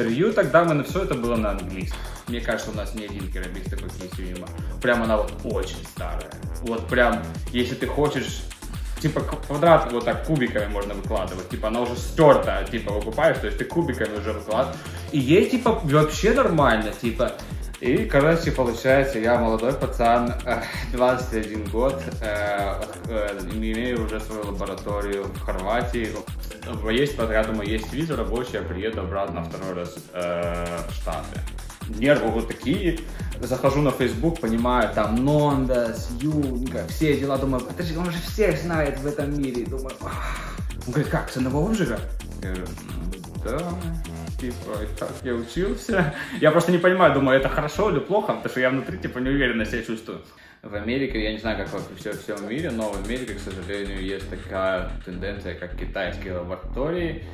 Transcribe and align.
интервью 0.00 0.32
тогда 0.32 0.64
мы 0.64 0.74
на 0.74 0.84
все 0.84 1.04
это 1.04 1.14
было 1.14 1.36
на 1.36 1.50
английском. 1.50 1.98
Мне 2.28 2.40
кажется, 2.40 2.70
у 2.70 2.74
нас 2.74 2.94
ни 2.94 3.04
один 3.04 3.30
керамист 3.30 3.70
такой 3.70 3.90
кейс 3.90 4.38
Прям 4.80 5.02
она 5.02 5.18
вот 5.18 5.32
очень 5.44 5.84
старая. 5.84 6.30
Вот 6.62 6.86
прям, 6.88 7.22
если 7.52 7.74
ты 7.74 7.86
хочешь 7.86 8.42
типа 9.00 9.20
квадрат 9.20 9.90
вот 9.92 10.04
так 10.04 10.26
кубиками 10.26 10.66
можно 10.66 10.94
выкладывать, 10.94 11.48
типа 11.48 11.68
она 11.68 11.80
уже 11.80 11.96
стерта, 11.96 12.66
типа 12.70 12.92
выкупаешь, 12.92 13.38
то 13.38 13.46
есть 13.46 13.58
ты 13.58 13.64
кубиками 13.64 14.18
уже 14.18 14.32
выкладываешь. 14.32 14.78
И 15.12 15.18
ей 15.18 15.48
типа 15.48 15.80
вообще 15.84 16.32
нормально, 16.32 16.92
типа 16.92 17.32
и, 17.80 18.04
короче, 18.04 18.52
получается, 18.52 19.18
я 19.18 19.38
молодой 19.38 19.72
пацан, 19.72 20.34
21 20.92 21.62
э, 21.62 21.66
год, 21.72 22.02
э, 22.20 22.74
э, 23.08 23.38
имею 23.52 24.04
уже 24.04 24.20
свою 24.20 24.44
лабораторию 24.44 25.24
в 25.24 25.40
Хорватии. 25.40 26.08
Есть, 26.92 27.16
я 27.16 27.62
есть 27.64 27.92
виза 27.92 28.16
рабочая, 28.16 28.60
приеду 28.60 29.00
обратно 29.00 29.42
второй 29.44 29.72
раз 29.72 29.96
в 30.12 30.92
Штаты. 30.92 31.40
Нервы 31.88 32.28
вот 32.28 32.48
такие, 32.48 33.00
захожу 33.40 33.80
на 33.80 33.90
Facebook, 33.90 34.40
понимаю, 34.40 34.90
там 34.94 35.16
Нондас, 35.24 36.10
Юнга, 36.20 36.86
все 36.88 37.18
дела, 37.18 37.38
думаю, 37.38 37.64
подожди, 37.64 37.96
он 37.96 38.10
же 38.10 38.18
всех 38.20 38.60
знает 38.60 39.00
в 39.00 39.06
этом 39.06 39.36
мире, 39.40 39.64
думаю, 39.64 39.96
он 40.86 40.92
говорит, 40.92 41.10
как, 41.10 41.30
с 41.30 41.36
одного 41.38 41.66
обжига? 41.66 41.98
Я 42.42 42.48
говорю, 42.50 42.66
да, 43.44 43.58
типа, 44.40 44.78
как 44.98 45.10
я 45.22 45.34
учился. 45.34 46.14
Я 46.40 46.50
просто 46.50 46.72
не 46.72 46.78
понимаю, 46.78 47.14
думаю, 47.14 47.38
это 47.38 47.48
хорошо 47.48 47.90
или 47.90 47.98
плохо, 47.98 48.32
потому 48.32 48.48
что 48.50 48.60
я 48.60 48.70
внутри, 48.70 48.98
типа, 48.98 49.18
неуверенно 49.18 49.64
себя 49.64 49.82
чувствую. 49.82 50.20
В 50.62 50.74
Америке, 50.74 51.22
я 51.22 51.32
не 51.32 51.38
знаю, 51.38 51.56
как 51.56 51.72
во 51.72 51.80
все, 51.96 52.12
всем 52.12 52.48
мире, 52.48 52.70
но 52.70 52.90
в 52.90 53.04
Америке, 53.04 53.34
к 53.34 53.40
сожалению, 53.40 54.02
есть 54.02 54.28
такая 54.28 54.90
тенденция, 55.04 55.54
как 55.54 55.76
китайские 55.76 56.34
лаборатории, 56.34 57.24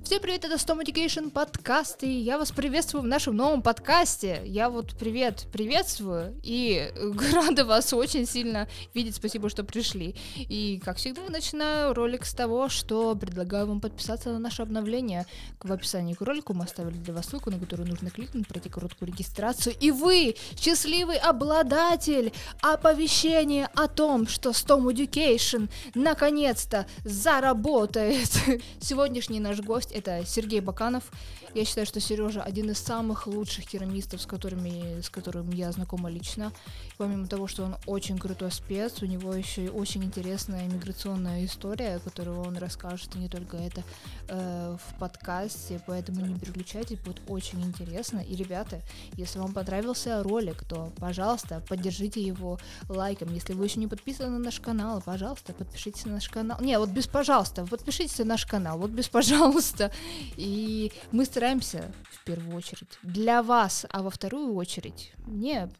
Всем 0.00 0.22
привет, 0.22 0.44
это 0.44 0.54
Storm 0.54 0.80
Education 0.84 1.28
подкаст, 1.28 2.04
и 2.04 2.08
я 2.08 2.38
вас 2.38 2.52
приветствую 2.52 3.02
в 3.02 3.06
нашем 3.06 3.34
новом 3.34 3.62
подкасте. 3.62 4.40
Я 4.44 4.70
вот 4.70 4.94
привет, 4.96 5.46
приветствую, 5.52 6.38
и 6.44 6.92
рада 7.32 7.64
вас 7.64 7.92
очень 7.92 8.24
сильно 8.24 8.68
видеть, 8.94 9.16
спасибо, 9.16 9.48
что 9.50 9.64
пришли. 9.64 10.14
И, 10.36 10.80
как 10.84 10.98
всегда, 10.98 11.22
начинаю 11.28 11.94
ролик 11.94 12.24
с 12.24 12.32
того, 12.32 12.68
что 12.68 13.16
предлагаю 13.16 13.66
вам 13.66 13.80
подписаться 13.80 14.30
на 14.30 14.38
наше 14.38 14.62
обновление. 14.62 15.26
В 15.60 15.72
описании 15.72 16.14
к 16.14 16.20
ролику 16.20 16.54
мы 16.54 16.64
оставили 16.64 16.96
для 16.96 17.12
вас 17.12 17.26
ссылку, 17.26 17.50
на 17.50 17.58
которую 17.58 17.88
нужно 17.88 18.10
кликнуть, 18.10 18.46
пройти 18.46 18.68
короткую 18.68 19.08
регистрацию, 19.08 19.74
и 19.80 19.90
вы, 19.90 20.36
счастливый 20.56 21.18
обладатель 21.18 22.32
оповещения 22.62 23.68
о 23.74 23.88
том, 23.88 24.28
что 24.28 24.50
Storm 24.50 24.86
Education 24.92 25.68
наконец-то 25.96 26.86
заработает. 27.04 28.30
Сегодняшний 28.80 29.40
наш 29.40 29.58
гость 29.60 29.87
это 29.92 30.24
Сергей 30.26 30.60
Баканов. 30.60 31.04
Я 31.54 31.64
считаю, 31.64 31.86
что 31.86 31.98
Сережа 31.98 32.42
один 32.42 32.70
из 32.70 32.78
самых 32.78 33.26
лучших 33.26 33.66
керамистов, 33.66 34.20
с 34.20 34.26
которыми, 34.26 35.00
с 35.00 35.08
которым 35.08 35.50
я 35.50 35.72
знакома 35.72 36.10
лично. 36.10 36.52
Помимо 36.98 37.26
того, 37.26 37.46
что 37.46 37.64
он 37.64 37.76
очень 37.86 38.18
крутой 38.18 38.52
спец, 38.52 39.02
у 39.02 39.06
него 39.06 39.32
еще 39.34 39.64
и 39.64 39.68
очень 39.68 40.04
интересная 40.04 40.68
миграционная 40.68 41.44
история, 41.46 42.00
которую 42.04 42.40
он 42.42 42.58
расскажет, 42.58 43.16
и 43.16 43.18
не 43.18 43.28
только 43.28 43.56
это 43.56 43.82
э, 44.28 44.76
в 44.76 44.98
подкасте, 44.98 45.80
поэтому 45.86 46.26
не 46.26 46.38
переключайтесь, 46.38 46.98
будет 46.98 47.20
очень 47.28 47.62
интересно. 47.62 48.20
И, 48.20 48.36
ребята, 48.36 48.82
если 49.14 49.38
вам 49.38 49.52
понравился 49.52 50.22
ролик, 50.22 50.64
то, 50.64 50.92
пожалуйста, 50.98 51.62
поддержите 51.66 52.20
его 52.20 52.58
лайком. 52.88 53.32
Если 53.32 53.54
вы 53.54 53.64
еще 53.64 53.80
не 53.80 53.86
подписаны 53.86 54.30
на 54.30 54.38
наш 54.38 54.60
канал, 54.60 55.02
пожалуйста, 55.04 55.54
подпишитесь 55.54 56.04
на 56.04 56.12
наш 56.12 56.28
канал. 56.28 56.58
Не, 56.60 56.78
вот 56.78 56.90
без 56.90 57.06
пожалуйста, 57.06 57.64
подпишитесь 57.64 58.18
на 58.18 58.26
наш 58.26 58.44
канал, 58.44 58.78
вот 58.78 58.90
без 58.90 59.08
пожалуйста. 59.08 59.90
И 60.36 60.92
мы 61.10 61.24
стараемся 61.24 61.37
в 61.40 62.24
первую 62.24 62.56
очередь 62.56 62.98
для 63.02 63.42
вас, 63.42 63.86
а 63.90 64.02
во 64.02 64.10
вторую 64.10 64.54
очередь 64.54 65.12
мне 65.26 65.70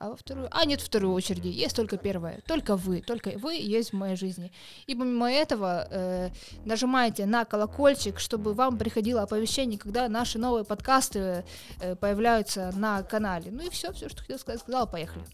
а 0.00 0.10
во 0.10 0.16
вторую... 0.16 0.48
А, 0.52 0.64
нет 0.64 0.80
второй 0.80 1.10
очереди, 1.10 1.48
есть 1.48 1.74
только 1.74 1.96
первая. 1.96 2.40
Только 2.46 2.76
вы, 2.76 3.00
только 3.00 3.32
вы 3.36 3.54
есть 3.54 3.90
в 3.90 3.96
моей 3.96 4.14
жизни. 4.14 4.52
И 4.86 4.94
помимо 4.94 5.28
этого 5.28 5.88
э, 5.90 6.30
нажимайте 6.64 7.26
на 7.26 7.44
колокольчик, 7.44 8.20
чтобы 8.20 8.54
вам 8.54 8.78
приходило 8.78 9.22
оповещение, 9.22 9.76
когда 9.76 10.08
наши 10.08 10.38
новые 10.38 10.64
подкасты 10.64 11.44
э, 11.80 11.96
появляются 11.96 12.72
на 12.76 13.02
канале. 13.02 13.50
Ну 13.50 13.66
и 13.66 13.70
все, 13.70 13.92
все, 13.92 14.08
что 14.08 14.20
хотел 14.20 14.38
сказать, 14.38 14.60
сказала, 14.60 14.86
поехали. 14.86 15.24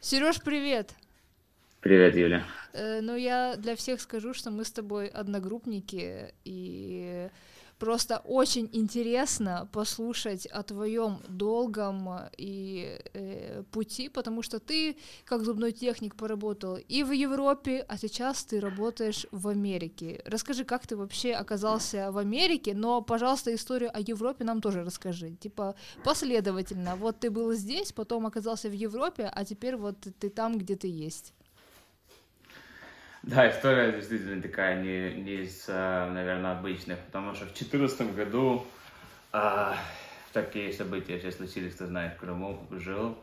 Сереж, 0.00 0.42
привет! 0.42 0.92
Привет, 1.80 2.16
Юля. 2.16 2.44
Э, 2.78 3.00
ну, 3.00 3.16
я 3.16 3.56
для 3.56 3.74
всех 3.74 4.00
скажу, 4.00 4.34
что 4.34 4.50
мы 4.50 4.64
с 4.64 4.70
тобой 4.70 5.08
одногруппники, 5.08 6.32
и 6.44 7.28
просто 7.78 8.18
очень 8.24 8.68
интересно 8.72 9.68
послушать 9.72 10.46
о 10.46 10.62
твоем 10.62 11.20
долгом 11.28 12.08
и 12.36 12.98
э, 13.14 13.62
пути, 13.70 14.08
потому 14.08 14.42
что 14.42 14.58
ты 14.58 14.96
как 15.24 15.44
зубной 15.44 15.72
техник 15.72 16.14
поработал 16.14 16.76
и 16.76 17.04
в 17.04 17.12
Европе, 17.12 17.84
а 17.88 17.96
сейчас 17.98 18.44
ты 18.44 18.60
работаешь 18.60 19.26
в 19.30 19.48
Америке. 19.48 20.22
Расскажи, 20.26 20.64
как 20.64 20.86
ты 20.86 20.96
вообще 20.96 21.32
оказался 21.32 22.10
в 22.10 22.18
Америке, 22.18 22.74
но, 22.74 23.02
пожалуйста, 23.02 23.54
историю 23.54 23.90
о 23.94 24.00
Европе 24.00 24.44
нам 24.44 24.60
тоже 24.60 24.84
расскажи. 24.84 25.30
Типа 25.36 25.74
последовательно. 26.04 26.96
Вот 26.96 27.20
ты 27.20 27.30
был 27.30 27.52
здесь, 27.54 27.92
потом 27.92 28.26
оказался 28.26 28.68
в 28.68 28.74
Европе, 28.74 29.30
а 29.32 29.44
теперь 29.44 29.76
вот 29.76 29.96
ты 30.18 30.30
там, 30.30 30.58
где 30.58 30.74
ты 30.74 30.88
есть. 30.88 31.32
Да, 33.28 33.50
история 33.50 33.92
действительно 33.92 34.40
такая 34.40 34.80
не, 34.80 35.12
не 35.20 35.34
из, 35.42 35.66
э, 35.68 36.10
наверное, 36.10 36.52
обычных, 36.52 36.98
потому 37.00 37.34
что 37.34 37.44
в 37.44 37.48
2014 37.48 38.14
году 38.14 38.66
а, 39.32 39.76
такие 40.32 40.72
события 40.72 41.18
все 41.18 41.30
случились, 41.30 41.74
кто 41.74 41.84
знает, 41.84 42.14
в 42.14 42.20
Крыму 42.20 42.66
жил, 42.70 43.18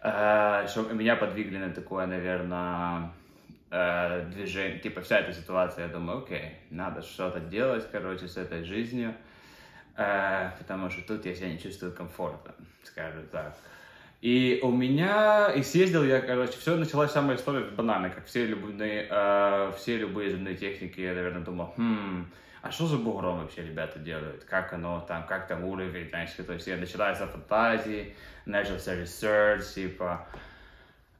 а, 0.00 0.66
что 0.68 0.84
меня 0.94 1.16
подвигли 1.16 1.58
на 1.58 1.68
такое, 1.68 2.06
наверное, 2.06 3.12
а, 3.70 4.24
движение, 4.30 4.78
типа 4.78 5.02
вся 5.02 5.18
эта 5.18 5.34
ситуация, 5.34 5.88
я 5.88 5.92
думаю, 5.92 6.20
окей, 6.20 6.54
надо 6.70 7.02
что-то 7.02 7.40
делать, 7.40 7.86
короче, 7.92 8.26
с 8.26 8.38
этой 8.38 8.64
жизнью, 8.64 9.14
а, 9.96 10.54
потому 10.58 10.88
что 10.88 11.02
тут 11.02 11.26
я 11.26 11.34
себя 11.34 11.50
не 11.50 11.58
чувствую 11.58 11.92
комфортно, 11.92 12.54
скажем 12.84 13.26
так. 13.26 13.54
И 14.20 14.60
у 14.62 14.70
меня, 14.70 15.50
и 15.50 15.62
съездил 15.62 16.04
я, 16.04 16.20
короче, 16.20 16.58
все 16.58 16.76
началась 16.76 17.10
самая 17.10 17.36
история 17.36 17.64
с 17.64 17.70
банана, 17.70 18.10
как 18.10 18.26
все 18.26 18.44
любые, 18.44 19.06
э, 19.10 19.72
все 19.78 19.96
любые 19.96 20.30
земные 20.30 20.56
техники, 20.56 21.00
я, 21.00 21.14
наверное, 21.14 21.42
думал, 21.42 21.72
хм, 21.78 22.30
а 22.60 22.70
что 22.70 22.86
за 22.86 22.98
бугром 22.98 23.40
вообще 23.40 23.62
ребята 23.62 23.98
делают, 23.98 24.44
как 24.44 24.74
оно 24.74 25.00
там, 25.08 25.26
как 25.26 25.48
там 25.48 25.64
уровень, 25.64 26.10
знаешь, 26.10 26.32
то 26.32 26.52
есть 26.52 26.66
я 26.66 26.76
начинается 26.76 27.26
фантазии, 27.26 28.14
начался 28.44 28.94
research, 28.94 29.74
типа, 29.74 30.28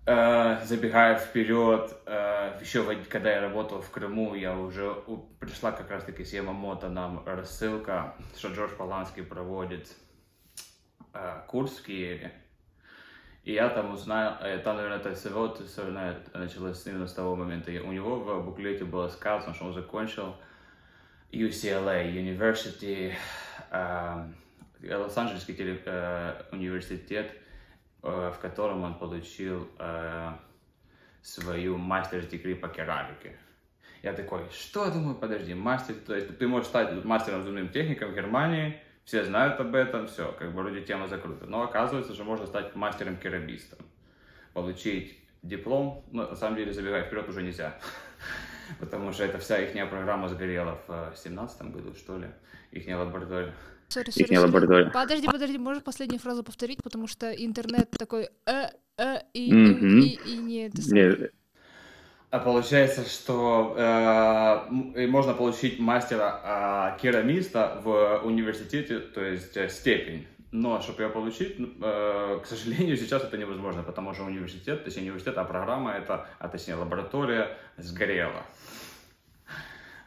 э, 0.04 0.58
забегая 0.64 1.16
вперед, 1.16 1.96
э, 2.04 2.58
еще 2.60 2.84
когда 3.08 3.32
я 3.32 3.40
работал 3.40 3.80
в 3.80 3.88
Крыму, 3.88 4.34
я 4.34 4.54
уже 4.54 4.94
пришла 5.38 5.72
как 5.72 5.90
раз-таки 5.90 6.22
с 6.22 6.34
Ямамото 6.34 6.90
нам 6.90 7.22
рассылка, 7.24 8.14
что 8.36 8.48
Джордж 8.48 8.72
Поланский 8.72 9.22
проводит 9.22 9.88
э, 11.14 11.40
курс 11.46 11.78
в 11.78 11.86
Киеве, 11.86 12.30
и 13.44 13.52
я 13.54 13.70
там 13.70 13.94
узнал, 13.94 14.36
э, 14.42 14.58
там, 14.58 14.76
наверное, 14.76 14.98
это 14.98 15.14
всего 15.14 15.56
началось 16.34 16.86
именно 16.86 17.06
с 17.06 17.14
того 17.14 17.36
момента. 17.36 17.70
У 17.70 17.92
него 17.92 18.16
в 18.16 18.44
буклете 18.44 18.84
было 18.84 19.08
сказано, 19.08 19.54
что 19.54 19.66
он 19.66 19.72
закончил 19.72 20.36
UCLA, 21.32 22.12
University, 22.12 23.14
э, 23.70 24.28
Лос-Анджелесский 24.82 25.80
э, 25.84 26.42
университет, 26.52 27.32
в 28.02 28.38
котором 28.40 28.82
он 28.82 28.94
получил 28.94 29.68
свою 31.20 31.76
мастер-дегри 31.76 32.54
по 32.54 32.68
керамике. 32.68 33.36
Я 34.02 34.14
такой, 34.14 34.48
что, 34.50 34.90
думаю, 34.90 35.16
подожди, 35.16 35.52
мастер, 35.52 35.94
то 36.06 36.14
есть 36.14 36.38
ты 36.38 36.48
можешь 36.48 36.68
стать 36.68 37.04
мастером 37.04 37.42
зубным 37.42 37.68
техником 37.68 38.12
в 38.12 38.14
Германии, 38.14 38.80
все 39.04 39.24
знают 39.24 39.58
об 39.60 39.74
этом, 39.74 40.06
все, 40.06 40.32
как 40.38 40.52
бы 40.52 40.62
вроде 40.62 40.82
тема 40.82 41.08
закрыта. 41.08 41.46
Но 41.46 41.62
оказывается, 41.62 42.14
что 42.14 42.24
можно 42.24 42.46
стать 42.46 42.74
мастером-керамистом, 42.74 43.78
получить 44.52 45.18
диплом, 45.42 46.04
но 46.10 46.28
на 46.28 46.36
самом 46.36 46.56
деле 46.56 46.72
забегать 46.72 47.06
вперед 47.06 47.28
уже 47.28 47.42
нельзя, 47.42 47.78
потому 48.80 49.12
что 49.12 49.24
эта 49.24 49.38
вся 49.38 49.58
их 49.58 49.72
программа 49.88 50.28
сгорела 50.28 50.78
в 50.86 51.14
семнадцатом 51.16 51.72
году, 51.72 51.94
что 51.94 52.18
ли, 52.18 52.28
их 52.72 52.86
лаборатория. 52.88 53.54
Sorry, 53.88 54.06
sorry, 54.06 54.28
sorry. 54.28 54.38
лаборатория. 54.38 54.90
Подожди, 54.90 55.26
подожди, 55.26 55.58
можешь 55.58 55.82
последнюю 55.82 56.20
фразу 56.20 56.44
повторить, 56.44 56.80
потому 56.82 57.08
что 57.08 57.32
интернет 57.32 57.90
такой 57.90 58.28
э, 58.46 58.68
э, 58.98 59.18
и, 59.34 59.52
mm-hmm. 59.52 59.98
и, 59.98 60.08
и, 60.14 60.34
и 60.34 60.36
не... 60.36 60.66
Это 60.66 60.78
а 60.78 61.39
получается, 62.38 63.08
что 63.08 63.74
э, 63.76 65.06
можно 65.08 65.34
получить 65.34 65.80
мастера 65.80 66.94
э, 66.96 67.00
керамиста 67.02 67.80
в 67.82 68.20
университете, 68.24 69.00
то 69.00 69.20
есть 69.20 69.56
э, 69.56 69.68
степень. 69.68 70.28
Но 70.52 70.80
чтобы 70.80 71.02
ее 71.02 71.08
получить, 71.08 71.56
э, 71.58 72.40
к 72.42 72.46
сожалению, 72.46 72.96
сейчас 72.98 73.24
это 73.24 73.36
невозможно, 73.36 73.82
потому 73.82 74.14
что 74.14 74.24
университет, 74.24 74.84
точнее 74.84 75.02
университет, 75.02 75.38
а 75.38 75.44
программа 75.44 75.92
это, 75.92 76.26
а 76.38 76.48
точнее 76.48 76.76
лаборатория 76.76 77.56
сгорела 77.76 78.44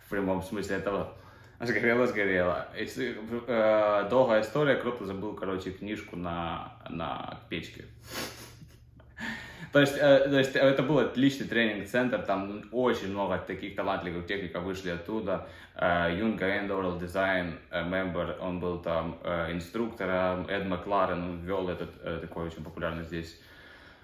в 0.06 0.10
прямом 0.10 0.42
смысле 0.44 0.78
этого. 0.78 1.14
Сгорело, 1.60 2.08
сгорело. 2.08 2.68
И, 2.78 2.88
э, 2.96 4.08
долгая 4.10 4.42
история, 4.42 4.76
кто-то 4.76 5.06
забыл, 5.06 5.34
короче, 5.34 5.72
книжку 5.72 6.16
на, 6.16 6.74
на 6.90 7.40
печке. 7.50 7.86
То 9.74 9.82
есть, 9.82 9.96
э, 9.98 10.30
то 10.30 10.38
есть 10.38 10.56
это 10.56 10.84
был 10.84 11.00
отличный 11.00 11.48
тренинг-центр, 11.48 12.22
там 12.22 12.64
очень 12.72 13.10
много 13.10 13.40
таких 13.40 13.76
талантливых 13.76 14.28
техников 14.28 14.64
вышли 14.64 14.92
оттуда. 14.92 15.48
Э, 15.76 16.16
Юнга 16.16 16.60
Эндорл, 16.60 17.00
дизайн, 17.00 17.58
мембер, 17.72 18.38
он 18.40 18.60
был 18.60 18.80
там 18.80 19.20
э, 19.24 19.52
инструктором, 19.52 20.48
Эд 20.48 20.68
Макларен, 20.68 21.24
он 21.24 21.40
вел 21.40 21.68
этот 21.70 21.90
э, 22.04 22.20
такой 22.22 22.46
очень 22.46 22.64
популярный 22.64 23.04
здесь 23.04 23.42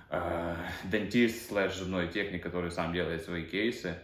э, 0.10 0.56
дентист 0.86 1.50
слэш 1.50 1.76
зубной 1.76 2.08
техник, 2.08 2.42
который 2.42 2.72
сам 2.72 2.92
делает 2.92 3.24
свои 3.24 3.44
кейсы 3.44 3.96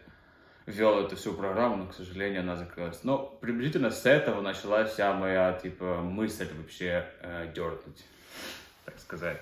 вел 0.68 1.06
эту 1.06 1.16
всю 1.16 1.34
программу, 1.34 1.78
но, 1.78 1.88
к 1.88 1.94
сожалению, 1.94 2.42
она 2.42 2.56
закрылась. 2.56 3.04
Но 3.04 3.18
приблизительно 3.18 3.92
с 3.92 4.06
этого 4.06 4.42
началась 4.42 4.92
вся 4.92 5.14
моя, 5.14 5.54
типа, 5.54 6.02
мысль 6.02 6.48
вообще 6.58 7.06
э, 7.22 7.52
дернуть, 7.54 8.06
так 8.86 9.00
сказать. 9.00 9.42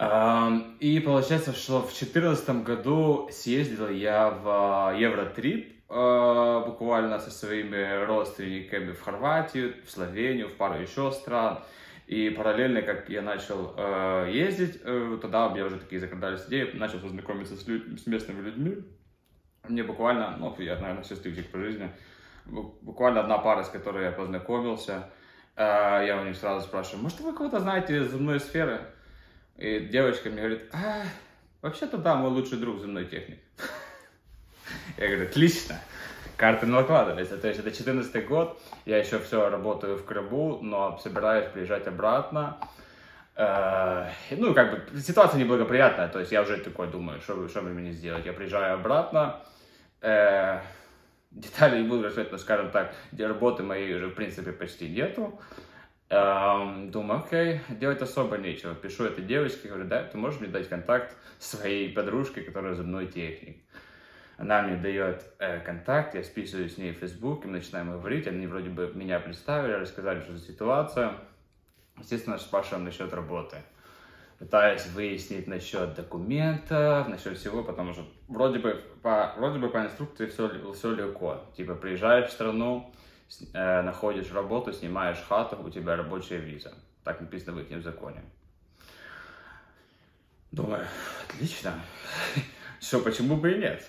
И 0.00 0.98
получается, 1.04 1.52
что 1.52 1.80
в 1.80 1.88
2014 1.88 2.64
году 2.64 3.28
съездил 3.30 3.90
я 3.90 4.30
в 4.30 4.96
Евротрип, 4.98 5.76
э, 5.90 6.62
буквально 6.64 7.18
со 7.18 7.30
своими 7.30 8.06
родственниками 8.06 8.92
в 8.92 9.02
Хорватию, 9.02 9.74
в 9.84 9.90
Словению, 9.90 10.48
в 10.48 10.54
пару 10.54 10.80
еще 10.80 11.12
стран. 11.12 11.58
И 12.06 12.30
параллельно, 12.30 12.80
как 12.80 13.10
я 13.10 13.20
начал 13.20 13.74
э, 13.76 14.30
ездить, 14.32 14.80
э, 14.82 15.18
тогда 15.20 15.48
у 15.48 15.50
меня 15.52 15.66
уже 15.66 15.78
такие 15.78 16.00
закрадались 16.00 16.46
идеи, 16.48 16.70
начал 16.72 16.98
знакомиться 17.00 17.54
с, 17.54 17.60
с 17.60 18.06
местными 18.06 18.40
людьми. 18.40 18.78
Мне 19.68 19.82
буквально, 19.82 20.34
ну, 20.38 20.56
я, 20.60 20.76
наверное, 20.76 21.04
счастливчик 21.04 21.50
по 21.50 21.58
жизни, 21.58 21.90
буквально 22.46 23.20
одна 23.20 23.36
пара, 23.36 23.64
с 23.64 23.68
которой 23.68 24.06
я 24.06 24.12
познакомился, 24.12 25.10
я 25.56 26.18
у 26.22 26.24
них 26.24 26.36
сразу 26.36 26.66
спрашиваю, 26.66 27.02
может, 27.02 27.20
вы 27.20 27.34
кого-то 27.34 27.60
знаете 27.60 27.98
из 27.98 28.10
земной 28.10 28.40
сферы? 28.40 28.80
И 29.60 29.80
девочка 29.80 30.30
мне 30.30 30.38
говорит, 30.38 30.62
а, 30.72 31.02
вообще-то 31.60 31.98
да, 31.98 32.14
мой 32.14 32.30
лучший 32.30 32.56
друг 32.56 32.80
земной 32.80 33.04
техник. 33.04 33.40
Я 34.96 35.08
говорю, 35.08 35.24
отлично, 35.24 35.78
карты 36.38 36.64
накладывались. 36.64 37.28
То 37.28 37.46
есть 37.46 37.60
это 37.60 37.70
14 37.70 38.26
год, 38.26 38.58
я 38.86 38.96
еще 38.96 39.18
все 39.18 39.50
работаю 39.50 39.98
в 39.98 40.04
Крыму, 40.06 40.60
но 40.62 40.98
собираюсь 40.98 41.50
приезжать 41.52 41.86
обратно. 41.86 42.56
Э, 43.36 44.08
ну, 44.30 44.54
как 44.54 44.70
бы, 44.70 44.98
ситуация 44.98 45.38
неблагоприятная, 45.38 46.08
то 46.08 46.20
есть 46.20 46.32
я 46.32 46.40
уже 46.40 46.56
такой 46.56 46.88
думаю, 46.88 47.20
что, 47.20 47.46
что 47.46 47.60
мне 47.60 47.92
сделать. 47.92 48.24
Я 48.24 48.32
приезжаю 48.32 48.74
обратно, 48.74 49.42
деталей 50.00 51.82
не 51.82 51.88
буду 51.88 52.04
рассказывать, 52.04 52.32
но, 52.32 52.38
скажем 52.38 52.70
так, 52.70 52.94
работы 53.18 53.62
моей 53.62 53.94
уже, 53.94 54.06
в 54.06 54.14
принципе, 54.14 54.52
почти 54.52 54.88
нету. 54.88 55.38
Эм, 56.10 56.90
думаю, 56.90 57.20
окей, 57.20 57.60
делать 57.68 58.02
особо 58.02 58.36
нечего. 58.36 58.74
Пишу 58.74 59.04
этой 59.04 59.24
девочке, 59.24 59.68
говорю, 59.68 59.86
да, 59.86 60.02
ты 60.02 60.18
можешь 60.18 60.40
мне 60.40 60.48
дать 60.48 60.68
контакт 60.68 61.16
своей 61.38 61.92
подружкой, 61.92 62.42
которая 62.42 62.74
зубной 62.74 63.06
техник. 63.06 63.62
Она 64.36 64.62
мне 64.62 64.76
дает 64.76 65.22
э, 65.38 65.60
контакт, 65.60 66.16
я 66.16 66.24
списываюсь 66.24 66.74
с 66.74 66.78
ней 66.78 66.92
в 66.92 66.96
Facebook, 66.96 67.44
и 67.44 67.46
мы 67.46 67.58
начинаем 67.58 67.92
говорить. 67.92 68.26
Они 68.26 68.48
вроде 68.48 68.70
бы 68.70 68.90
меня 68.92 69.20
представили, 69.20 69.72
рассказали, 69.74 70.20
что 70.20 70.36
за 70.36 70.44
ситуация. 70.44 71.12
Естественно, 71.96 72.38
спрашиваем 72.38 72.84
насчет 72.84 73.12
работы. 73.12 73.58
Пытаюсь 74.40 74.86
выяснить 74.86 75.46
насчет 75.46 75.94
документов, 75.94 77.06
насчет 77.06 77.38
всего, 77.38 77.62
потому 77.62 77.92
что 77.92 78.04
вроде 78.26 78.58
бы 78.58 78.82
по, 79.02 79.34
вроде 79.36 79.60
бы 79.60 79.68
по 79.68 79.78
инструкции 79.78 80.26
все, 80.26 80.72
все 80.72 80.92
легко. 80.92 81.44
Типа 81.56 81.74
приезжаешь 81.76 82.30
в 82.30 82.32
страну, 82.32 82.92
находишь 83.52 84.32
работу, 84.32 84.72
снимаешь 84.72 85.18
хату, 85.28 85.56
у 85.62 85.70
тебя 85.70 85.96
рабочая 85.96 86.38
виза. 86.38 86.74
Так 87.04 87.20
написано 87.20 87.52
в 87.52 87.60
их 87.60 87.82
законе. 87.82 88.22
Думаю, 90.52 90.84
отлично. 91.28 91.74
Все, 92.80 93.00
почему 93.00 93.36
бы 93.36 93.52
и 93.52 93.58
нет? 93.58 93.86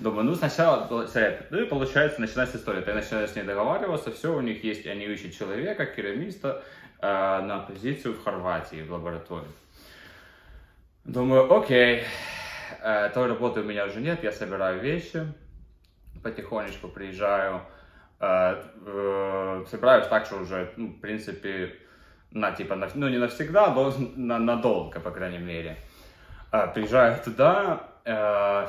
Думаю, 0.00 0.24
ну 0.24 0.34
сначала. 0.34 0.88
Ну 0.88 1.58
и 1.58 1.66
получается, 1.66 2.20
начинается 2.20 2.56
история. 2.56 2.82
Ты 2.82 2.92
начинаешь 2.92 3.30
с 3.30 3.36
ней 3.36 3.44
договариваться, 3.44 4.10
все, 4.10 4.34
у 4.34 4.40
них 4.40 4.64
есть, 4.64 4.86
они 4.86 5.04
ищут 5.04 5.36
человека, 5.36 5.86
керамиста 5.86 6.62
э, 7.00 7.06
на 7.06 7.60
позицию 7.60 8.14
в 8.14 8.24
Хорватии, 8.24 8.82
в 8.82 8.92
лаборатории. 8.92 9.46
Думаю, 11.04 11.52
окей, 11.52 12.02
э, 12.80 13.10
той 13.14 13.28
работы 13.28 13.60
у 13.60 13.64
меня 13.64 13.86
уже 13.86 14.00
нет, 14.00 14.24
я 14.24 14.32
собираю 14.32 14.80
вещи, 14.80 15.26
потихонечку 16.22 16.88
приезжаю, 16.88 17.62
Э, 18.24 18.62
э, 18.86 19.64
собираюсь 19.70 20.06
так, 20.06 20.24
что 20.24 20.36
уже, 20.36 20.72
ну, 20.76 20.88
в 20.88 21.00
принципе, 21.00 21.74
на, 22.30 22.52
типа, 22.52 22.74
на, 22.74 22.88
ну, 22.94 23.08
не 23.08 23.18
навсегда, 23.18 23.70
но 23.74 23.92
на, 24.16 24.38
надолго, 24.38 24.98
по 25.00 25.10
крайней 25.10 25.38
мере. 25.38 25.76
Э, 26.50 26.68
приезжаю 26.72 27.18
туда, 27.22 27.88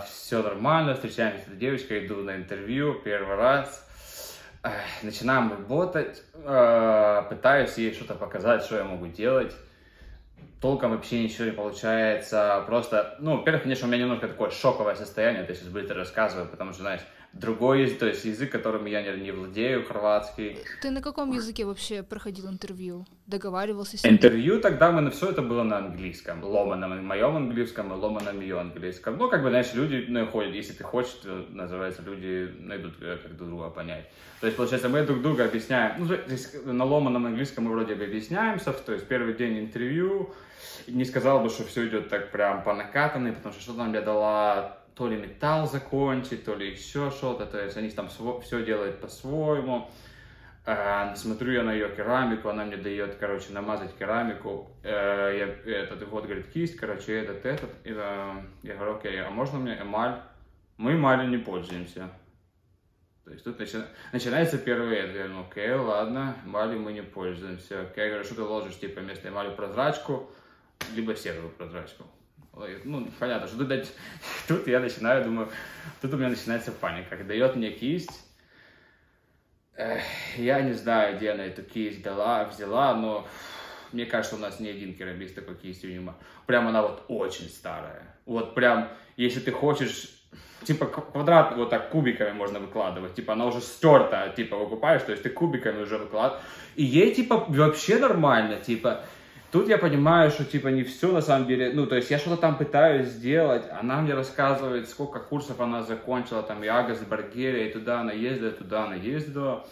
все 0.06 0.42
нормально, 0.42 0.94
встречаемся 0.94 1.44
с 1.44 1.48
этой 1.48 1.58
девочкой, 1.58 2.06
иду 2.06 2.24
на 2.24 2.38
интервью 2.38 3.02
первый 3.04 3.36
раз, 3.36 3.86
начинаем 5.04 5.52
работать, 5.52 6.24
пытаюсь 6.34 7.78
ей 7.78 7.94
что-то 7.94 8.14
показать, 8.14 8.64
что 8.64 8.78
я 8.78 8.86
могу 8.86 9.08
делать, 9.08 9.54
толком 10.62 10.92
вообще 10.92 11.22
ничего 11.22 11.48
не 11.48 11.52
получается, 11.52 12.64
просто, 12.66 13.18
ну, 13.20 13.36
во-первых, 13.36 13.64
конечно, 13.64 13.90
у 13.90 13.92
меня 13.92 14.04
немножко 14.04 14.30
такое 14.30 14.52
шоковое 14.52 14.96
состояние, 14.96 15.44
это 15.44 15.54
сейчас 15.54 15.68
будет 15.68 15.92
рассказываю, 15.92 16.48
потому 16.48 16.72
что, 16.72 16.84
знаешь, 16.84 17.02
другой 17.36 17.90
то 17.90 18.08
есть 18.08 18.26
язык, 18.26 18.52
которым 18.52 18.86
я 18.86 19.02
не, 19.02 19.22
не 19.22 19.32
владею, 19.32 19.86
хорватский. 19.86 20.58
Ты 20.82 20.90
на 20.90 21.02
каком 21.02 21.32
языке 21.32 21.66
вообще 21.66 22.02
проходил 22.02 22.48
интервью? 22.50 23.06
Договаривался 23.28 23.98
с 23.98 24.04
ним? 24.04 24.14
Интервью 24.14 24.62
тогда 24.62 24.92
мы 24.92 25.02
на 25.02 25.12
все 25.12 25.30
это 25.30 25.42
было 25.42 25.64
на 25.64 25.78
английском, 25.78 26.44
ломаном 26.44 27.06
моем 27.06 27.36
английском 27.36 27.94
и 27.94 27.96
ломаном 27.96 28.40
ее 28.40 28.60
английском. 28.60 29.18
Ну, 29.18 29.30
как 29.30 29.44
бы, 29.44 29.50
знаешь, 29.50 29.74
люди 29.74 30.06
находят, 30.10 30.54
если 30.54 30.74
ты 30.74 30.84
хочешь, 30.84 31.14
то, 31.24 31.46
называется, 31.50 32.02
люди 32.04 32.52
найдут, 32.60 32.94
э, 33.02 33.18
как 33.22 33.36
друг 33.36 33.50
друга 33.50 33.70
понять. 33.70 34.10
То 34.40 34.48
есть, 34.48 34.58
получается, 34.58 34.90
мы 34.90 35.04
друг 35.04 35.22
друга 35.22 35.46
объясняем, 35.46 35.96
ну, 35.98 36.16
здесь 36.28 36.54
на 36.64 36.86
ломаном 36.86 37.26
английском 37.26 37.66
мы 37.66 37.72
вроде 37.72 37.96
бы 37.96 38.06
объясняемся, 38.06 38.72
то 38.72 38.94
есть 38.94 39.08
первый 39.08 39.34
день 39.34 39.60
интервью, 39.60 40.34
не 40.88 41.04
сказал 41.04 41.42
бы, 41.42 41.50
что 41.50 41.64
все 41.66 41.88
идет 41.88 42.10
так 42.10 42.32
прям 42.32 42.64
по 42.64 42.74
накатанной, 42.74 43.34
потому 43.34 43.54
что 43.54 43.62
что-то 43.62 43.80
нам 43.80 43.94
я 43.94 44.02
дала 44.02 44.85
то 44.96 45.10
ли 45.10 45.18
металл 45.18 45.68
закончить, 45.68 46.46
то 46.46 46.56
ли 46.56 46.72
еще 46.72 47.12
что-то, 47.12 47.46
то 47.46 47.62
есть 47.62 47.76
они 47.78 47.90
там 47.90 48.08
все 48.08 48.66
делают 48.66 49.02
по-своему. 49.02 49.90
Э, 50.66 51.14
смотрю 51.16 51.52
я 51.52 51.64
на 51.64 51.74
ее 51.74 51.90
керамику, 51.90 52.50
она 52.50 52.66
мне 52.66 52.78
дает, 52.78 53.16
короче, 53.16 53.52
намазать 53.52 53.96
керамику. 53.98 54.72
Э, 54.84 55.60
я, 55.66 55.74
этот, 55.74 56.08
вот, 56.08 56.24
говорит, 56.24 56.48
кисть, 56.48 56.78
короче, 56.78 57.14
этот, 57.20 57.46
этот. 57.46 57.70
Э, 57.84 58.42
я 58.64 58.76
говорю, 58.76 58.96
окей, 58.96 59.22
а 59.22 59.30
можно 59.30 59.60
мне 59.60 59.80
эмаль? 59.80 60.20
Мы 60.78 60.94
эмалью 60.94 61.30
не 61.30 61.38
пользуемся. 61.38 62.10
То 63.26 63.32
есть 63.32 63.44
тут 63.44 63.60
начи... 63.60 63.78
начинается 64.12 64.58
первый 64.58 64.98
это. 64.98 65.18
Я 65.18 65.28
говорю, 65.28 65.48
окей, 65.50 65.72
ладно, 65.74 66.36
эмалью 66.46 66.80
мы 66.80 66.94
не 66.94 67.04
пользуемся. 67.04 67.82
Окей, 67.82 68.06
я 68.06 68.10
говорю, 68.10 68.24
что 68.24 68.36
ты 68.36 68.42
ложишь, 68.42 68.80
типа, 68.80 69.02
вместо 69.02 69.30
эмали 69.30 69.54
прозрачку, 69.54 70.32
либо 70.96 71.16
серую 71.16 71.50
прозрачку. 71.50 72.06
Ну, 72.84 73.08
понятно, 73.20 73.48
что 73.48 73.66
тут, 73.66 73.88
тут 74.48 74.68
я 74.68 74.80
начинаю, 74.80 75.24
думаю, 75.24 75.50
тут 76.02 76.14
у 76.14 76.18
меня 76.18 76.30
начинается 76.30 76.72
паника. 76.72 77.18
Дает 77.24 77.56
мне 77.56 77.72
кисть, 77.72 78.26
я 80.38 80.62
не 80.62 80.74
знаю, 80.74 81.18
где 81.18 81.32
она 81.32 81.46
эту 81.46 81.64
кисть 81.64 82.02
дала, 82.02 82.46
взяла, 82.46 82.94
но 82.96 83.28
мне 83.92 84.06
кажется, 84.06 84.36
у 84.36 84.40
нас 84.40 84.60
не 84.60 84.70
один 84.70 84.94
керамист 84.94 85.36
такой 85.36 85.56
кистью 85.56 85.92
не 85.92 86.14
Прям 86.46 86.68
она 86.68 86.82
вот 86.82 87.04
очень 87.08 87.50
старая. 87.50 88.16
Вот 88.26 88.56
прям, 88.56 88.90
если 89.18 89.40
ты 89.40 89.52
хочешь, 89.52 90.10
типа 90.64 90.86
квадрат 90.86 91.56
вот 91.56 91.70
так 91.70 91.90
кубиками 91.90 92.32
можно 92.32 92.60
выкладывать. 92.60 93.16
Типа 93.16 93.34
она 93.34 93.46
уже 93.46 93.62
стерта, 93.62 94.34
типа 94.36 94.58
выкупаешь, 94.58 95.02
то 95.04 95.12
есть 95.12 95.24
ты 95.24 95.30
кубиками 95.30 95.82
уже 95.82 95.98
выкладываешь. 95.98 96.44
И 96.76 96.84
ей 96.84 97.14
типа 97.14 97.46
вообще 97.48 97.98
нормально, 97.98 98.58
типа 98.58 99.04
Тут 99.52 99.70
я 99.70 99.78
понимаю, 99.78 100.32
что 100.32 100.44
типа 100.44 100.68
не 100.68 100.84
все 100.84 101.12
на 101.12 101.22
самом 101.22 101.48
деле, 101.48 101.72
ну 101.74 101.88
то 101.88 101.96
есть 101.96 102.12
я 102.12 102.18
что-то 102.18 102.38
там 102.38 102.58
пытаюсь 102.58 103.08
сделать, 103.08 103.64
она 103.72 104.02
мне 104.02 104.14
рассказывает, 104.14 104.90
сколько 104.90 105.20
курсов 105.20 105.62
она 105.62 105.84
закончила, 105.84 106.44
там 106.44 106.64
и 106.64 106.68
Агас, 106.68 107.02
и 107.02 107.06
Баргерия, 107.06 107.68
и 107.68 107.72
туда 107.72 108.02
она 108.02 108.12
ездила, 108.12 108.52
туда 108.52 108.86
она 108.86 108.96
ездила. 108.96 109.66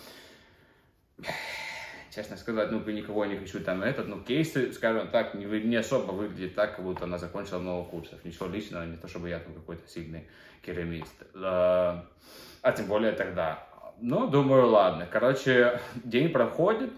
Честно 2.16 2.38
сказать, 2.38 2.70
ну 2.72 2.80
никого 2.92 3.26
не 3.26 3.36
хочу 3.38 3.60
там 3.60 3.82
этот, 3.82 4.08
ну 4.08 4.22
кейсы, 4.22 4.72
скажем 4.72 5.08
так, 5.08 5.34
не, 5.34 5.46
не 5.46 5.76
особо 5.78 6.12
выглядит 6.12 6.54
так, 6.54 6.76
как 6.76 6.86
будто 6.86 7.06
она 7.06 7.18
закончила 7.18 7.58
много 7.58 7.90
курсов. 7.90 8.24
Ничего 8.24 8.48
личного, 8.48 8.86
не 8.86 8.98
то 8.98 9.08
чтобы 9.08 9.30
я 9.30 9.40
там 9.40 9.54
какой-то 9.56 9.90
сильный 9.90 10.28
керамист. 10.64 11.14
А, 11.36 12.06
тем 12.78 12.86
более 12.86 13.14
тогда. 13.14 13.68
Ну, 14.00 14.28
думаю, 14.28 14.68
ладно. 14.68 15.08
Короче, 15.12 15.80
день 16.04 16.30
проходит, 16.30 16.92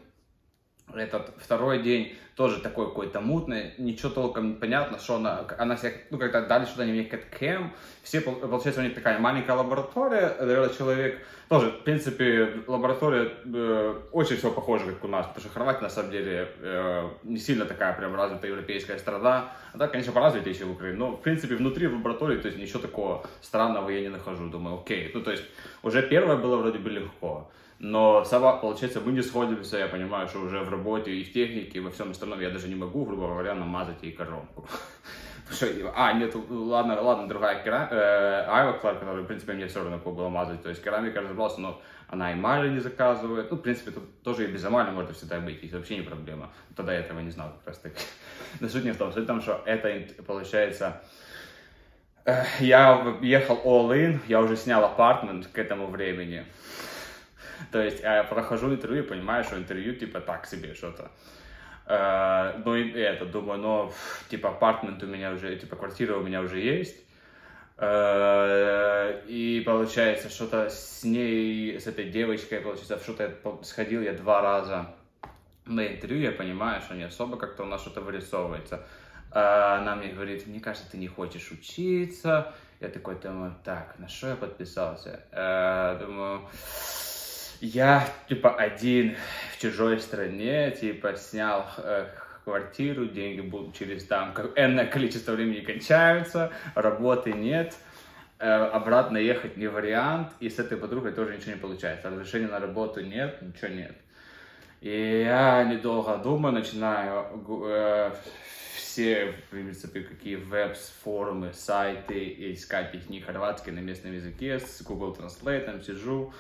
этот 1.02 1.32
второй 1.38 1.82
день 1.82 2.16
тоже 2.36 2.60
такой 2.60 2.88
какой-то 2.88 3.22
мутный, 3.22 3.74
ничего 3.78 4.10
толком 4.10 4.50
не 4.50 4.54
понятно, 4.56 5.00
что 5.00 5.16
она, 5.16 5.46
она 5.58 5.78
себя, 5.78 5.94
ну, 6.10 6.18
когда 6.18 6.42
дали 6.42 6.66
что-то 6.66 6.84
мне 6.84 7.06
как 7.06 7.30
кем, 7.40 7.74
все, 8.04 8.20
получается, 8.20 8.82
у 8.82 8.84
них 8.84 8.94
такая 8.94 9.20
маленькая 9.20 9.56
лаборатория, 9.56 10.36
наверное, 10.40 10.70
человек, 10.70 11.26
тоже, 11.48 11.70
в 11.70 11.84
принципе, 11.84 12.64
лаборатория 12.68 13.32
э, 13.46 14.02
очень 14.12 14.36
все 14.36 14.52
похоже, 14.52 14.86
как 14.86 15.06
у 15.06 15.08
нас, 15.08 15.28
потому 15.28 15.46
что 15.46 15.54
Хорватия, 15.54 15.84
на 15.84 15.90
самом 15.90 16.12
деле, 16.12 16.50
э, 16.60 17.10
не 17.24 17.38
сильно 17.38 17.66
такая 17.66 17.94
прям 17.94 18.14
развитая 18.16 18.52
европейская 18.52 18.98
страна, 18.98 19.54
а 19.72 19.78
так, 19.78 19.92
конечно, 19.92 20.12
поразвитее 20.12 20.54
еще 20.54 20.66
в 20.66 20.72
Украине, 20.72 20.98
но, 20.98 21.12
в 21.12 21.22
принципе, 21.22 21.56
внутри 21.56 21.88
лаборатории, 21.88 22.38
то 22.38 22.50
есть, 22.50 22.60
ничего 22.60 22.80
такого 22.80 23.26
странного 23.42 23.90
я 23.90 24.02
не 24.02 24.10
нахожу, 24.10 24.50
думаю, 24.50 24.82
окей, 24.82 25.10
ну, 25.14 25.22
то 25.22 25.32
есть, 25.32 25.44
уже 25.84 26.02
первое 26.02 26.36
было 26.36 26.58
вроде 26.58 26.80
бы 26.80 26.90
легко, 26.90 27.50
но 27.88 28.26
сама, 28.26 28.54
получается, 28.54 29.00
мы 29.00 29.12
не 29.12 29.22
сходимся, 29.22 29.78
я 29.78 29.88
понимаю, 29.88 30.28
что 30.28 30.40
уже 30.40 30.60
в 30.60 30.70
работе 30.70 31.12
и 31.12 31.24
в 31.24 31.32
технике, 31.32 31.78
и 31.78 31.82
во 31.82 31.92
всем 31.92 32.10
остальном 32.10 32.42
я 32.42 32.50
даже 32.50 32.68
не 32.68 32.74
могу, 32.74 33.06
грубо 33.06 33.28
говоря, 33.28 33.54
намазать 33.54 34.02
ей 34.02 34.12
коронку. 34.12 34.68
А, 35.96 36.14
нет, 36.14 36.34
ладно, 36.50 37.00
ладно, 37.00 37.28
другая 37.28 37.64
керамика, 37.64 37.94
э, 37.94 38.46
Айва 38.48 38.74
Кларк, 38.74 39.00
которая, 39.00 39.22
в 39.22 39.28
принципе, 39.28 39.54
мне 39.54 39.68
все 39.68 39.84
равно 39.84 40.00
было 40.00 40.28
мазать, 40.28 40.64
то 40.64 40.70
есть 40.70 40.84
керамика 40.84 41.22
разобрался, 41.22 41.62
но 41.62 41.80
она 42.08 42.34
эмали 42.34 42.70
не 42.70 42.80
заказывает, 42.80 43.52
ну, 43.52 43.58
в 43.58 43.62
принципе, 43.62 43.92
тут 43.92 44.24
тоже 44.24 44.46
и 44.46 44.48
без 44.48 44.66
эмали 44.66 44.90
может 44.90 45.16
всегда 45.16 45.40
быть, 45.40 45.64
и 45.64 45.70
вообще 45.70 45.98
не 45.98 46.02
проблема. 46.02 46.50
Тогда 46.76 46.94
я 46.94 47.02
этого 47.02 47.20
не 47.20 47.30
знал 47.30 47.50
как 47.60 47.68
раз 47.68 47.78
таки. 47.78 48.02
Но 48.60 48.68
суть 48.68 48.86
не 48.86 48.92
в 48.94 48.98
том, 48.98 49.14
суть 49.14 49.26
в 49.26 49.28
том, 49.28 49.40
что 49.40 49.62
это, 49.68 50.24
получается, 50.24 51.04
э, 52.26 52.44
я 52.60 53.16
ехал 53.22 53.62
all 53.64 53.92
in, 53.92 54.20
я 54.28 54.42
уже 54.42 54.58
снял 54.58 54.84
апартмент 54.84 55.46
к 55.46 55.60
этому 55.60 55.86
времени, 55.86 56.44
то 57.72 57.82
есть 57.82 58.02
я 58.02 58.24
прохожу 58.24 58.74
интервью 58.74 59.04
и 59.04 59.08
понимаю, 59.08 59.44
что 59.44 59.58
интервью 59.58 59.96
типа 59.96 60.20
так 60.20 60.46
себе 60.46 60.74
что-то. 60.74 61.12
Uh, 61.88 62.64
ну 62.66 62.76
и 62.76 62.92
это, 63.00 63.26
думаю, 63.26 63.60
ну, 63.60 63.92
типа, 64.30 64.50
апартмент 64.50 65.04
у 65.04 65.06
меня 65.06 65.32
уже, 65.32 65.56
типа, 65.56 65.76
квартира 65.76 66.18
у 66.18 66.24
меня 66.24 66.42
уже 66.42 66.60
есть. 66.60 66.96
Uh, 67.78 69.24
и 69.28 69.62
получается, 69.64 70.30
что-то 70.30 70.70
с 70.72 71.04
ней, 71.04 71.80
с 71.80 71.86
этой 71.86 72.10
девочкой, 72.10 72.62
получается, 72.62 72.98
что-то 72.98 73.60
сходил 73.62 74.02
я 74.02 74.14
два 74.14 74.42
раза 74.42 74.96
на 75.66 75.86
интервью, 75.86 76.22
я 76.24 76.32
понимаю, 76.32 76.82
что 76.82 76.96
не 76.96 77.04
особо 77.04 77.38
как-то 77.38 77.62
у 77.62 77.68
нас 77.68 77.82
что-то 77.82 78.02
вырисовывается. 78.02 78.84
Она 79.32 79.96
мне 79.96 80.08
говорит, 80.08 80.48
мне 80.48 80.60
кажется, 80.60 80.90
ты 80.90 80.98
не 80.98 81.08
хочешь 81.08 81.52
учиться. 81.52 82.54
Я 82.80 82.88
такой 82.88 83.16
думаю, 83.16 83.54
так, 83.64 84.00
на 84.00 84.08
что 84.08 84.30
я 84.30 84.36
подписался? 84.36 85.20
Думаю, 86.00 86.48
я, 87.66 88.08
типа, 88.30 88.56
один 88.56 89.16
в 89.54 89.62
чужой 89.62 90.00
стране, 90.00 90.72
типа, 90.72 91.16
снял 91.16 91.66
э, 91.78 92.08
квартиру, 92.44 93.08
деньги 93.08 93.42
будут 93.42 93.76
через 93.76 94.06
там 94.06 94.34
энное 94.56 94.86
количество 94.86 95.34
времени 95.34 95.62
кончаются, 95.62 96.52
работы 96.76 97.34
нет, 97.34 97.76
э, 98.40 98.48
обратно 98.48 99.18
ехать 99.18 99.58
не 99.58 99.68
вариант, 99.68 100.30
и 100.40 100.50
с 100.50 100.60
этой 100.60 100.78
подругой 100.78 101.12
тоже 101.12 101.36
ничего 101.36 101.52
не 101.52 101.60
получается, 101.60 102.10
разрешения 102.10 102.48
на 102.48 102.60
работу 102.60 103.02
нет, 103.02 103.42
ничего 103.42 103.70
нет. 103.70 103.96
И 104.82 105.24
я 105.26 105.64
недолго 105.64 106.18
думаю, 106.18 106.54
начинаю 106.54 107.26
э, 107.68 108.12
все, 108.76 109.32
в 109.32 109.50
принципе, 109.50 110.02
какие 110.02 110.36
веб 110.36 110.78
форумы, 111.04 111.52
сайты, 111.54 112.54
искать 112.54 112.94
их 112.94 113.26
хорватский 113.26 113.72
на 113.72 113.80
местном 113.80 114.14
языке, 114.14 114.60
с 114.60 114.84
Google 114.84 115.18
Translate 115.20 115.84
сижу, 115.84 116.32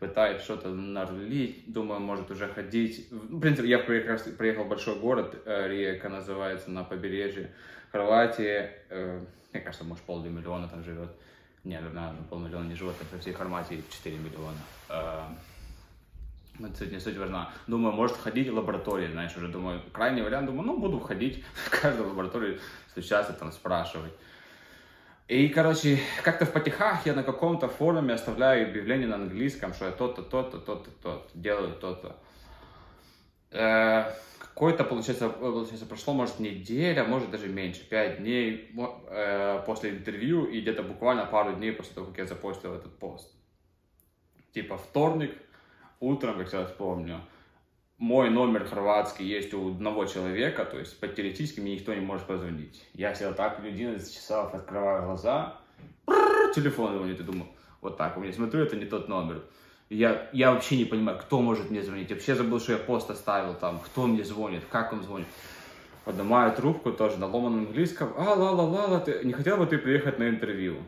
пытаюсь 0.00 0.42
что-то 0.42 0.68
нарулить, 0.68 1.70
думаю, 1.72 2.00
может 2.00 2.30
уже 2.30 2.48
ходить. 2.48 3.08
В 3.10 3.40
принципе, 3.40 3.68
я 3.68 3.78
приехал, 3.78 4.32
приехал 4.32 4.64
в 4.64 4.68
большой 4.68 4.98
город, 4.98 5.42
э, 5.44 5.68
Риека 5.68 6.08
называется, 6.08 6.70
на 6.70 6.84
побережье 6.84 7.50
Хорватии. 7.92 8.70
Э, 8.90 9.20
мне 9.52 9.62
кажется, 9.62 9.84
может, 9.84 10.04
полмиллиона 10.04 10.68
там 10.68 10.82
живет. 10.84 11.10
Не, 11.64 11.76
наверное, 11.80 12.14
полмиллиона 12.28 12.68
не 12.68 12.74
живет, 12.74 12.94
а 13.00 13.18
всей 13.18 13.32
Хорватии 13.32 13.82
4 13.90 14.18
миллиона. 14.18 14.58
Это 16.60 16.86
не 16.86 17.00
суть 17.00 17.16
важна. 17.16 17.50
Думаю, 17.66 17.94
может 17.94 18.16
ходить 18.16 18.48
в 18.48 18.54
лаборатории, 18.54 19.10
знаешь, 19.10 19.36
уже 19.36 19.48
думаю, 19.48 19.82
крайний 19.92 20.22
вариант, 20.22 20.46
думаю, 20.46 20.66
ну, 20.66 20.78
буду 20.78 21.00
ходить 21.00 21.44
в 21.54 21.70
каждую 21.80 22.10
лабораторию, 22.10 22.60
стучаться, 22.90 23.32
там, 23.32 23.50
спрашивать. 23.50 24.12
И, 25.26 25.48
короче, 25.48 25.98
как-то 26.22 26.44
в 26.44 26.52
потихах 26.52 27.06
я 27.06 27.14
на 27.14 27.22
каком-то 27.22 27.68
форуме 27.68 28.12
оставляю 28.12 28.68
объявление 28.68 29.08
на 29.08 29.14
английском, 29.14 29.72
что 29.72 29.86
я 29.86 29.92
то-то, 29.92 30.22
то-то, 30.22 30.58
то-то, 30.58 30.90
то-то, 31.02 31.30
делаю 31.34 31.74
то-то. 31.76 32.16
Э, 33.50 34.12
какой-то, 34.38 34.84
получается, 34.84 35.30
получается, 35.30 35.86
прошло, 35.86 36.12
может, 36.12 36.40
неделя, 36.40 37.04
может, 37.04 37.30
даже 37.30 37.48
меньше, 37.48 37.88
пять 37.88 38.18
дней 38.18 38.70
э, 38.76 39.62
после 39.64 39.90
интервью 39.90 40.44
и 40.44 40.60
где-то 40.60 40.82
буквально 40.82 41.24
пару 41.24 41.54
дней 41.54 41.72
после 41.72 41.94
того, 41.94 42.08
как 42.08 42.18
я 42.18 42.26
запостил 42.26 42.74
этот 42.74 42.98
пост. 42.98 43.32
Типа 44.52 44.76
вторник, 44.76 45.34
утром, 46.00 46.36
как 46.36 46.52
я 46.52 46.66
вспомню, 46.66 47.20
мой 47.98 48.30
номер 48.30 48.64
хорватский 48.64 49.26
есть 49.26 49.54
у 49.54 49.70
одного 49.70 50.04
человека, 50.06 50.64
то 50.64 50.78
есть 50.78 50.98
по 50.98 51.06
теоретически 51.06 51.60
мне 51.60 51.74
никто 51.74 51.94
не 51.94 52.00
может 52.00 52.26
позвонить. 52.26 52.84
Я 52.92 53.14
сел 53.14 53.34
так, 53.34 53.60
в 53.60 53.64
11 53.64 54.14
часов 54.14 54.54
открываю 54.54 55.04
глаза, 55.04 55.60
телефон 56.54 56.96
звонит, 56.96 57.20
и 57.20 57.22
думаю, 57.22 57.48
вот 57.80 57.96
так, 57.96 58.16
у 58.16 58.20
меня 58.20 58.32
смотрю, 58.32 58.62
это 58.62 58.76
не 58.76 58.86
тот 58.86 59.08
номер. 59.08 59.44
Я, 59.90 60.28
я 60.32 60.52
вообще 60.52 60.76
не 60.76 60.86
понимаю, 60.86 61.18
кто 61.18 61.40
может 61.40 61.70
мне 61.70 61.82
звонить. 61.82 62.08
Я 62.10 62.16
вообще 62.16 62.34
забыл, 62.34 62.58
что 62.58 62.72
я 62.72 62.78
пост 62.78 63.10
оставил 63.10 63.54
там, 63.54 63.78
кто 63.78 64.06
мне 64.06 64.24
звонит, 64.24 64.64
как 64.70 64.92
он 64.92 65.02
звонит. 65.02 65.28
Поднимаю 66.04 66.54
трубку 66.54 66.92
тоже 66.92 67.18
на 67.18 67.26
ломаном 67.26 67.66
английском. 67.66 68.12
А, 68.16 68.34
ла, 68.34 68.50
ла, 68.50 68.62
ла, 68.62 68.86
ла, 68.86 69.00
ты, 69.00 69.20
не 69.24 69.32
хотел 69.32 69.56
бы 69.56 69.66
ты 69.66 69.78
приехать 69.78 70.18
на 70.18 70.28
интервью? 70.28 70.78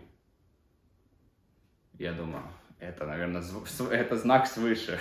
Я 1.98 2.12
думаю, 2.12 2.42
это, 2.80 3.06
наверное, 3.06 3.42
это 3.90 4.16
знак 4.16 4.46
свыше. 4.46 4.98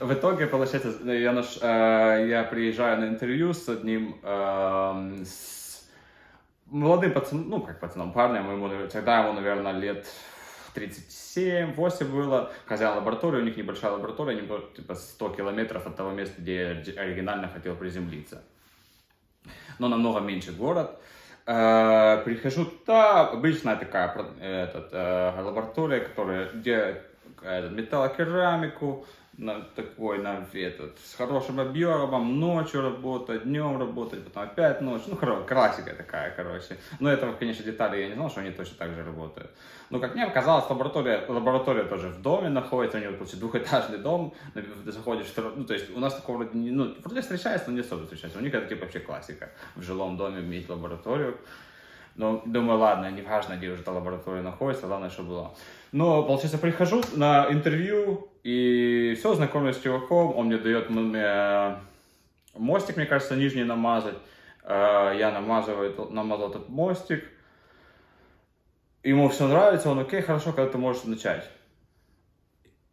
В 0.00 0.12
итоге, 0.12 0.46
получается, 0.46 0.90
я, 1.04 1.32
наш, 1.32 1.58
э, 1.60 2.26
я 2.28 2.44
приезжаю 2.44 3.00
на 3.00 3.08
интервью 3.08 3.52
с 3.52 3.68
одним 3.68 4.18
э, 4.22 5.24
с 5.24 5.88
молодым 6.66 7.12
пацаном, 7.12 7.48
ну, 7.48 7.60
как 7.60 7.80
пацаном, 7.80 8.12
парнем, 8.12 8.50
ему, 8.50 8.88
тогда 8.88 9.20
ему, 9.20 9.32
наверное, 9.32 9.72
лет 9.72 10.06
37-8 10.74 12.04
было, 12.04 12.52
хозяин 12.66 12.96
лаборатории, 12.96 13.40
у 13.40 13.44
них 13.44 13.56
небольшая 13.56 13.92
лаборатория, 13.92 14.38
они 14.38 14.48
типа 14.74 14.94
100 14.94 15.28
километров 15.30 15.86
от 15.86 15.96
того 15.96 16.10
места, 16.10 16.34
где 16.40 16.82
я 16.86 17.02
оригинально 17.02 17.48
хотел 17.48 17.74
приземлиться. 17.74 18.42
Но 19.78 19.88
намного 19.88 20.20
меньше 20.20 20.52
город. 20.52 21.00
Э, 21.46 22.20
прихожу 22.24 22.66
туда, 22.66 23.28
обычная 23.28 23.76
такая 23.76 24.14
этот, 24.40 24.90
э, 24.92 25.42
лаборатория, 25.42 26.00
которая, 26.00 26.50
где 26.52 27.02
э, 27.42 27.68
металлокерамику, 27.70 29.06
на 29.38 29.60
такой, 29.76 30.18
на 30.18 30.44
этот, 30.52 30.98
с 30.98 31.14
хорошим 31.14 31.60
объемом, 31.60 32.40
ночью 32.40 32.82
работать, 32.82 33.44
днем 33.44 33.78
работать, 33.78 34.24
потом 34.24 34.42
опять 34.42 34.80
ночью, 34.80 35.10
ну, 35.10 35.16
хорошо, 35.16 35.44
классика 35.44 35.94
такая, 35.94 36.32
короче. 36.34 36.76
Но 36.98 37.08
этого, 37.08 37.32
конечно, 37.34 37.64
детали 37.64 38.00
я 38.00 38.08
не 38.08 38.14
знал, 38.14 38.30
что 38.30 38.40
они 38.40 38.50
точно 38.50 38.76
так 38.76 38.94
же 38.94 39.04
работают. 39.04 39.50
Но, 39.90 40.00
как 40.00 40.16
мне 40.16 40.26
показалось, 40.26 40.68
лаборатория, 40.68 41.24
лаборатория 41.28 41.84
тоже 41.84 42.08
в 42.08 42.20
доме 42.20 42.48
находится, 42.48 42.98
у 42.98 43.00
него, 43.00 43.12
получается, 43.12 43.38
двухэтажный 43.38 43.98
дом, 43.98 44.34
заходишь, 44.84 45.32
ну, 45.36 45.64
то 45.64 45.74
есть 45.74 45.96
у 45.96 46.00
нас 46.00 46.16
такого 46.16 46.38
вроде, 46.38 46.58
ну, 46.58 46.96
вроде 47.04 47.20
встречается, 47.20 47.70
но 47.70 47.76
не 47.76 47.82
особо 47.82 48.02
встречается. 48.02 48.40
У 48.40 48.42
них 48.42 48.52
это, 48.52 48.66
типа, 48.66 48.82
вообще 48.82 48.98
классика, 48.98 49.50
в 49.76 49.82
жилом 49.82 50.16
доме 50.16 50.40
иметь 50.40 50.68
лабораторию. 50.68 51.38
Но 52.16 52.42
думаю, 52.44 52.80
ладно, 52.80 53.08
не 53.12 53.22
важно, 53.22 53.54
где 53.56 53.68
уже 53.68 53.82
эта 53.82 53.92
лаборатория 53.92 54.42
находится, 54.42 54.88
главное, 54.88 55.10
что 55.10 55.22
было. 55.22 55.54
Но, 55.92 56.22
получается, 56.22 56.58
прихожу 56.58 57.02
на 57.14 57.46
интервью, 57.50 58.28
и 58.42 59.14
все, 59.18 59.34
знакомлюсь 59.34 59.76
с 59.76 59.80
чуваком, 59.80 60.36
он 60.36 60.46
мне 60.46 60.58
дает 60.58 60.90
мне 60.90 61.76
мостик, 62.54 62.96
мне 62.96 63.06
кажется, 63.06 63.36
нижний 63.36 63.64
намазать. 63.64 64.16
Э, 64.64 65.14
я 65.18 65.30
намазываю, 65.32 65.94
намазал 66.10 66.50
этот 66.50 66.68
мостик. 66.68 67.24
Ему 69.02 69.28
все 69.28 69.48
нравится, 69.48 69.90
он 69.90 70.00
окей, 70.00 70.20
хорошо, 70.20 70.52
когда 70.52 70.70
ты 70.70 70.78
можешь 70.78 71.04
начать. 71.04 71.48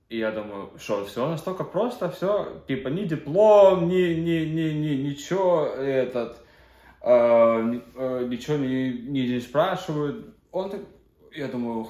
И 0.07 0.19
я 0.19 0.31
думаю, 0.31 0.71
что 0.77 1.03
все 1.05 1.27
настолько 1.27 1.63
просто, 1.63 2.11
все, 2.11 2.63
типа, 2.67 2.89
ни 2.89 3.05
диплом, 3.05 3.89
ни, 3.89 4.13
ни, 4.13 4.45
ни, 4.45 4.71
ни 4.71 5.09
ничего, 5.09 5.65
этот, 5.65 6.37
э, 7.01 7.81
э, 7.95 8.25
ничего 8.27 8.57
не, 8.57 8.93
не, 8.93 9.27
не 9.27 9.39
спрашивают. 9.39 10.35
Он 10.51 10.69
так, 10.69 10.81
я 11.33 11.47
думаю, 11.47 11.87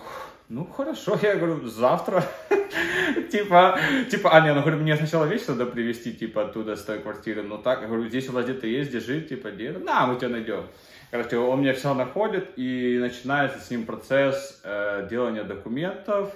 ну 0.50 0.66
хорошо, 0.66 1.18
я 1.22 1.36
говорю, 1.36 1.68
завтра. 1.68 2.24
типа, 3.32 3.80
типа, 4.10 4.30
а, 4.32 4.42
не, 4.42 4.54
ну, 4.54 4.62
говорю, 4.62 4.78
мне 4.78 4.96
сначала 4.96 5.25
вещи 5.25 5.46
надо 5.48 5.66
привезти, 5.66 6.14
типа, 6.14 6.44
оттуда, 6.44 6.75
с 6.75 6.84
той 6.84 7.00
квартиры, 7.00 7.44
ну 7.44 7.58
так, 7.58 7.82
я 7.82 7.88
говорю, 7.88 8.08
здесь 8.08 8.30
у 8.30 8.34
вас 8.34 8.46
где-то 8.46 8.68
есть, 8.68 8.90
где 8.90 9.00
жить, 9.00 9.30
типа, 9.30 9.52
где? 9.52 9.72
На, 9.72 10.06
мы 10.06 10.18
тебя 10.18 10.30
найдем. 10.30 10.66
Короче, 11.12 11.38
он 11.38 11.60
мне 11.60 11.74
все 11.74 11.94
находит, 11.94 12.58
и 12.58 12.98
начинается 13.00 13.60
с 13.60 13.72
ним 13.72 13.86
процесс 13.86 14.62
э, 14.64 15.08
делания 15.10 15.44
документов 15.44 16.34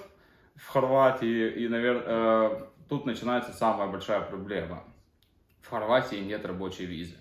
в 0.56 0.68
Хорватии, 0.68 1.50
и, 1.50 1.68
наверное, 1.68 2.04
э, 2.06 2.60
тут 2.88 3.06
начинается 3.06 3.52
самая 3.52 3.88
большая 3.88 4.20
проблема. 4.22 4.82
в 5.60 5.70
Хорватии 5.70 6.16
нет 6.16 6.44
рабочей 6.44 6.86
визы. 6.86 7.19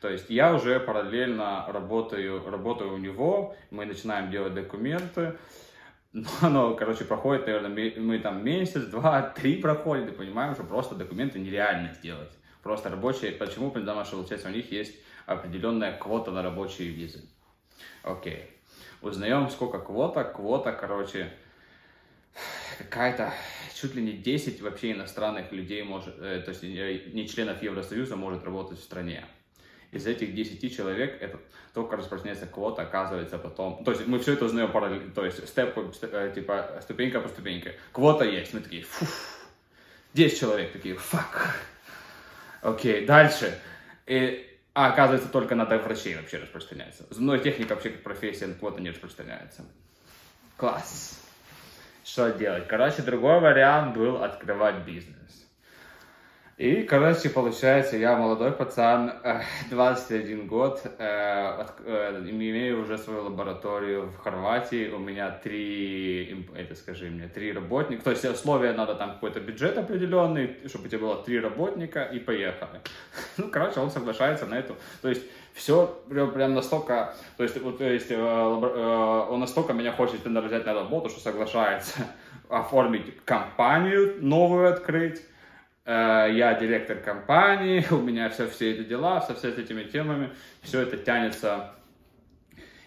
То 0.00 0.08
есть 0.08 0.30
я 0.30 0.54
уже 0.54 0.78
параллельно 0.78 1.66
работаю, 1.68 2.48
работаю 2.48 2.94
у 2.94 2.98
него, 2.98 3.56
мы 3.70 3.84
начинаем 3.84 4.30
делать 4.30 4.54
документы, 4.54 5.36
но 6.12 6.74
короче, 6.74 7.04
проходит, 7.04 7.46
наверное, 7.46 7.92
мы 7.98 8.18
там 8.18 8.44
месяц, 8.44 8.84
два, 8.84 9.22
три 9.22 9.60
проходит, 9.60 10.08
и 10.08 10.12
понимаем, 10.12 10.54
что 10.54 10.64
просто 10.64 10.94
документы 10.94 11.38
нереально 11.38 11.92
сделать. 11.94 12.30
Просто 12.62 12.90
рабочие, 12.90 13.32
почему? 13.32 13.70
Потому 13.70 14.04
что, 14.04 14.16
получается, 14.16 14.48
у 14.48 14.52
них 14.52 14.70
есть 14.72 14.94
определенная 15.26 15.96
квота 15.96 16.30
на 16.30 16.42
рабочие 16.42 16.88
визы. 16.88 17.22
Окей. 18.02 18.50
Узнаем, 19.00 19.48
сколько 19.50 19.78
квота. 19.78 20.24
Квота, 20.24 20.72
короче, 20.72 21.32
какая-то 22.78 23.32
чуть 23.74 23.94
ли 23.94 24.02
не 24.02 24.12
10 24.12 24.60
вообще 24.60 24.92
иностранных 24.92 25.52
людей 25.52 25.82
может, 25.82 26.14
э, 26.18 26.42
то 26.44 26.50
есть 26.50 26.62
не 26.62 27.28
членов 27.28 27.62
Евросоюза 27.62 28.16
может 28.16 28.44
работать 28.44 28.78
в 28.78 28.82
стране. 28.82 29.24
Из 29.90 30.06
этих 30.06 30.34
10 30.34 30.76
человек 30.76 31.16
это 31.22 31.38
только 31.72 31.96
распространяется 31.96 32.46
квота, 32.46 32.82
оказывается 32.82 33.38
потом. 33.38 33.82
То 33.84 33.92
есть 33.92 34.06
мы 34.06 34.18
все 34.18 34.34
это 34.34 34.44
узнаем 34.44 34.70
параллельно, 34.70 35.10
то 35.12 35.24
есть 35.24 35.46
степ, 35.48 35.78
степ, 35.94 36.12
э, 36.12 36.32
типа 36.34 36.78
ступенька 36.82 37.20
по 37.20 37.28
ступеньке. 37.28 37.74
Квота 37.92 38.24
есть, 38.24 38.52
мы 38.52 38.60
такие, 38.60 38.82
фу, 38.82 39.06
10 40.14 40.38
человек 40.38 40.72
такие, 40.72 40.94
фак. 40.94 41.56
Окей, 42.60 43.06
дальше. 43.06 43.58
И, 44.06 44.46
а 44.74 44.92
оказывается, 44.92 45.30
только 45.30 45.54
на 45.54 45.64
врачей 45.64 46.16
вообще 46.16 46.38
распространяется. 46.38 47.06
Зубной 47.10 47.38
техника 47.40 47.74
вообще 47.74 47.90
как 47.90 48.02
профессия 48.02 48.48
квота 48.48 48.80
не 48.80 48.90
распространяется. 48.90 49.64
Класс. 50.56 51.20
Что 52.04 52.30
делать? 52.30 52.66
Короче, 52.66 53.02
другой 53.02 53.40
вариант 53.40 53.96
был 53.96 54.22
открывать 54.22 54.84
бизнес. 54.84 55.46
И, 56.58 56.82
короче, 56.82 57.30
получается, 57.30 57.96
я 57.96 58.16
молодой 58.16 58.50
пацан, 58.50 59.12
21 59.70 60.40
э, 60.40 60.42
год, 60.46 60.82
э, 60.98 61.66
э, 61.84 62.24
имею 62.28 62.82
уже 62.82 62.98
свою 62.98 63.22
лабораторию 63.22 64.08
в 64.08 64.16
Хорватии, 64.16 64.90
у 64.90 64.98
меня 64.98 65.30
три, 65.30 66.48
это 66.56 66.74
скажи 66.74 67.10
мне, 67.10 67.28
три 67.28 67.52
работника, 67.52 68.02
то 68.02 68.10
есть 68.10 68.24
условия 68.24 68.72
надо 68.72 68.96
там 68.96 69.12
какой-то 69.12 69.38
бюджет 69.38 69.78
определенный, 69.78 70.56
чтобы 70.66 70.86
у 70.86 70.88
тебя 70.88 70.98
было 70.98 71.22
три 71.22 71.38
работника 71.38 72.02
и 72.02 72.18
поехали. 72.18 72.80
Ну, 73.36 73.50
короче, 73.52 73.78
он 73.78 73.92
соглашается 73.92 74.46
на 74.46 74.56
это, 74.56 74.74
то 75.00 75.08
есть 75.08 75.22
все 75.54 75.86
прям, 76.08 76.32
прям 76.32 76.54
настолько, 76.54 77.14
то 77.36 77.44
есть, 77.44 77.56
вот, 77.62 77.78
то 77.78 77.84
есть 77.84 78.10
он 78.10 79.38
настолько 79.38 79.74
меня 79.74 79.92
хочет 79.92 80.24
взять 80.24 80.66
на 80.66 80.74
работу, 80.74 81.08
что 81.08 81.20
соглашается 81.20 82.00
оформить 82.48 83.24
компанию 83.24 84.16
новую 84.20 84.72
открыть, 84.72 85.22
я 85.92 86.54
директор 86.60 86.98
компании, 86.98 87.84
у 87.90 87.98
меня 87.98 88.28
все, 88.28 88.46
все 88.48 88.72
эти 88.72 88.84
дела, 88.84 89.20
со 89.20 89.34
всеми 89.34 89.60
этими 89.60 89.84
темами, 89.84 90.30
все 90.62 90.82
это 90.82 90.98
тянется 90.98 91.72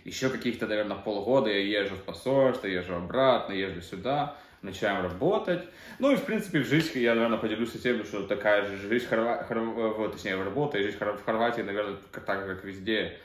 еще 0.04 0.30
каких-то, 0.30 0.68
наверное, 0.68 0.98
полгода 0.98 1.50
я 1.50 1.82
езжу 1.82 1.96
в 1.96 2.04
посольство, 2.04 2.68
езжу 2.68 2.96
обратно, 2.96 3.54
езжу 3.54 3.82
сюда, 3.82 4.36
начинаем 4.62 5.04
работать. 5.04 5.64
Ну 6.00 6.12
и, 6.12 6.16
в 6.16 6.24
принципе, 6.24 6.60
в 6.60 6.68
жизни 6.68 7.00
я, 7.00 7.14
наверное, 7.16 7.38
поделюсь 7.38 7.72
тем, 7.72 8.04
что 8.06 8.24
такая 8.24 8.66
же 8.66 8.78
жизнь, 8.78 9.08
Хорва... 9.08 9.44
Хорв... 9.48 9.98
вот, 9.98 10.14
точнее, 10.14 10.42
работа 10.42 10.78
и 10.78 10.84
жизнь 10.84 10.98
в 10.98 11.26
Хорватии, 11.26 11.62
наверное, 11.62 11.98
так 12.26 12.48
же, 12.48 12.56
как 12.56 12.64
везде. 12.64 13.18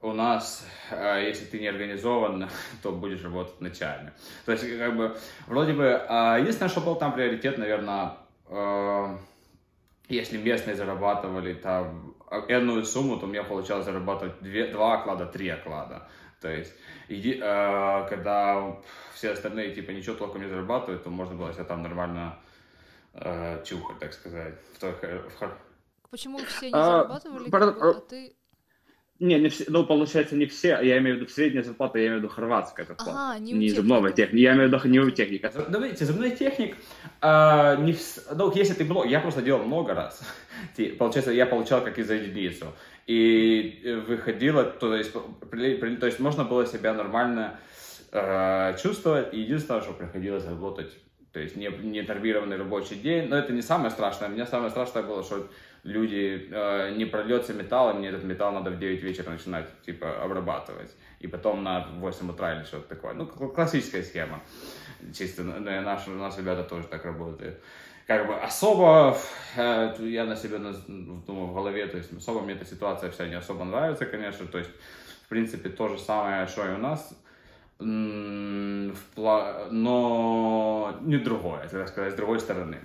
У 0.00 0.12
нас, 0.12 0.66
э, 0.90 1.24
если 1.26 1.44
ты 1.44 1.58
не 1.58 1.66
организован, 1.66 2.48
то 2.82 2.92
будешь 2.92 3.22
работать 3.22 3.60
начально. 3.60 4.12
То 4.46 4.52
есть, 4.52 4.78
как 4.78 4.96
бы, 4.96 5.16
вроде 5.46 5.72
бы, 5.72 5.84
э, 5.84 6.36
единственное, 6.40 6.70
что 6.70 6.80
был 6.80 6.94
там 6.94 7.12
приоритет, 7.12 7.58
наверное, 7.58 8.12
Э, 8.12 8.27
если 10.08 10.38
местные 10.38 10.74
зарабатывали 10.74 11.54
там 11.54 12.14
одну 12.30 12.82
сумму, 12.84 13.18
то 13.18 13.26
у 13.26 13.28
меня 13.28 13.44
получалось 13.44 13.84
зарабатывать 13.84 14.40
2, 14.40 14.66
2 14.68 14.94
оклада, 14.94 15.26
3 15.26 15.48
оклада. 15.48 16.08
То 16.40 16.48
есть, 16.48 16.72
иди, 17.08 17.40
э, 17.42 18.06
когда 18.08 18.76
все 19.12 19.32
остальные 19.32 19.74
типа 19.74 19.90
ничего 19.90 20.14
толком 20.14 20.42
не 20.42 20.48
зарабатывают, 20.48 21.02
то 21.04 21.10
можно 21.10 21.34
было 21.34 21.52
себя 21.52 21.64
там 21.64 21.82
нормально 21.82 22.38
э, 23.14 23.64
чухать, 23.64 23.98
так 23.98 24.12
сказать. 24.12 24.54
В, 24.80 24.82
в... 24.82 25.58
Почему 26.10 26.38
все 26.38 26.68
не 26.68 26.74
а, 26.74 26.84
зарабатывали, 26.84 27.50
а, 27.50 27.90
а 27.90 28.00
ты 28.00 28.36
не, 29.20 29.38
не 29.40 29.48
все, 29.48 29.64
ну, 29.68 29.84
получается, 29.84 30.36
не 30.36 30.46
все, 30.46 30.80
я 30.80 30.98
имею 30.98 31.16
в 31.16 31.20
виду 31.20 31.30
средняя 31.30 31.64
зарплата, 31.64 31.98
я 31.98 32.06
имею 32.06 32.20
в 32.20 32.22
виду 32.22 32.32
хорватская 32.32 32.86
зарплата. 32.86 33.12
Ага, 33.12 33.38
не, 33.40 33.52
не 33.52 33.70
зубного 33.70 34.12
техника, 34.12 34.36
я 34.36 34.52
имею 34.54 34.68
в 34.68 34.72
виду 34.72 34.88
не 34.88 35.00
у 35.00 35.10
техника. 35.10 35.52
Видите, 35.68 36.04
зубной 36.04 36.30
техник, 36.30 36.76
а, 37.20 37.74
не 37.76 37.94
в, 37.94 38.00
ну, 38.36 38.52
если 38.54 38.74
ты 38.74 38.84
много, 38.84 39.08
я 39.08 39.18
просто 39.20 39.42
делал 39.42 39.64
много 39.64 39.94
раз. 39.94 40.22
Получается, 40.98 41.32
я 41.32 41.46
получал 41.46 41.82
как 41.82 41.98
и 41.98 42.02
за 42.02 42.14
единицу. 42.14 42.66
И 43.06 44.02
выходило, 44.06 44.64
то 44.64 44.94
есть, 44.94 45.12
то 45.12 46.06
есть 46.06 46.20
можно 46.20 46.44
было 46.44 46.66
себя 46.66 46.92
нормально 46.92 47.58
э, 48.12 48.76
чувствовать, 48.80 49.32
и 49.32 49.40
единственное, 49.40 49.80
что 49.80 49.94
приходилось 49.94 50.44
работать, 50.44 50.92
то 51.32 51.40
есть 51.40 51.56
не, 51.56 51.68
не 51.68 52.02
рабочий 52.02 52.96
день, 52.96 53.28
но 53.28 53.36
это 53.36 53.52
не 53.52 53.62
самое 53.62 53.90
страшное, 53.90 54.28
мне 54.28 54.46
самое 54.46 54.70
страшное 54.70 55.02
было, 55.02 55.24
что 55.24 55.48
люди, 55.84 56.48
э, 56.50 56.94
не 56.96 57.04
прольется 57.04 57.54
металл, 57.54 57.90
и 57.90 57.94
мне 57.94 58.08
этот 58.08 58.24
металл 58.24 58.52
надо 58.52 58.70
в 58.70 58.78
9 58.78 59.02
вечера 59.02 59.30
начинать, 59.30 59.66
типа, 59.82 60.22
обрабатывать. 60.22 60.94
И 61.20 61.26
потом 61.26 61.62
на 61.62 61.86
8 61.98 62.30
утра 62.30 62.54
или 62.54 62.64
что-то 62.64 62.88
такое. 62.88 63.14
Ну, 63.14 63.26
классическая 63.26 64.02
схема. 64.02 64.40
Чисто 65.14 65.42
наши, 65.44 66.10
наши 66.10 66.40
ребята 66.40 66.64
тоже 66.64 66.86
так 66.88 67.04
работают. 67.04 67.60
Как 68.06 68.26
бы 68.26 68.34
особо 68.34 69.16
э, 69.56 69.94
я 70.00 70.24
на 70.24 70.34
себе 70.36 70.58
думаю 70.58 71.48
в 71.48 71.54
голове, 71.54 71.86
то 71.86 71.98
есть 71.98 72.12
особо 72.16 72.40
мне 72.40 72.54
эта 72.54 72.64
ситуация 72.64 73.10
вся 73.10 73.28
не 73.28 73.34
особо 73.34 73.64
нравится, 73.64 74.06
конечно. 74.06 74.46
То 74.46 74.58
есть, 74.58 74.70
в 75.24 75.28
принципе, 75.28 75.68
то 75.68 75.88
же 75.88 75.98
самое, 75.98 76.46
что 76.46 76.66
и 76.66 76.74
у 76.74 76.78
нас 76.78 77.14
но 77.80 78.56
не 81.02 81.16
другое, 81.18 81.68
так 81.68 81.86
сказать, 81.86 82.12
с 82.12 82.16
другой 82.16 82.40
стороны 82.40 82.80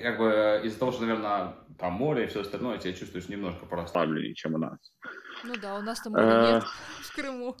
как 0.00 0.18
бы 0.18 0.60
из-за 0.64 0.78
того, 0.78 0.92
что, 0.92 1.02
наверное, 1.02 1.52
там 1.78 1.92
море 1.92 2.24
и 2.24 2.26
все 2.26 2.40
остальное, 2.40 2.78
тебя 2.78 2.92
чувствуешь 2.92 3.28
немножко 3.28 3.66
порасслабленнее, 3.66 4.34
чем 4.34 4.54
у 4.54 4.58
нас. 4.58 4.78
Ну 5.44 5.54
да, 5.60 5.76
у 5.78 5.82
нас 5.82 6.00
там 6.00 6.12
моря 6.12 6.52
нет 6.54 6.64
в 7.02 7.14
Крыму. 7.14 7.56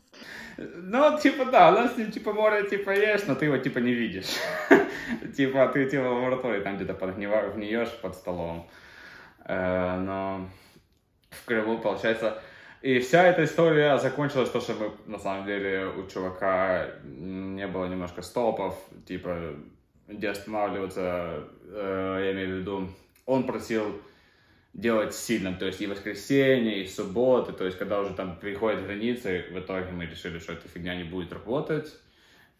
Ну, 0.56 1.18
типа, 1.18 1.44
да, 1.46 1.70
у 1.70 1.72
нас, 1.72 1.94
типа, 2.12 2.32
море, 2.32 2.68
типа, 2.68 2.90
есть, 2.90 3.28
но 3.28 3.34
ты 3.34 3.46
его, 3.46 3.58
типа, 3.58 3.78
не 3.78 3.92
видишь. 3.92 4.36
Типа, 5.36 5.68
ты, 5.68 5.88
типа, 5.88 6.02
в 6.02 6.14
лаборатории 6.14 6.62
там 6.62 6.76
где-то 6.76 6.94
гниешь 6.94 8.00
под 8.02 8.14
столом. 8.16 8.68
Э, 9.44 10.00
но 10.00 10.48
в 11.30 11.44
Крыму, 11.44 11.78
получается... 11.78 12.42
И 12.82 12.98
вся 13.00 13.24
эта 13.24 13.44
история 13.44 13.98
закончилась 13.98 14.50
то, 14.50 14.60
что 14.60 14.74
мы, 14.74 14.92
на 15.06 15.18
самом 15.18 15.46
деле, 15.46 15.86
у 15.86 16.06
чувака 16.06 16.86
не 17.04 17.66
было 17.66 17.86
немножко 17.86 18.22
стопов, 18.22 18.78
типа, 19.06 19.54
где 20.08 20.28
останавливаться, 20.28 21.44
э, 21.64 22.20
я 22.24 22.32
имею 22.32 22.48
в 22.48 22.60
виду, 22.60 22.88
он 23.26 23.46
просил 23.46 24.00
делать 24.72 25.14
сильно, 25.14 25.54
то 25.54 25.66
есть 25.66 25.80
и 25.80 25.86
воскресенье, 25.86 26.82
и 26.82 26.86
субботы, 26.86 27.52
то 27.52 27.64
есть 27.64 27.78
когда 27.78 28.00
уже 28.00 28.14
там 28.14 28.38
приходят 28.38 28.84
границы, 28.84 29.46
в 29.50 29.58
итоге 29.58 29.90
мы 29.90 30.06
решили, 30.06 30.38
что 30.38 30.52
эта 30.52 30.68
фигня 30.68 30.94
не 30.94 31.04
будет 31.04 31.32
работать, 31.32 31.92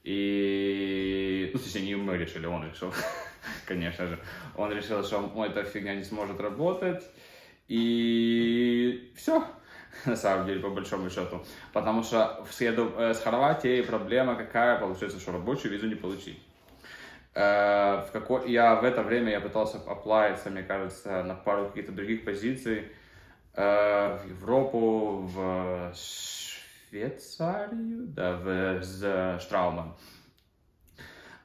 и, 0.02 1.50
ну, 1.52 1.58
точнее, 1.58 1.82
не 1.82 1.94
мы 1.94 2.16
решили, 2.16 2.46
он 2.46 2.68
решил, 2.68 2.92
конечно 3.66 4.06
же, 4.06 4.18
он 4.56 4.72
решил, 4.72 5.04
что 5.04 5.44
эта 5.44 5.64
фигня 5.64 5.94
не 5.94 6.04
сможет 6.04 6.40
работать, 6.40 7.02
и 7.68 9.12
все, 9.16 9.46
на 10.06 10.16
самом 10.16 10.46
деле, 10.46 10.60
по 10.60 10.70
большому 10.70 11.10
счету. 11.10 11.44
Потому 11.72 12.02
что 12.02 12.44
в 12.48 12.54
среду 12.54 12.92
э, 12.96 13.14
с 13.14 13.20
Хорватией 13.20 13.82
проблема 13.82 14.36
какая, 14.36 14.78
получается, 14.78 15.20
что 15.20 15.32
рабочую 15.32 15.72
визу 15.72 15.86
не 15.86 15.94
получить. 15.94 16.38
Э, 17.36 18.02
в 18.08 18.12
какой... 18.12 18.50
Я 18.50 18.76
в 18.76 18.84
это 18.84 19.02
время 19.02 19.32
я 19.32 19.40
пытался 19.40 19.76
оплавиться, 19.76 20.48
мне 20.48 20.62
кажется, 20.62 21.22
на 21.22 21.34
пару 21.34 21.68
каких-то 21.68 21.92
других 21.92 22.24
позиций 22.24 22.88
э, 23.52 24.18
в 24.18 24.26
Европу, 24.26 25.28
в 25.34 25.92
Швейцарию, 26.88 28.06
да, 28.06 28.32
в 28.32 28.80
с. 28.82 29.02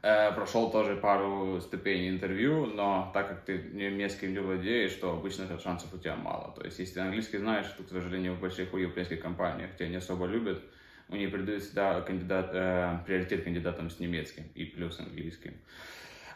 Э, 0.02 0.32
прошел 0.32 0.72
тоже 0.72 0.96
пару 0.96 1.60
ступеней 1.60 2.10
интервью, 2.10 2.68
но 2.68 3.12
так 3.14 3.28
как 3.28 3.42
ты 3.44 3.58
немецким 3.74 4.32
не 4.32 4.40
владеешь, 4.40 4.94
то 4.94 5.12
обычно 5.12 5.60
шансов 5.60 5.94
у 5.94 5.98
тебя 5.98 6.16
мало. 6.16 6.54
То 6.56 6.64
есть, 6.64 6.80
если 6.80 6.94
ты 6.94 7.00
английский 7.02 7.40
знаешь, 7.40 7.68
то, 7.78 7.84
к 7.84 7.90
сожалению, 7.90 8.36
в 8.36 8.40
больших 8.40 8.74
европейских 8.74 9.20
компаниях 9.20 9.76
тебя 9.76 9.90
не 9.90 9.98
особо 9.98 10.26
любят, 10.26 10.64
у 11.12 11.16
них 11.16 11.32
придают 11.32 11.64
всегда 11.64 12.02
кандидат, 12.02 12.50
э, 12.54 13.00
приоритет 13.06 13.44
кандидатам 13.44 13.90
с 13.90 14.00
немецким 14.00 14.46
и 14.56 14.66
плюс 14.66 15.00
английским. 15.00 15.56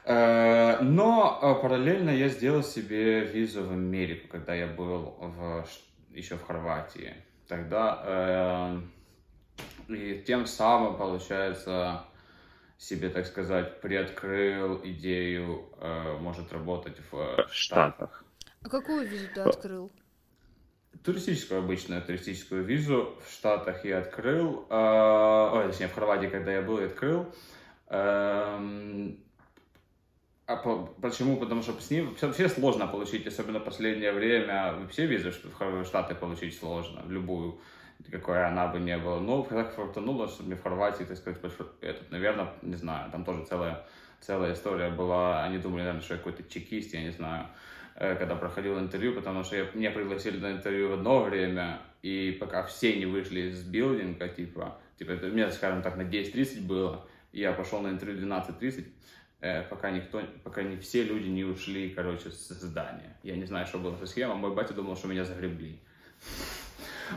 Э, 0.04 0.82
но 0.82 1.40
э, 1.42 1.62
параллельно 1.62 2.10
я 2.10 2.30
сделал 2.30 2.64
себе 2.64 3.22
визу 3.26 3.64
в 3.64 3.72
Америку, 3.72 4.28
когда 4.28 4.54
я 4.54 4.68
был 4.68 5.16
в, 5.20 5.66
еще 6.12 6.36
в 6.36 6.44
Хорватии. 6.44 7.16
Тогда 7.48 8.82
э, 9.88 9.94
и 9.94 10.24
тем 10.26 10.46
самым, 10.46 10.98
получается, 10.98 12.06
себе, 12.78 13.10
так 13.10 13.26
сказать, 13.26 13.82
приоткрыл 13.82 14.82
идею, 14.84 15.70
э, 15.80 16.18
может 16.20 16.52
работать 16.52 16.98
в 17.12 17.48
Штатах. 17.50 18.24
А 18.64 18.70
какую 18.70 19.08
визу 19.08 19.28
ты 19.34 19.42
открыл? 19.42 19.92
Туристическую 21.06 21.60
обычную 21.60 22.02
туристическую 22.02 22.64
визу 22.64 23.16
в 23.24 23.32
Штатах 23.32 23.86
я 23.86 24.00
открыл. 24.00 24.66
Э, 24.72 25.52
ой, 25.54 25.68
точнее, 25.68 25.88
в 25.88 25.94
Хорватии, 25.94 26.26
когда 26.26 26.52
я 26.52 26.64
был, 26.64 26.80
я 26.80 26.88
открыл. 26.88 27.28
Эм, 27.90 29.20
а 30.48 30.56
по, 30.56 30.88
почему? 31.00 31.38
Потому 31.38 31.62
что 31.62 31.80
с 31.80 31.92
ним 31.92 32.16
вообще 32.20 32.50
сложно 32.50 32.88
получить, 32.88 33.28
особенно 33.28 33.60
в 33.60 33.64
последнее 33.64 34.12
время. 34.14 34.74
Вообще 34.80 35.06
визу 35.06 35.32
в 35.32 35.86
Штаты 35.86 36.16
получить 36.16 36.58
сложно, 36.58 37.04
любую, 37.08 37.60
какая 38.10 38.48
она 38.48 38.68
бы 38.68 38.80
не 38.80 38.98
была. 38.98 39.20
Но 39.20 39.44
как 39.44 39.76
фортануло, 39.76 40.28
что 40.28 40.42
мне 40.42 40.56
в 40.56 40.64
Хорватии, 40.64 41.04
так 41.04 41.18
сказать, 41.18 41.40
этот, 41.82 42.10
наверное, 42.10 42.52
не 42.64 42.78
знаю, 42.78 43.12
там 43.12 43.24
тоже 43.26 43.46
целая, 43.46 43.86
целая 44.22 44.54
история 44.54 44.90
была. 44.90 45.44
Они 45.44 45.60
думали, 45.60 45.82
наверное, 45.82 46.02
что 46.02 46.16
я 46.16 46.18
какой-то 46.18 46.42
чекист, 46.44 46.96
я 46.96 47.04
не 47.04 47.12
знаю, 47.12 47.46
э, 47.46 47.76
когда 47.96 48.36
проходил 48.36 48.78
интервью, 48.78 49.14
потому 49.14 49.44
что 49.44 49.56
я, 49.56 49.68
меня 49.74 49.92
пригласили 49.92 50.38
на 50.38 50.52
интервью 50.52 50.90
в 50.90 50.94
одно 50.94 51.24
время, 51.24 51.82
и 52.02 52.38
пока 52.40 52.64
все 52.64 52.96
не 52.98 53.06
вышли 53.06 53.50
из 53.50 53.64
билдинга, 53.64 54.28
типа, 54.28 54.78
типа, 55.00 55.12
это, 55.12 55.28
мне, 55.28 55.50
скажем 55.52 55.82
так, 55.82 55.96
на 55.96 56.02
10.30 56.02 56.68
было, 56.68 57.08
я 57.32 57.54
пошел 57.54 57.82
на 57.82 57.90
интервью 57.90 58.26
12.30, 58.28 58.86
э, 59.42 59.64
пока 59.64 59.92
никто, 59.92 60.22
пока 60.44 60.64
не 60.64 60.78
все 60.78 61.04
люди 61.04 61.28
не 61.28 61.44
ушли, 61.44 61.90
короче, 61.90 62.32
с 62.32 62.50
здания. 62.50 63.18
Я 63.24 63.36
не 63.36 63.46
знаю, 63.46 63.66
что 63.66 63.78
было 63.78 63.98
за 63.98 64.08
схема. 64.08 64.36
Мой 64.36 64.54
батя 64.54 64.74
думал, 64.74 64.96
что 64.96 65.08
меня 65.08 65.26
загребли. 65.26 65.80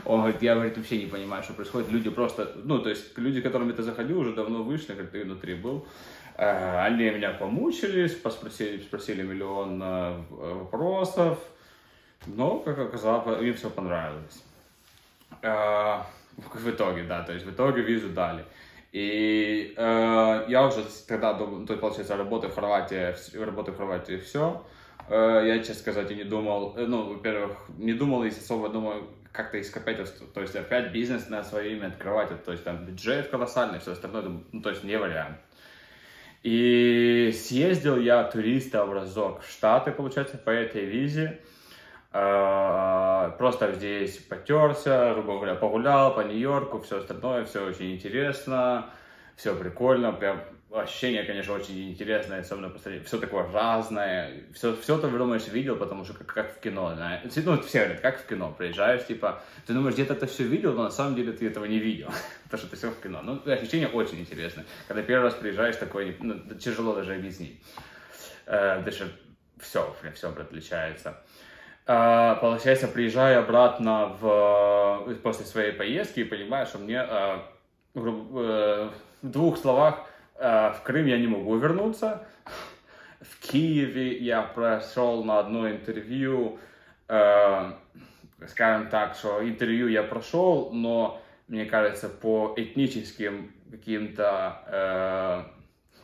Он 0.05 0.21
говорит, 0.21 0.41
я, 0.41 0.55
говорит, 0.55 0.77
вообще 0.77 0.99
не 0.99 1.07
понимаю, 1.07 1.43
что 1.43 1.53
происходит. 1.53 1.91
Люди 1.91 2.09
просто, 2.09 2.53
ну, 2.63 2.79
то 2.79 2.89
есть, 2.89 3.17
люди, 3.17 3.41
которыми 3.41 3.71
ты 3.71 3.81
заходил, 3.81 4.19
уже 4.19 4.33
давно 4.33 4.63
вышли, 4.63 4.93
как 4.93 5.09
ты 5.09 5.23
внутри 5.23 5.55
был. 5.55 5.87
Э, 6.39 6.85
они 6.85 7.09
меня 7.09 7.31
помучились, 7.31 8.15
поспросили, 8.15 8.81
спросили 8.81 9.23
миллион 9.23 9.81
э, 9.83 10.23
вопросов. 10.29 11.37
Но, 12.27 12.59
как 12.59 12.79
оказалось, 12.79 13.41
им 13.41 13.53
все 13.55 13.69
понравилось. 13.69 14.43
В 15.41 16.69
итоге, 16.69 17.03
да, 17.03 17.23
то 17.23 17.33
есть 17.33 17.45
в 17.45 17.51
итоге 17.51 17.81
визу 17.81 18.09
дали. 18.09 18.45
И 18.93 19.73
э, 19.75 20.45
я 20.47 20.65
уже 20.65 20.85
тогда, 21.07 21.33
то 21.33 21.45
получается, 21.77 22.15
работаю 22.15 22.51
в 22.51 22.55
Хорватии, 22.55 23.13
работаю 23.37 23.75
в 23.75 23.77
Хорватии, 23.77 24.17
все. 24.17 24.65
Э, 25.09 25.43
я, 25.45 25.59
честно 25.59 25.75
сказать, 25.75 26.09
и 26.11 26.15
не 26.15 26.23
думал, 26.23 26.73
э, 26.77 26.85
ну, 26.85 27.13
во-первых, 27.13 27.57
не 27.77 27.93
думал 27.93 28.23
и 28.23 28.29
особо 28.29 28.69
думаю, 28.69 29.07
как-то 29.33 29.59
ископать, 29.59 29.97
то 30.33 30.41
есть 30.41 30.55
опять 30.55 30.91
бизнес 30.93 31.29
на 31.29 31.43
свое 31.43 31.75
имя 31.75 31.87
открывать, 31.87 32.43
то 32.45 32.51
есть 32.51 32.63
там 32.63 32.85
бюджет 32.85 33.27
колоссальный, 33.27 33.79
все 33.79 33.91
остальное, 33.91 34.41
ну, 34.51 34.61
то 34.61 34.69
есть 34.69 34.83
не 34.83 34.97
вариант. 34.97 35.37
И 36.43 37.33
съездил 37.35 37.97
я 37.97 38.23
туристом 38.23 38.93
разок 38.93 39.41
в 39.41 39.51
Штаты, 39.51 39.91
получается, 39.91 40.37
по 40.37 40.49
этой 40.49 40.85
визе. 40.85 41.41
А, 42.11 43.29
просто 43.37 43.73
здесь 43.73 44.17
потерся, 44.17 45.11
грубо 45.13 45.35
говоря, 45.35 45.55
погулял 45.55 46.15
по 46.15 46.21
Нью-Йорку, 46.21 46.79
все 46.79 46.99
остальное, 46.99 47.45
все 47.45 47.65
очень 47.65 47.93
интересно, 47.93 48.89
все 49.35 49.53
прикольно, 49.55 50.11
прям 50.11 50.41
ощущение, 50.71 51.23
конечно, 51.23 51.53
очень 51.53 51.89
интересное, 51.89 52.41
особенно 52.41 52.69
посмотреть, 52.69 53.07
все 53.07 53.17
такое 53.17 53.51
разное, 53.51 54.43
все, 54.53 54.75
все 54.75 54.97
ты, 54.99 55.07
думаешь, 55.07 55.47
видел, 55.47 55.75
потому 55.75 56.05
что 56.05 56.13
как, 56.13 56.27
как 56.27 56.57
в 56.57 56.59
кино, 56.59 56.93
знаешь, 56.95 57.21
ну, 57.23 57.61
все 57.61 57.79
говорят, 57.79 58.01
как 58.01 58.19
в 58.19 58.27
кино, 58.27 58.53
приезжаешь, 58.55 59.05
типа, 59.05 59.41
ты 59.65 59.73
думаешь, 59.73 59.95
где-то 59.95 60.13
это 60.13 60.27
все 60.27 60.43
видел, 60.43 60.73
но 60.73 60.83
на 60.83 60.91
самом 60.91 61.15
деле 61.15 61.31
ты 61.31 61.47
этого 61.47 61.65
не 61.65 61.79
видел, 61.79 62.09
потому 62.43 62.59
что 62.59 62.67
это 62.67 62.75
все 62.75 62.91
в 62.91 63.01
кино, 63.01 63.21
ну, 63.23 63.41
ощущение 63.51 63.87
очень 63.87 64.19
интересное, 64.19 64.65
когда 64.87 65.01
первый 65.01 65.23
раз 65.23 65.33
приезжаешь, 65.33 65.75
такое, 65.75 66.15
ну, 66.19 66.39
тяжело 66.55 66.93
даже 66.93 67.15
объяснить, 67.15 67.59
э, 68.45 68.81
даже 68.83 69.11
все, 69.59 69.95
все 70.13 70.29
отличается. 70.29 71.23
А, 71.91 72.35
получается, 72.35 72.87
приезжаю 72.87 73.39
обратно 73.39 74.15
в, 74.21 75.15
после 75.23 75.45
своей 75.45 75.71
поездки 75.71 76.19
и 76.19 76.23
понимаю, 76.23 76.67
что 76.67 76.77
мне 76.77 77.01
а, 77.01 77.47
э, 77.95 77.99
в 77.99 78.91
двух 79.23 79.57
словах 79.57 79.95
э, 79.95 80.08
в 80.39 80.81
Крым 80.83 81.05
я 81.05 81.17
не 81.17 81.27
могу 81.27 81.57
вернуться. 81.57 82.25
В 83.21 83.39
Киеве 83.45 84.17
я 84.17 84.41
прошел 84.41 85.23
на 85.23 85.39
одно 85.39 85.69
интервью, 85.69 86.59
э, 87.07 87.71
скажем 88.47 88.89
так, 88.89 89.15
что 89.15 89.47
интервью 89.47 89.87
я 89.87 90.03
прошел, 90.03 90.71
но 90.71 91.21
мне 91.47 91.65
кажется, 91.65 92.07
по 92.07 92.53
этническим 92.55 93.51
каким-то, 93.69 95.51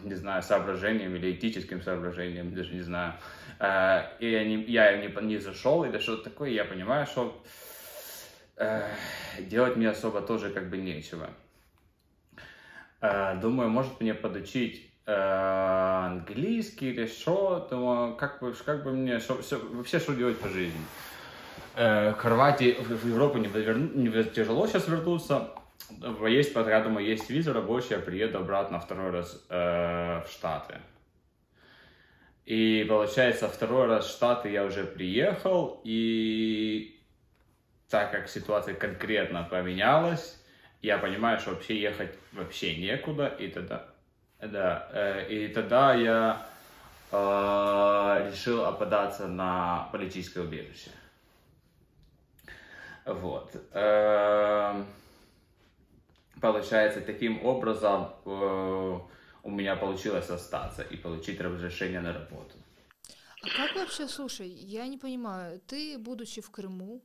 не 0.01 0.13
знаю, 0.15 0.43
соображениям 0.43 1.15
или 1.15 1.31
этическим 1.31 1.81
соображениям, 1.81 2.53
даже 2.53 2.73
не 2.73 2.81
знаю, 2.81 3.13
Э, 3.59 4.03
и 4.19 4.29
я 4.29 4.43
не, 4.43 4.63
я 4.63 4.97
не, 4.97 5.07
не 5.25 5.37
зашел 5.37 5.83
или 5.85 5.97
что-то 5.99 6.29
такое, 6.29 6.49
я 6.49 6.65
понимаю, 6.65 7.05
что 7.05 7.41
э, 8.57 8.83
делать 9.39 9.75
мне 9.75 9.89
особо 9.89 10.21
тоже 10.21 10.49
как 10.49 10.69
бы 10.69 10.77
нечего. 10.77 11.29
Э, 13.01 13.35
думаю, 13.39 13.69
может 13.69 13.99
мне 14.01 14.13
подучить 14.13 14.91
английский 15.07 16.89
или 16.89 17.05
что, 17.05 17.67
думаю, 17.69 18.15
как 18.15 18.39
бы, 18.41 18.53
как 18.53 18.83
бы 18.83 18.91
мне, 18.91 19.19
шо, 19.19 19.39
все, 19.39 19.59
вообще 19.59 19.99
что 19.99 20.15
делать 20.15 20.39
по 20.39 20.49
жизни. 20.49 20.81
В 21.75 22.15
Хорватии, 22.17 22.75
в 22.79 23.05
Европу 23.05 23.37
не, 23.37 23.47
не 23.47 24.23
тяжело 24.23 24.65
сейчас 24.65 24.87
вернуться, 24.87 25.51
есть, 26.27 26.55
я 26.55 26.81
думаю, 26.81 27.05
есть 27.05 27.29
виза 27.29 27.53
рабочая, 27.53 27.99
приеду 27.99 28.39
обратно 28.39 28.79
второй 28.79 29.11
раз 29.11 29.45
э, 29.49 30.23
в 30.25 30.31
Штаты. 30.31 30.75
И 32.45 32.85
получается, 32.87 33.47
второй 33.47 33.87
раз 33.87 34.05
в 34.05 34.11
Штаты 34.11 34.49
я 34.49 34.65
уже 34.65 34.83
приехал, 34.85 35.81
и 35.83 36.99
так 37.89 38.11
как 38.11 38.29
ситуация 38.29 38.73
конкретно 38.73 39.47
поменялась, 39.49 40.41
я 40.81 40.97
понимаю, 40.97 41.39
что 41.39 41.51
вообще 41.51 41.79
ехать 41.79 42.11
вообще 42.31 42.75
некуда, 42.75 43.27
и 43.27 43.47
тогда, 43.47 43.87
да, 44.39 44.89
э, 44.93 45.27
и 45.29 45.47
тогда 45.47 45.93
я 45.93 46.45
э, 47.11 48.31
решил 48.31 48.65
опадаться 48.65 49.27
на 49.27 49.89
политическое 49.91 50.41
убежище. 50.41 50.91
Вот. 53.05 53.55
Э, 53.71 54.83
получается, 56.41 57.01
таким 57.01 57.45
образом 57.45 58.09
э, 58.25 58.99
у 59.43 59.49
меня 59.51 59.75
получилось 59.75 60.29
остаться 60.29 60.81
и 60.81 60.97
получить 60.97 61.39
разрешение 61.39 62.01
на 62.01 62.13
работу. 62.13 62.55
А 63.43 63.47
как 63.55 63.75
вообще, 63.75 64.07
слушай, 64.07 64.47
я 64.47 64.87
не 64.87 64.97
понимаю, 64.97 65.61
ты, 65.67 65.99
будучи 65.99 66.41
в 66.41 66.49
Крыму, 66.49 67.03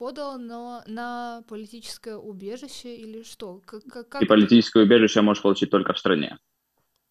подал 0.00 0.38
на, 0.38 0.82
на 0.86 1.42
политическое 1.46 2.16
убежище 2.16 2.96
или 2.96 3.22
что? 3.22 3.60
Как, 3.66 4.08
как, 4.08 4.22
И 4.22 4.24
политическое 4.24 4.84
убежище 4.84 5.20
можешь 5.20 5.42
получить 5.42 5.70
только 5.70 5.92
в 5.92 5.98
стране. 5.98 6.38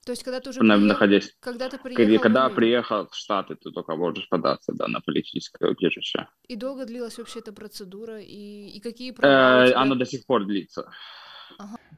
То 0.06 0.14
есть, 0.14 0.24
когда 0.24 0.40
ты 0.40 0.50
уже 0.50 0.64
на, 0.64 0.74
приехал, 0.74 0.88
находясь, 0.88 1.38
когда 1.40 1.70
ты 1.70 1.78
приехал, 1.78 2.24
когда 2.24 2.50
приехал 2.50 3.08
в 3.08 3.16
Штаты, 3.16 3.56
ты 3.56 3.70
только 3.70 3.96
можешь 3.96 4.28
податься 4.28 4.72
да, 4.74 4.88
на 4.88 5.02
политическое 5.02 5.70
убежище. 5.70 6.28
И 6.48 6.56
долго 6.56 6.86
длилась 6.86 7.20
вообще 7.20 7.40
эта 7.40 7.54
процедура, 7.54 8.20
и, 8.20 8.70
и 8.70 8.80
какие 8.80 9.12
права? 9.12 9.66
Э, 9.66 9.68
тебя... 9.68 9.82
Она 9.82 9.96
до 9.96 10.06
сих 10.06 10.26
пор 10.26 10.46
длится. 10.46 10.90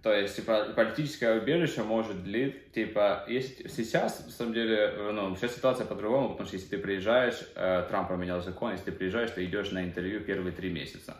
То 0.04 0.12
есть, 0.14 0.36
типа, 0.36 0.74
политическое 0.76 1.40
убежище 1.40 1.84
может 1.84 2.24
длиться, 2.24 2.60
типа, 2.74 3.24
если 3.28 3.68
сейчас, 3.68 4.26
на 4.26 4.32
самом 4.32 4.54
деле, 4.54 4.96
ну, 5.12 5.36
сейчас 5.36 5.56
ситуация 5.56 5.86
по-другому, 5.86 6.30
потому 6.30 6.48
что 6.48 6.56
если 6.56 6.70
ты 6.70 6.78
приезжаешь, 6.80 7.40
э, 7.56 7.86
Трамп 7.88 8.10
поменял 8.10 8.42
закон, 8.42 8.72
если 8.72 8.86
ты 8.86 8.92
приезжаешь, 8.94 9.30
ты 9.30 9.46
идешь 9.46 9.70
на 9.72 9.84
интервью 9.84 10.22
первые 10.22 10.54
три 10.54 10.72
месяца. 10.72 11.16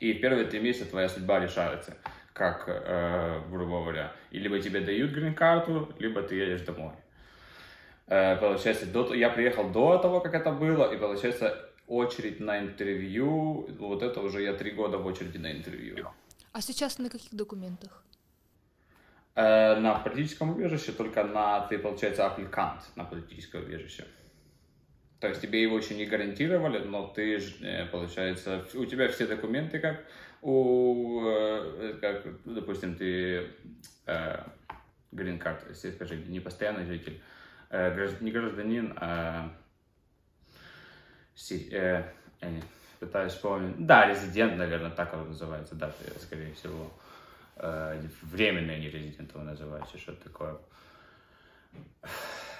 И 0.00 0.12
первые 0.12 0.46
три 0.46 0.60
месяца 0.60 0.90
твоя 0.90 1.08
судьба 1.08 1.40
решается, 1.40 1.96
как, 2.34 2.64
э, 2.66 3.40
грубо 3.50 3.80
говоря, 3.80 4.12
и 4.30 4.38
либо 4.38 4.60
тебе 4.60 4.80
дают 4.80 5.12
грин-карту, 5.12 5.94
либо 5.98 6.22
ты 6.22 6.34
едешь 6.34 6.60
домой. 6.60 6.92
Э, 8.06 8.36
получается, 8.36 8.84
до, 8.84 9.14
я 9.14 9.30
приехал 9.30 9.70
до 9.70 9.96
того, 9.96 10.20
как 10.20 10.34
это 10.34 10.52
было, 10.52 10.92
и 10.92 10.98
получается, 10.98 11.70
очередь 11.86 12.40
на 12.40 12.58
интервью, 12.58 13.66
вот 13.78 14.02
это 14.02 14.20
уже 14.20 14.42
я 14.42 14.52
три 14.52 14.72
года 14.72 14.98
в 14.98 15.06
очереди 15.06 15.38
на 15.38 15.52
интервью. 15.52 16.06
А 16.56 16.62
сейчас 16.62 16.98
на 16.98 17.10
каких 17.10 17.34
документах? 17.34 18.02
Э, 19.34 19.78
на 19.78 19.98
политическом 19.98 20.52
убежище 20.52 20.92
только 20.92 21.22
на, 21.22 21.66
ты, 21.66 21.78
получается, 21.78 22.24
аппликант 22.24 22.80
на 22.96 23.04
политическое 23.04 23.60
убежище. 23.60 24.06
То 25.20 25.28
есть 25.28 25.42
тебе 25.42 25.60
его 25.60 25.76
еще 25.76 25.94
не 25.94 26.06
гарантировали, 26.06 26.78
но 26.78 27.08
ты, 27.08 27.36
э, 27.60 27.84
получается, 27.92 28.64
у 28.72 28.86
тебя 28.86 29.10
все 29.10 29.26
документы 29.26 29.80
как 29.80 30.02
у, 30.40 31.26
э, 31.26 31.98
как, 32.00 32.24
допустим, 32.46 32.96
ты 32.96 33.50
грин 35.12 35.38
карт, 35.38 35.62
если 35.68 35.90
скажи, 35.90 36.16
не 36.16 36.40
постоянный 36.40 36.86
житель, 36.86 37.20
не 37.70 38.32
гражданин, 38.32 38.94
а 38.96 39.52
си, 41.34 41.68
э, 41.70 42.04
пытаюсь 43.06 43.32
вспомнить. 43.32 43.86
Да, 43.86 44.06
резидент, 44.06 44.56
наверное, 44.56 44.90
так 44.90 45.14
он 45.14 45.28
называется, 45.28 45.74
да, 45.74 45.90
скорее 46.20 46.52
всего. 46.54 46.90
э, 47.56 48.02
временные 48.22 48.78
нерезиденты 48.80 49.38
называется, 49.38 49.96
что-то 49.98 50.24
такое. 50.24 50.56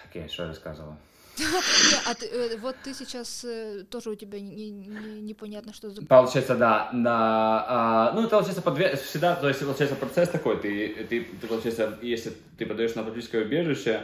Окей, 0.09 0.29
что 0.29 0.45
я 0.45 0.49
рассказывал? 0.49 0.97
Не, 1.39 2.11
а 2.11 2.15
ты, 2.15 2.27
э, 2.27 2.57
вот 2.57 2.77
ты 2.83 2.95
сейчас 2.95 3.45
э, 3.45 3.85
тоже 3.91 4.09
у 4.11 4.15
тебя 4.15 4.41
не- 4.41 4.71
не- 4.71 5.21
непонятно, 5.21 5.75
что 5.75 5.91
за... 5.91 6.01
Получается, 6.07 6.55
да, 6.57 6.89
на, 6.95 7.65
а, 7.69 8.13
ну, 8.15 8.21
это 8.21 8.31
получается 8.31 8.63
подве- 8.63 8.97
всегда, 8.97 9.35
то 9.37 9.49
есть, 9.49 9.61
получается, 9.61 9.97
процесс 9.97 10.31
такой, 10.31 10.57
ты, 10.57 11.05
ты, 11.11 11.25
ты, 11.25 11.47
получается, 11.47 11.99
если 12.01 12.33
ты 12.57 12.65
подаешь 12.65 12.95
на 12.95 13.03
политическое 13.03 13.43
убежище, 13.45 14.01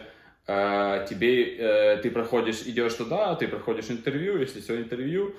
тебе, 1.08 2.00
ты 2.02 2.10
проходишь, 2.10 2.62
идешь 2.66 2.94
туда, 2.94 3.34
ты 3.36 3.46
проходишь 3.48 3.90
интервью, 3.90 4.38
если 4.38 4.60
все 4.60 4.76
интервью 4.76 5.34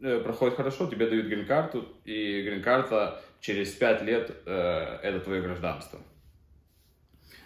проходит 0.00 0.56
хорошо, 0.56 0.86
тебе 0.86 1.08
дают 1.08 1.26
грин-карту, 1.26 1.86
и 2.04 2.42
грин-карта 2.42 3.22
через 3.40 3.70
пять 3.72 4.02
лет 4.02 4.30
э, 4.46 4.98
это 5.02 5.20
твое 5.20 5.42
гражданство 5.42 6.00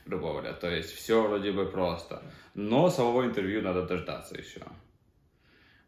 грубо 0.06 0.32
говоря. 0.32 0.52
То 0.52 0.70
есть 0.70 0.92
все 0.92 1.22
вроде 1.22 1.52
бы 1.52 1.66
просто. 1.66 2.22
Но 2.54 2.90
самого 2.90 3.24
интервью 3.24 3.62
надо 3.62 3.86
дождаться 3.86 4.36
еще. 4.36 4.60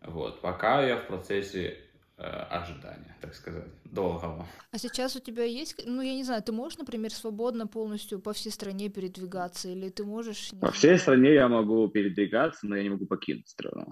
Вот. 0.02 0.40
Пока 0.40 0.82
я 0.86 0.96
в 0.96 1.06
процессе 1.06 1.78
э, 2.16 2.22
ожидания, 2.22 3.16
так 3.20 3.34
сказать, 3.34 3.64
долгого. 3.84 4.46
А 4.70 4.78
сейчас 4.78 5.16
у 5.16 5.20
тебя 5.20 5.44
есть, 5.44 5.82
ну, 5.86 6.00
я 6.00 6.14
не 6.14 6.24
знаю, 6.24 6.42
ты 6.42 6.52
можешь, 6.52 6.78
например, 6.78 7.12
свободно 7.12 7.66
полностью 7.66 8.20
по 8.20 8.32
всей 8.32 8.50
стране 8.50 8.88
передвигаться, 8.88 9.68
или 9.68 9.88
ты 9.88 10.04
можешь... 10.04 10.52
не 10.52 10.60
По 10.60 10.70
всей 10.70 10.98
стране 10.98 11.34
я 11.34 11.48
могу 11.48 11.88
передвигаться, 11.88 12.66
но 12.66 12.76
я 12.76 12.82
не 12.82 12.90
могу 12.90 13.06
покинуть 13.06 13.48
страну. 13.48 13.86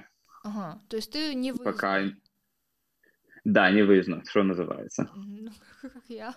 Ага, 0.44 0.80
то 0.88 0.96
есть 0.96 1.10
ты 1.10 1.34
не. 1.34 1.54
Пока... 1.54 2.02
Да, 3.44 3.70
не 3.70 3.82
выездно, 3.82 4.22
что 4.26 4.42
называется. 4.42 5.08
Ну, 5.14 5.50
как 5.82 6.02
я. 6.08 6.34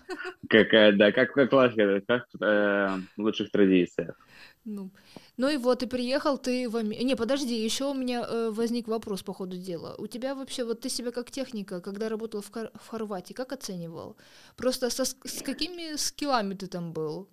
Как, 0.50 0.98
да, 0.98 1.12
как, 1.12 1.34
как, 1.34 1.50
классика, 1.50 2.02
как 2.08 2.26
э, 2.42 2.98
в 3.18 3.22
лучших 3.22 3.52
традициях. 3.52 4.18
Ну, 4.66 4.90
ну 5.38 5.50
и 5.50 5.58
вот, 5.58 5.80
ты 5.80 5.88
приехал, 5.88 6.38
ты 6.38 6.70
в 6.70 6.76
Аме- 6.76 7.04
Не, 7.04 7.16
подожди, 7.16 7.66
еще 7.66 7.86
у 7.86 7.94
меня 7.94 8.26
э, 8.28 8.50
возник 8.52 8.88
вопрос 8.88 9.24
по 9.24 9.34
ходу 9.34 9.58
дела. 9.58 9.96
У 9.98 10.08
тебя 10.08 10.36
вообще, 10.36 10.66
вот 10.66 10.82
ты 10.82 10.90
себя 10.90 11.12
как 11.12 11.32
техника, 11.32 11.80
когда 11.80 12.10
работал 12.10 12.42
в, 12.42 12.52
Хор- 12.52 12.72
в 12.76 12.88
Хорватии, 12.90 13.34
как 13.34 13.54
оценивал? 13.54 14.18
Просто 14.58 14.90
со, 14.90 15.04
ск- 15.04 15.28
с 15.28 15.42
какими 15.42 15.96
скиллами 15.96 16.54
ты 16.54 16.68
там 16.68 16.92
был? 16.92 17.30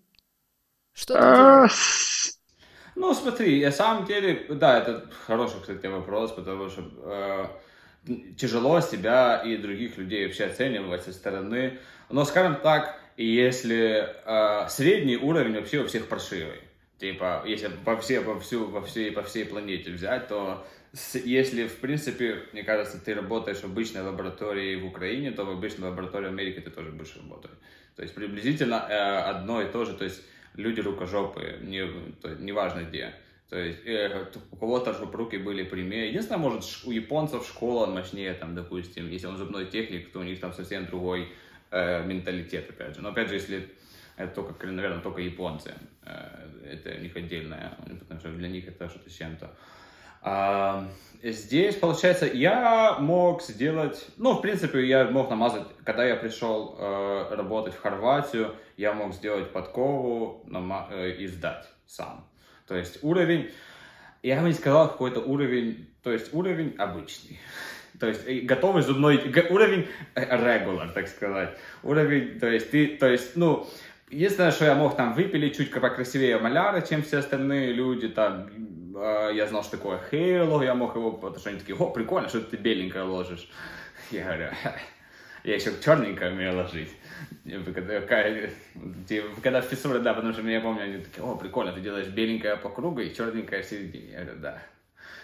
Что 0.92 1.16
ты 1.16 1.28
делал? 1.28 1.62
А, 1.62 1.68
с- 1.68 2.40
Ну, 2.96 3.14
смотри, 3.14 3.64
на 3.64 3.72
самом 3.72 4.06
деле, 4.06 4.46
да, 4.54 4.78
это 4.78 5.08
хороший, 5.26 5.60
кстати, 5.60 5.86
вопрос, 5.86 6.32
потому 6.32 6.68
что 6.70 6.82
э, 6.82 7.46
тяжело 8.36 8.80
себя 8.80 9.42
и 9.44 9.56
других 9.56 9.96
людей 9.96 10.26
вообще 10.26 10.44
оценивать 10.44 11.02
со 11.02 11.12
стороны. 11.12 11.78
Но, 12.10 12.24
скажем 12.24 12.56
так, 12.56 12.98
если 13.16 14.06
э, 14.24 14.68
средний 14.68 15.16
уровень 15.16 15.54
вообще 15.54 15.78
у 15.80 15.86
всех 15.86 16.08
паршивый, 16.08 16.60
типа, 16.98 17.42
если 17.46 17.68
по, 17.84 17.96
все, 17.96 18.20
по, 18.20 18.38
всю, 18.40 18.68
по, 18.68 18.82
всей, 18.82 19.10
по 19.12 19.22
всей 19.22 19.44
планете 19.46 19.90
взять, 19.90 20.28
то 20.28 20.66
с- 20.92 21.16
если, 21.18 21.66
в 21.66 21.76
принципе, 21.78 22.42
мне 22.52 22.62
кажется, 22.62 22.98
ты 23.02 23.14
работаешь 23.14 23.58
в 23.58 23.64
обычной 23.64 24.02
лаборатории 24.02 24.76
в 24.76 24.86
Украине, 24.86 25.30
то 25.30 25.44
в 25.44 25.50
обычной 25.50 25.88
лаборатории 25.88 26.26
в 26.26 26.30
Америке 26.30 26.60
ты 26.60 26.70
тоже 26.70 26.90
будешь 26.90 27.16
работать. 27.16 27.52
То 27.96 28.02
есть 28.02 28.14
приблизительно 28.14 28.86
э, 28.88 28.94
одно 28.94 29.62
и 29.62 29.70
то 29.70 29.84
же, 29.84 29.94
то 29.94 30.04
есть 30.04 30.22
люди 30.54 30.80
рукожопые, 30.80 31.58
не, 31.60 31.86
то 32.20 32.28
неважно 32.34 32.82
где. 32.82 33.14
То 33.50 33.58
есть 33.58 33.86
э, 33.86 34.26
у 34.50 34.56
кого-то 34.56 34.94
чтобы 34.94 35.16
руки 35.16 35.36
были 35.36 35.62
прямее. 35.62 36.08
Единственное, 36.08 36.38
может, 36.38 36.64
у 36.84 36.90
японцев 36.90 37.46
школа 37.46 37.86
мощнее, 37.86 38.34
там, 38.34 38.54
допустим, 38.54 39.10
если 39.10 39.26
он 39.26 39.36
зубной 39.36 39.66
техник, 39.66 40.12
то 40.12 40.20
у 40.20 40.22
них 40.22 40.40
там 40.40 40.52
совсем 40.52 40.86
другой 40.86 41.28
э, 41.70 42.04
менталитет, 42.04 42.68
опять 42.70 42.96
же. 42.96 43.02
Но 43.02 43.10
опять 43.10 43.28
же, 43.28 43.34
если 43.34 43.68
это 44.16 44.34
только, 44.34 44.66
наверное, 44.66 45.00
только 45.00 45.20
японцы, 45.20 45.74
э, 46.04 46.70
это 46.72 46.98
у 46.98 47.00
них 47.00 47.14
отдельное, 47.16 47.76
потому 48.00 48.20
что 48.20 48.30
для 48.30 48.48
них 48.48 48.66
это 48.66 48.88
что-то 48.88 49.10
с 49.10 49.14
чем-то. 49.14 49.50
А, 50.26 50.88
здесь, 51.22 51.76
получается, 51.76 52.24
я 52.24 52.96
мог 52.98 53.42
сделать, 53.42 54.06
ну, 54.16 54.32
в 54.32 54.40
принципе, 54.40 54.86
я 54.86 55.04
мог 55.04 55.28
намазать, 55.28 55.64
когда 55.84 56.06
я 56.06 56.16
пришел 56.16 56.76
э, 56.78 57.34
работать 57.34 57.74
в 57.74 57.80
Хорватию, 57.80 58.54
я 58.78 58.94
мог 58.94 59.12
сделать 59.12 59.52
подкову 59.52 60.42
нама- 60.46 60.88
э, 60.90 61.10
и 61.16 61.26
сдать 61.26 61.68
сам. 61.86 62.26
То 62.66 62.76
есть 62.76 62.98
уровень, 63.02 63.50
я 64.22 64.40
бы 64.40 64.48
не 64.48 64.54
сказал 64.54 64.88
какой-то 64.88 65.20
уровень, 65.20 65.88
то 66.02 66.12
есть 66.12 66.32
уровень 66.32 66.74
обычный. 66.78 67.38
То 68.00 68.08
есть 68.08 68.26
готовый 68.44 68.82
зубной, 68.82 69.16
уровень 69.50 69.86
э, 70.14 70.24
regular, 70.24 70.92
так 70.92 71.08
сказать. 71.08 71.56
Уровень, 71.82 72.40
то 72.40 72.48
есть 72.48 72.70
ты, 72.70 72.88
то 72.96 73.08
есть, 73.08 73.36
ну, 73.36 73.68
единственное, 74.10 74.50
что 74.50 74.64
я 74.64 74.74
мог 74.74 74.96
там 74.96 75.14
выпилить 75.14 75.56
чуть 75.56 75.70
покрасивее 75.70 76.38
маляра, 76.38 76.80
чем 76.80 77.02
все 77.02 77.18
остальные 77.18 77.72
люди, 77.72 78.08
там, 78.08 78.48
э, 78.96 79.30
я 79.34 79.46
знал, 79.46 79.62
что 79.62 79.76
такое 79.76 80.00
Halo, 80.10 80.64
я 80.64 80.74
мог 80.74 80.96
его, 80.96 81.12
потому 81.12 81.38
что 81.38 81.50
они 81.50 81.58
такие, 81.58 81.76
о, 81.76 81.90
прикольно, 81.90 82.28
что 82.28 82.40
ты 82.40 82.56
беленькое 82.56 83.04
ложишь. 83.04 83.48
Я 84.10 84.24
говорю, 84.24 84.48
«Ха, 84.62 84.74
я 85.44 85.54
еще 85.54 85.72
черненькое 85.82 86.32
умею 86.32 86.56
ложить. 86.56 86.90
Когда, 89.42 89.60
фиссуре, 89.60 90.00
да, 90.00 90.14
потому 90.14 90.32
что 90.32 90.42
я 90.42 90.60
помню, 90.60 90.84
они 90.84 90.98
такие, 90.98 91.22
о, 91.22 91.36
прикольно, 91.36 91.72
ты 91.72 91.80
делаешь 91.80 92.08
беленькое 92.08 92.56
по 92.56 92.70
кругу 92.70 93.00
и 93.00 93.14
черненькое 93.14 93.62
в 93.62 93.66
середине. 93.66 94.12
Я 94.12 94.24
говорю, 94.24 94.40
да. 94.40 94.62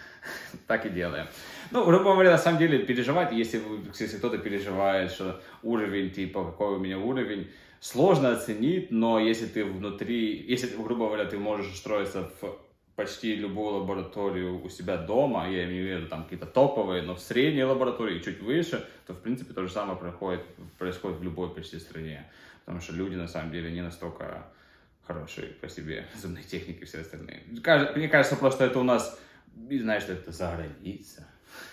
Так 0.67 0.85
и 0.85 0.89
делаем. 0.89 1.25
Ну, 1.71 1.83
грубо 1.83 2.13
говоря, 2.13 2.31
на 2.31 2.37
самом 2.37 2.59
деле, 2.59 2.79
переживать, 2.85 3.31
если, 3.31 3.59
если 3.99 4.17
кто-то 4.17 4.37
переживает, 4.37 5.11
что 5.11 5.41
уровень, 5.63 6.11
типа, 6.11 6.45
какой 6.45 6.75
у 6.75 6.79
меня 6.79 6.99
уровень, 6.99 7.49
сложно 7.79 8.31
оценить, 8.31 8.91
но 8.91 9.19
если 9.19 9.47
ты 9.47 9.65
внутри, 9.65 10.45
если, 10.47 10.67
грубо 10.75 11.07
говоря, 11.07 11.25
ты 11.25 11.39
можешь 11.39 11.73
устроиться 11.73 12.29
в 12.41 12.57
почти 13.01 13.35
любую 13.35 13.79
лабораторию 13.79 14.63
у 14.63 14.69
себя 14.69 14.97
дома, 14.97 15.49
я 15.49 15.65
имею 15.65 15.97
в 15.97 15.99
виду 15.99 16.07
там 16.07 16.23
какие-то 16.23 16.45
топовые, 16.45 17.01
но 17.01 17.15
в 17.15 17.19
средней 17.19 17.63
лаборатории 17.63 18.19
и 18.19 18.23
чуть 18.23 18.41
выше, 18.41 18.85
то, 19.07 19.13
в 19.13 19.21
принципе, 19.21 19.53
то 19.53 19.65
же 19.65 19.73
самое 19.73 19.97
происходит, 19.97 20.41
происходит 20.77 21.19
в 21.19 21.23
любой 21.23 21.53
почти 21.53 21.79
стране. 21.79 22.29
Потому 22.63 22.79
что 22.79 22.93
люди, 22.93 23.15
на 23.15 23.27
самом 23.27 23.51
деле, 23.51 23.71
не 23.71 23.81
настолько 23.81 24.45
хорошие 25.07 25.47
по 25.47 25.67
себе, 25.67 26.05
зубной 26.21 26.43
техники 26.43 26.81
и 26.81 26.85
все 26.85 26.99
остальные. 26.99 27.41
Мне 27.47 28.07
кажется, 28.07 28.35
просто 28.35 28.65
это 28.65 28.79
у 28.79 28.83
нас, 28.83 29.19
знаешь, 29.55 30.03
что 30.03 30.13
это 30.13 30.31
за 30.31 30.55
граница. 30.55 31.27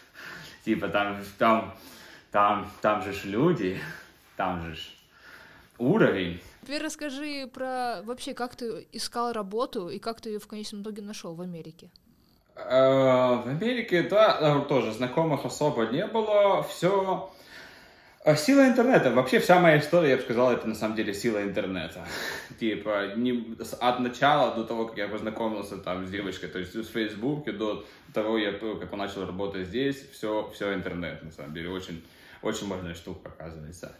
Типа 0.65 0.89
там, 0.89 1.23
там, 1.37 1.75
там, 2.31 2.71
там 2.81 3.03
же 3.03 3.13
ж 3.13 3.25
люди, 3.25 3.79
там 4.37 4.63
же 4.63 4.75
ж 4.75 4.98
уровень. 5.79 6.41
Теперь 6.63 6.83
расскажи 6.83 7.49
про 7.53 8.03
вообще, 8.05 8.35
как 8.35 8.57
ты 8.57 8.87
искал 8.93 9.33
работу 9.33 9.89
и 9.89 9.99
как 9.99 10.21
ты 10.21 10.31
ее 10.31 10.39
в 10.39 10.47
конечном 10.47 10.83
итоге 10.83 11.03
нашел 11.03 11.35
в 11.35 11.41
Америке. 11.41 11.91
Э, 12.57 13.43
В 13.43 13.49
Америке, 13.49 14.03
да, 14.03 14.39
э, 14.41 14.69
тоже 14.69 14.93
знакомых 14.93 15.45
особо 15.45 15.87
не 15.87 16.07
было. 16.07 16.63
Все 16.65 17.31
Сила 18.37 18.67
интернета. 18.67 19.11
Вообще 19.11 19.39
вся 19.39 19.59
моя 19.59 19.79
история, 19.79 20.11
я 20.11 20.17
бы 20.17 20.23
сказал, 20.23 20.53
это 20.53 20.69
на 20.69 20.75
самом 20.75 20.97
деле 20.97 21.15
сила 21.15 21.43
интернета. 21.43 22.05
Типа, 22.61 23.15
не, 23.15 23.57
от 23.81 24.01
начала 24.01 24.55
до 24.55 24.65
того, 24.65 24.87
как 24.87 24.99
я 24.99 25.09
познакомился 25.09 25.79
там 25.79 26.07
с 26.07 26.11
девочкой, 26.11 26.51
то 26.51 26.59
есть 26.59 26.75
с 26.75 26.89
Фейсбуке, 26.89 27.53
до 27.53 27.87
того, 28.13 28.37
я, 28.37 28.53
как 28.53 28.93
он 28.93 28.99
начал 28.99 29.25
работать 29.25 29.69
здесь, 29.69 30.11
все, 30.11 30.51
все 30.53 30.75
интернет, 30.75 31.23
на 31.23 31.31
самом 31.31 31.55
деле. 31.55 31.71
Очень, 31.71 32.05
очень 32.43 32.69
важная 32.69 32.95
штука, 32.95 33.31
оказывается. 33.31 33.97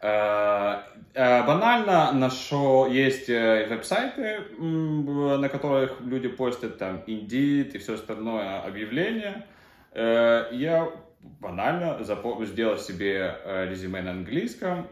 Э, 0.00 0.82
э, 1.14 1.46
Банально 1.46 2.12
нашел, 2.12 2.86
есть 2.86 3.28
э, 3.28 3.66
веб-сайты, 3.68 4.42
на 4.58 5.48
которых 5.48 6.00
люди 6.00 6.28
постят 6.28 6.78
там 6.78 7.02
Indeed 7.06 7.72
и 7.72 7.78
все 7.78 7.94
остальное 7.94 8.60
объявления. 8.62 9.46
Э, 9.92 10.48
Я 10.52 10.88
банально 11.40 11.98
сделал 12.44 12.78
себе 12.78 13.36
резюме 13.44 14.02
на 14.02 14.12
английском, 14.12 14.88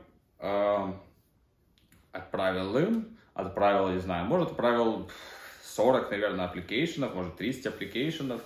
отправил 2.11 2.77
им, 2.77 3.16
отправил, 3.33 3.90
не 3.90 4.01
знаю, 4.01 4.27
может, 4.27 4.51
отправил 4.51 5.09
40, 5.62 6.11
наверное, 6.11 6.47
application 6.47 7.00
ов, 7.00 7.14
может, 7.14 7.37
30 7.37 7.66
application 7.66 8.26
ов, 8.26 8.42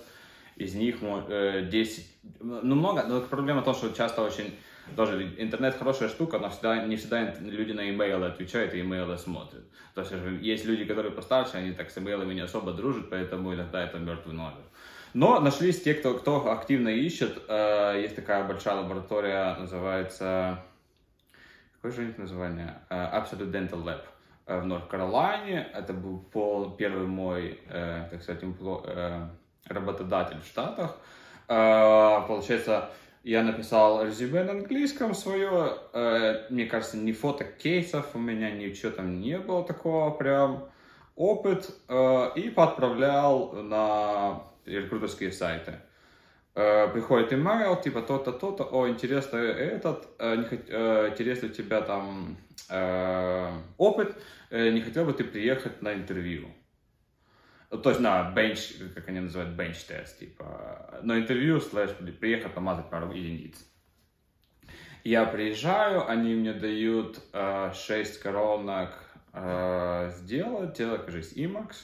из 0.63 0.75
них 0.75 1.01
мо- 1.01 1.25
э, 1.27 1.65
10, 1.69 2.05
ну, 2.39 2.75
много, 2.75 3.03
но 3.07 3.21
проблема 3.21 3.61
в 3.61 3.65
том, 3.65 3.73
что 3.73 3.91
часто 3.91 4.21
очень, 4.21 4.53
тоже 4.95 5.33
интернет 5.37 5.75
хорошая 5.75 6.09
штука, 6.09 6.39
но 6.39 6.49
всегда, 6.49 6.85
не 6.85 6.95
всегда 6.95 7.33
люди 7.39 7.71
на 7.71 7.89
имейлы 7.89 8.27
отвечают 8.27 8.73
и 8.73 8.81
имейлы 8.81 9.17
смотрят. 9.17 9.63
То 9.95 10.01
есть 10.01 10.13
есть 10.41 10.65
люди, 10.65 10.85
которые 10.85 11.11
постарше, 11.11 11.57
они 11.57 11.71
так 11.73 11.89
с 11.89 11.97
имейлами 11.97 12.33
не 12.33 12.41
особо 12.41 12.73
дружат, 12.73 13.09
поэтому 13.09 13.53
иногда 13.53 13.83
это 13.83 13.97
мертвый 13.99 14.35
номер. 14.35 14.61
Но 15.13 15.39
нашлись 15.39 15.81
те, 15.81 15.93
кто, 15.93 16.13
кто 16.13 16.51
активно 16.51 16.89
ищет. 16.89 17.41
Э, 17.49 17.99
Есть 18.01 18.15
такая 18.15 18.47
большая 18.47 18.75
лаборатория, 18.75 19.55
называется... 19.59 20.63
Какое 21.75 21.91
же 21.91 22.01
у 22.03 22.05
них 22.05 22.17
название? 22.17 22.75
Э, 22.89 23.19
Absolute 23.19 23.51
Dental 23.51 23.83
Lab 23.83 24.01
в 24.47 24.65
Норт-Каролайне. 24.65 25.67
Это 25.73 25.93
был 25.93 26.19
пол, 26.19 26.71
первый 26.71 27.07
мой, 27.07 27.59
так 27.67 28.21
сказать, 28.21 28.43
работодатель 29.65 30.39
в 30.41 30.45
Штатах. 30.45 30.97
Э, 31.47 32.21
Получается, 32.27 32.89
Я 33.23 33.43
написал 33.43 34.03
резюме 34.03 34.43
на 34.43 34.51
английском 34.53 35.13
свое. 35.13 35.77
Э, 35.93 36.47
мне 36.49 36.65
кажется, 36.65 36.97
ни 36.97 37.11
фото 37.11 37.43
кейсов 37.43 38.15
у 38.15 38.19
меня, 38.19 38.49
ничего 38.49 38.91
там 38.91 39.19
не 39.19 39.37
было 39.37 39.63
такого 39.63 40.09
прям. 40.11 40.69
Опыт. 41.15 41.69
Э, 41.87 42.29
и 42.35 42.49
подправлял 42.49 43.51
на 43.53 44.41
рекрутерские 44.65 45.31
сайты. 45.31 45.73
Приходит 46.53 47.31
имейл, 47.31 47.77
типа 47.77 48.01
то-то, 48.01 48.33
то-то, 48.33 48.65
о, 48.65 48.89
интересно 48.89 49.37
этот, 49.37 50.05
интересно 50.19 51.47
у 51.47 51.51
тебя 51.51 51.79
там 51.79 52.35
опыт, 53.77 54.17
не 54.51 54.81
хотел 54.81 55.05
бы 55.05 55.13
ты 55.13 55.23
приехать 55.23 55.81
на 55.81 55.93
интервью? 55.93 56.49
То 57.71 57.89
есть 57.89 58.01
на 58.01 58.31
бенч, 58.31 58.73
как 58.93 59.07
они 59.07 59.21
называют, 59.21 59.55
бенч-тест, 59.55 60.19
типа, 60.19 60.99
на 61.03 61.17
интервью, 61.17 61.61
слэш, 61.61 61.91
приехать 62.19 62.53
помазать 62.53 62.89
пару 62.89 63.11
единиц. 63.13 63.65
Я 65.05 65.25
приезжаю, 65.25 66.07
они 66.07 66.35
мне 66.35 66.53
дают 66.53 67.19
э, 67.31 67.71
6 67.73 68.19
коронок 68.19 68.93
э, 69.33 70.11
сделать, 70.17 70.77
делать, 70.77 71.05
кажется, 71.05 71.33
IMAX, 71.35 71.75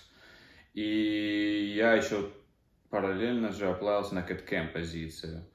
и 0.74 1.74
я 1.76 1.94
еще 1.94 2.32
параллельно 2.90 3.54
же 3.54 3.70
оплавился 3.70 4.14
на 4.14 4.20
CatCam 4.20 4.68
позицию. 4.68 5.46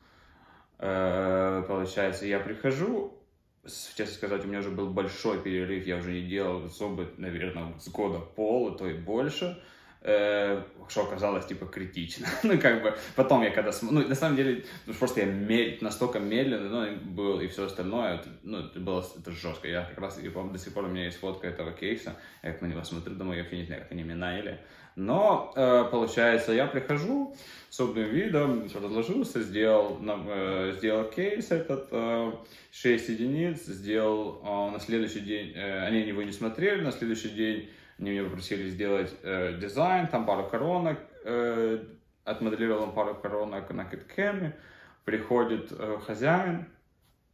Э, 0.78 1.62
получается, 1.68 2.26
я 2.26 2.40
прихожу, 2.40 3.22
честно 3.64 4.06
сказать, 4.06 4.44
у 4.46 4.48
меня 4.48 4.60
уже 4.60 4.70
был 4.70 4.88
большой 4.88 5.42
перерыв, 5.42 5.86
я 5.86 5.98
уже 5.98 6.10
не 6.10 6.22
делал 6.22 6.64
особо, 6.64 7.06
наверное, 7.18 7.78
с 7.78 7.88
года 7.90 8.18
пола, 8.18 8.76
то 8.76 8.88
и 8.88 8.94
больше 8.94 9.62
э, 10.04 10.62
что 10.88 11.02
оказалось, 11.04 11.46
типа, 11.46 11.66
критично. 11.66 12.26
ну, 12.42 12.58
как 12.58 12.82
бы, 12.82 12.96
потом 13.16 13.42
я 13.42 13.50
когда 13.50 13.72
смотрю, 13.72 14.00
ну, 14.00 14.08
на 14.08 14.14
самом 14.14 14.36
деле, 14.36 14.64
ну, 14.86 14.94
просто 14.94 15.20
я 15.20 15.26
мед... 15.26 15.82
настолько 15.82 16.18
медленно, 16.18 16.68
ну, 16.68 16.96
был 16.96 17.40
и 17.40 17.48
все 17.48 17.66
остальное, 17.66 18.16
это, 18.16 18.28
ну, 18.42 18.58
это 18.58 18.78
было, 18.80 19.04
это 19.18 19.30
жестко. 19.30 19.68
Я 19.68 19.84
как 19.84 19.98
раз, 19.98 20.20
я 20.20 20.30
помню, 20.30 20.52
до 20.52 20.58
сих 20.58 20.72
пор 20.72 20.84
у 20.84 20.88
меня 20.88 21.04
есть 21.04 21.18
фотка 21.18 21.46
этого 21.46 21.72
кейса, 21.72 22.16
я 22.42 22.52
как 22.52 22.62
на 22.62 22.66
него 22.66 22.82
смотрю, 22.84 23.14
думаю, 23.14 23.44
я 23.50 23.58
не 23.58 23.64
знаю, 23.64 23.82
как 23.82 23.92
они 23.92 24.02
меня 24.02 24.16
наняли. 24.16 24.60
Но, 24.94 25.52
э, 25.56 25.84
получается, 25.90 26.52
я 26.52 26.66
прихожу 26.66 27.34
с 27.70 27.80
умным 27.80 28.10
видом, 28.10 28.68
разложился, 28.74 29.40
сделал, 29.40 29.98
э, 30.02 30.74
сделал 30.76 31.04
кейс 31.04 31.50
этот, 31.50 31.88
э, 31.90 32.32
6 32.70 33.08
единиц, 33.08 33.64
сделал 33.64 34.42
э, 34.44 34.70
на 34.72 34.80
следующий 34.80 35.20
день, 35.20 35.52
э, 35.54 35.86
они 35.86 36.00
его 36.00 36.22
не 36.22 36.32
смотрели, 36.32 36.82
на 36.82 36.92
следующий 36.92 37.30
день 37.30 37.70
они 37.98 38.10
меня 38.10 38.24
попросили 38.24 38.68
сделать 38.68 39.14
э, 39.22 39.58
дизайн, 39.58 40.06
там 40.08 40.26
пару 40.26 40.48
коронок, 40.48 40.98
э, 41.24 41.84
отмоделировал 42.24 42.92
пару 42.92 43.14
коронок 43.14 43.70
на 43.70 43.84
киткеме. 43.84 44.56
Приходит 45.04 45.72
э, 45.72 45.98
хозяин, 46.04 46.66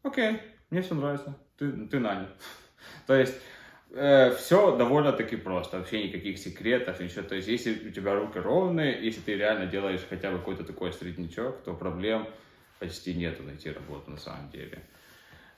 окей, 0.02 0.40
мне 0.70 0.82
все 0.82 0.94
нравится, 0.94 1.36
ты, 1.58 1.70
ты 1.70 1.98
нанят. 1.98 2.28
То 3.06 3.14
есть 3.14 3.34
э, 3.90 4.34
все 4.36 4.76
довольно-таки 4.76 5.36
просто, 5.36 5.78
вообще 5.78 6.08
никаких 6.08 6.38
секретов, 6.38 7.00
ничего. 7.00 7.22
То 7.22 7.34
есть 7.34 7.48
если 7.48 7.88
у 7.88 7.90
тебя 7.90 8.14
руки 8.14 8.38
ровные, 8.38 9.04
если 9.04 9.20
ты 9.20 9.36
реально 9.36 9.66
делаешь 9.66 10.06
хотя 10.08 10.30
бы 10.30 10.38
какой-то 10.38 10.64
такой 10.64 10.92
среднячок, 10.92 11.62
то 11.62 11.74
проблем 11.74 12.26
почти 12.78 13.14
нету 13.14 13.42
найти 13.42 13.70
работу 13.70 14.10
на 14.10 14.18
самом 14.18 14.50
деле. 14.50 14.82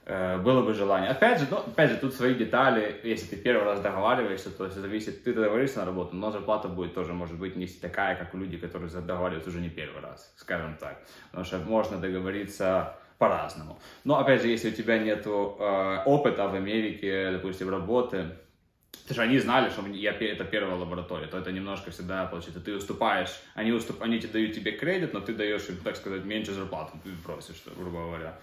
Э, 0.07 0.39
было 0.39 0.63
бы 0.63 0.73
желание. 0.75 1.11
Опять 1.11 1.41
же, 1.41 1.47
ну, 1.51 1.59
опять 1.59 1.91
же, 1.91 1.97
тут 1.97 2.15
свои 2.15 2.35
детали. 2.35 3.01
Если 3.05 3.27
ты 3.27 3.37
первый 3.37 3.65
раз 3.65 3.81
договариваешься, 3.81 4.51
то 4.51 4.65
есть 4.65 4.77
зависит, 4.77 5.23
ты 5.25 5.33
договоришься 5.33 5.81
на 5.81 5.87
работу, 5.87 6.17
но 6.17 6.31
зарплата 6.31 6.69
будет 6.69 6.95
тоже, 6.95 7.13
может 7.13 7.39
быть, 7.39 7.57
не 7.57 7.67
такая, 7.67 8.17
как 8.17 8.35
у 8.35 8.39
людей, 8.39 8.59
которые 8.59 8.91
договариваются 8.91 9.51
уже 9.51 9.61
не 9.61 9.69
первый 9.69 10.01
раз, 10.01 10.33
скажем 10.37 10.77
так. 10.81 11.01
Потому 11.31 11.45
что 11.45 11.59
можно 11.59 11.99
договориться 11.99 12.97
по-разному. 13.19 13.79
Но, 14.05 14.19
опять 14.19 14.41
же, 14.41 14.49
если 14.49 14.71
у 14.71 14.73
тебя 14.73 14.99
нет 14.99 15.27
э, 15.27 16.03
опыта 16.07 16.49
в 16.49 16.55
Америке, 16.55 17.31
допустим, 17.33 17.69
работы, 17.69 18.31
потому 18.93 19.15
что 19.15 19.23
они 19.23 19.39
знали, 19.39 19.69
что 19.69 19.87
я, 19.87 20.13
это 20.13 20.45
первая 20.45 20.77
лаборатория, 20.77 21.27
то 21.27 21.37
это 21.37 21.53
немножко 21.53 21.91
всегда, 21.91 22.25
получается, 22.25 22.61
ты 22.61 22.75
уступаешь, 22.75 23.43
они, 23.55 23.73
уступ, 23.73 24.03
они 24.03 24.19
тебе 24.19 24.33
дают 24.33 24.55
тебе 24.55 24.73
кредит, 24.73 25.13
но 25.13 25.21
ты 25.21 25.35
даешь 25.35 25.69
им, 25.69 25.77
так 25.77 25.97
сказать, 25.97 26.25
меньше 26.25 26.53
зарплату, 26.53 26.93
ты 27.05 27.11
просишь, 27.23 27.63
грубо 27.77 27.99
говоря. 27.99 28.39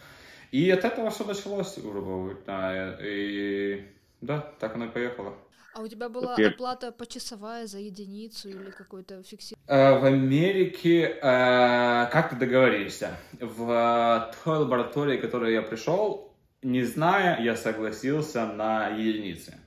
И 0.51 0.69
от 0.69 0.85
этого 0.85 1.09
все 1.09 1.25
началось, 1.25 1.77
грубо 1.77 2.35
говоря. 2.45 2.97
И 3.01 3.85
да, 4.21 4.39
так 4.59 4.75
оно 4.75 4.85
и 4.85 4.89
поехало. 4.89 5.35
А 5.73 5.81
у 5.81 5.87
тебя 5.87 6.09
была 6.09 6.33
Теперь... 6.33 6.53
оплата 6.53 6.91
почасовая 6.91 7.67
за 7.67 7.77
единицу 7.77 8.49
или 8.49 8.71
какой-то 8.71 9.21
фиксированный? 9.21 9.67
Э, 9.67 9.99
в 9.99 10.05
Америке 10.05 11.03
э, 11.03 11.21
как 11.21 12.31
ты 12.31 12.35
договоришься? 12.35 13.15
В 13.39 14.33
той 14.43 14.57
лаборатории, 14.57 15.17
в 15.17 15.21
которой 15.21 15.53
я 15.53 15.61
пришел, 15.61 16.33
не 16.63 16.83
зная, 16.83 17.39
я 17.41 17.55
согласился 17.55 18.47
на 18.47 18.87
единицы. 18.87 19.59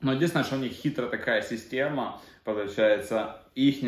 Но 0.00 0.14
единственное, 0.14 0.44
что 0.44 0.56
у 0.56 0.58
них 0.58 0.72
хитрая 0.72 1.08
такая 1.08 1.42
система, 1.42 2.20
получается, 2.42 3.42
их, 3.54 3.84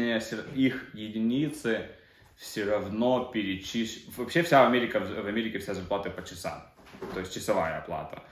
их 0.55 0.94
единицы 0.94 1.88
все 2.37 2.64
равно 2.64 3.31
перечислить. 3.33 4.16
Вообще 4.16 4.42
вся 4.42 4.66
Америка, 4.66 5.01
в 5.01 5.27
Америке 5.27 5.59
вся 5.59 5.75
зарплата 5.75 6.11
по 6.11 6.25
часам, 6.25 6.62
то 7.14 7.21
есть 7.21 7.33
часовая 7.33 7.79
оплата. 7.79 8.23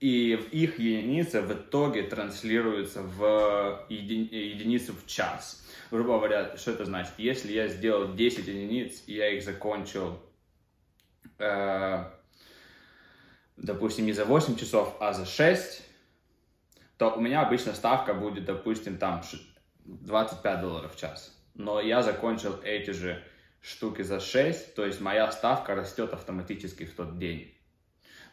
И 0.00 0.32
их 0.52 0.78
единицы 0.78 1.40
в 1.40 1.52
итоге 1.52 2.02
транслируется 2.02 3.02
в 3.02 3.86
еди... 3.88 4.16
единицу 4.16 4.92
в 4.92 5.06
час. 5.06 5.66
Грубо 5.90 6.18
говоря, 6.18 6.56
что 6.56 6.72
это 6.72 6.84
значит? 6.84 7.14
Если 7.16 7.52
я 7.52 7.68
сделал 7.68 8.14
10 8.14 8.46
единиц, 8.46 9.04
и 9.06 9.14
я 9.14 9.30
их 9.30 9.42
закончил, 9.42 10.20
э, 11.38 12.04
допустим, 13.56 14.04
не 14.06 14.12
за 14.12 14.24
8 14.24 14.56
часов, 14.56 14.94
а 15.00 15.12
за 15.12 15.24
6, 15.24 15.82
то 16.98 17.10
у 17.10 17.20
меня 17.20 17.42
обычно 17.42 17.72
ставка 17.74 18.14
будет, 18.14 18.44
допустим, 18.44 18.98
там 18.98 19.22
25 19.84 20.60
долларов 20.60 20.94
в 20.94 20.98
час. 20.98 21.36
Но 21.54 21.80
я 21.80 22.02
закончил 22.02 22.60
эти 22.62 22.90
же 22.90 23.22
штуки 23.64 24.02
за 24.02 24.20
6, 24.20 24.74
то 24.74 24.84
есть 24.84 25.00
моя 25.00 25.30
ставка 25.32 25.74
растет 25.74 26.12
автоматически 26.12 26.84
в 26.84 26.94
тот 26.94 27.18
день. 27.18 27.52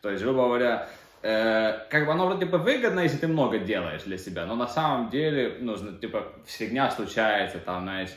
То 0.01 0.09
есть, 0.09 0.23
грубо 0.23 0.45
говоря, 0.45 0.89
э, 1.21 1.87
как 1.89 2.05
бы 2.05 2.11
оно 2.11 2.27
вроде 2.27 2.45
бы 2.45 2.57
выгодно, 2.57 2.99
если 2.99 3.17
ты 3.17 3.27
много 3.27 3.59
делаешь 3.59 4.03
для 4.03 4.17
себя, 4.17 4.45
но 4.45 4.55
на 4.55 4.67
самом 4.67 5.09
деле, 5.09 5.57
ну, 5.61 5.75
типа, 5.97 6.33
фигня 6.45 6.91
случается, 6.91 7.59
там, 7.59 7.83
знаешь, 7.83 8.09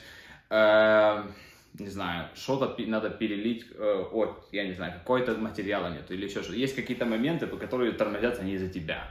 э, 0.50 1.24
не 1.78 1.88
знаю, 1.88 2.28
что-то 2.34 2.80
надо 2.82 3.10
перелить 3.10 3.66
э, 3.74 4.04
от, 4.12 4.48
я 4.52 4.64
не 4.64 4.72
знаю, 4.72 4.92
какой-то 4.94 5.34
материала 5.34 5.88
нет, 5.92 6.10
или 6.10 6.24
еще 6.24 6.42
что-то. 6.42 6.56
Есть 6.56 6.74
какие-то 6.74 7.04
моменты, 7.04 7.46
по 7.46 7.56
которые 7.56 7.92
тормозятся 7.92 8.42
не 8.42 8.54
из-за 8.54 8.68
тебя. 8.68 9.08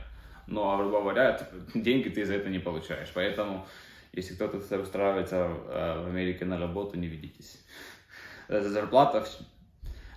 Ну, 0.47 0.61
а, 0.69 0.77
грубо 0.77 1.01
говоря, 1.01 1.39
деньги 1.73 2.09
ты 2.09 2.25
за 2.25 2.35
это 2.35 2.49
не 2.49 2.59
получаешь. 2.59 3.09
Поэтому, 3.13 3.65
если 4.13 4.35
кто-то 4.35 4.57
устраивается 4.57 5.35
э, 5.35 6.03
в 6.03 6.07
Америке 6.07 6.45
на 6.45 6.57
работу, 6.57 6.97
не 6.97 7.07
ведитесь. 7.07 7.63
Э, 8.53 8.61
зарплата 8.61 9.25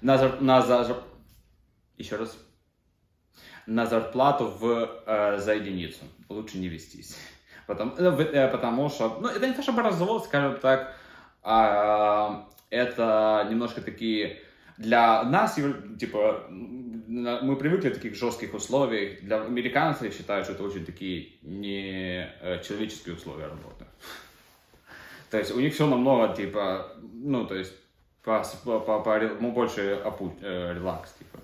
на, 0.03 0.19
зар, 0.19 0.41
на 0.41 0.61
зар, 0.61 1.03
еще 1.97 2.17
раз 2.17 2.37
на 3.67 3.87
зарплату 3.87 4.47
в, 4.47 5.03
э, 5.07 5.39
за 5.39 5.55
единицу 5.55 6.05
лучше 6.29 6.59
не 6.59 6.69
вестись. 6.69 7.17
Потому, 7.67 7.93
э, 7.97 8.05
э, 8.05 8.49
потому 8.49 8.89
что, 8.91 9.19
ну, 9.21 9.29
это 9.29 9.47
не 9.47 9.55
то, 9.55 9.63
чтобы 9.63 9.83
развод, 9.83 10.25
скажем 10.25 10.59
так, 10.61 10.95
а, 11.43 12.49
это 12.71 13.47
немножко 13.51 13.81
такие, 13.81 14.43
для 14.77 15.25
нас, 15.25 15.59
типа, 15.99 16.47
мы 16.49 17.57
привыкли 17.57 17.89
к 17.89 17.95
таких 17.95 18.15
жестких 18.15 18.53
условиях, 18.53 19.23
для 19.23 19.43
американцев 19.43 20.03
я 20.03 20.11
считаю, 20.11 20.45
что 20.45 20.53
это 20.53 20.63
очень 20.63 20.85
такие 20.85 21.39
не 21.43 22.29
э, 22.43 22.63
человеческие 22.63 23.15
условия 23.15 23.47
работы. 23.47 23.87
То 25.31 25.39
есть 25.39 25.53
у 25.53 25.61
них 25.61 25.73
все 25.73 25.87
намного, 25.87 26.35
типа, 26.35 26.93
ну, 27.01 27.47
то 27.47 27.55
есть 27.55 27.73
по, 28.27 28.45
по, 28.65 28.81
по, 28.81 29.01
по, 29.01 29.19
ну, 29.41 29.53
больше 29.53 30.03
опу, 30.05 30.35
э, 30.43 30.75
релакс, 30.75 31.13
типа. 31.13 31.39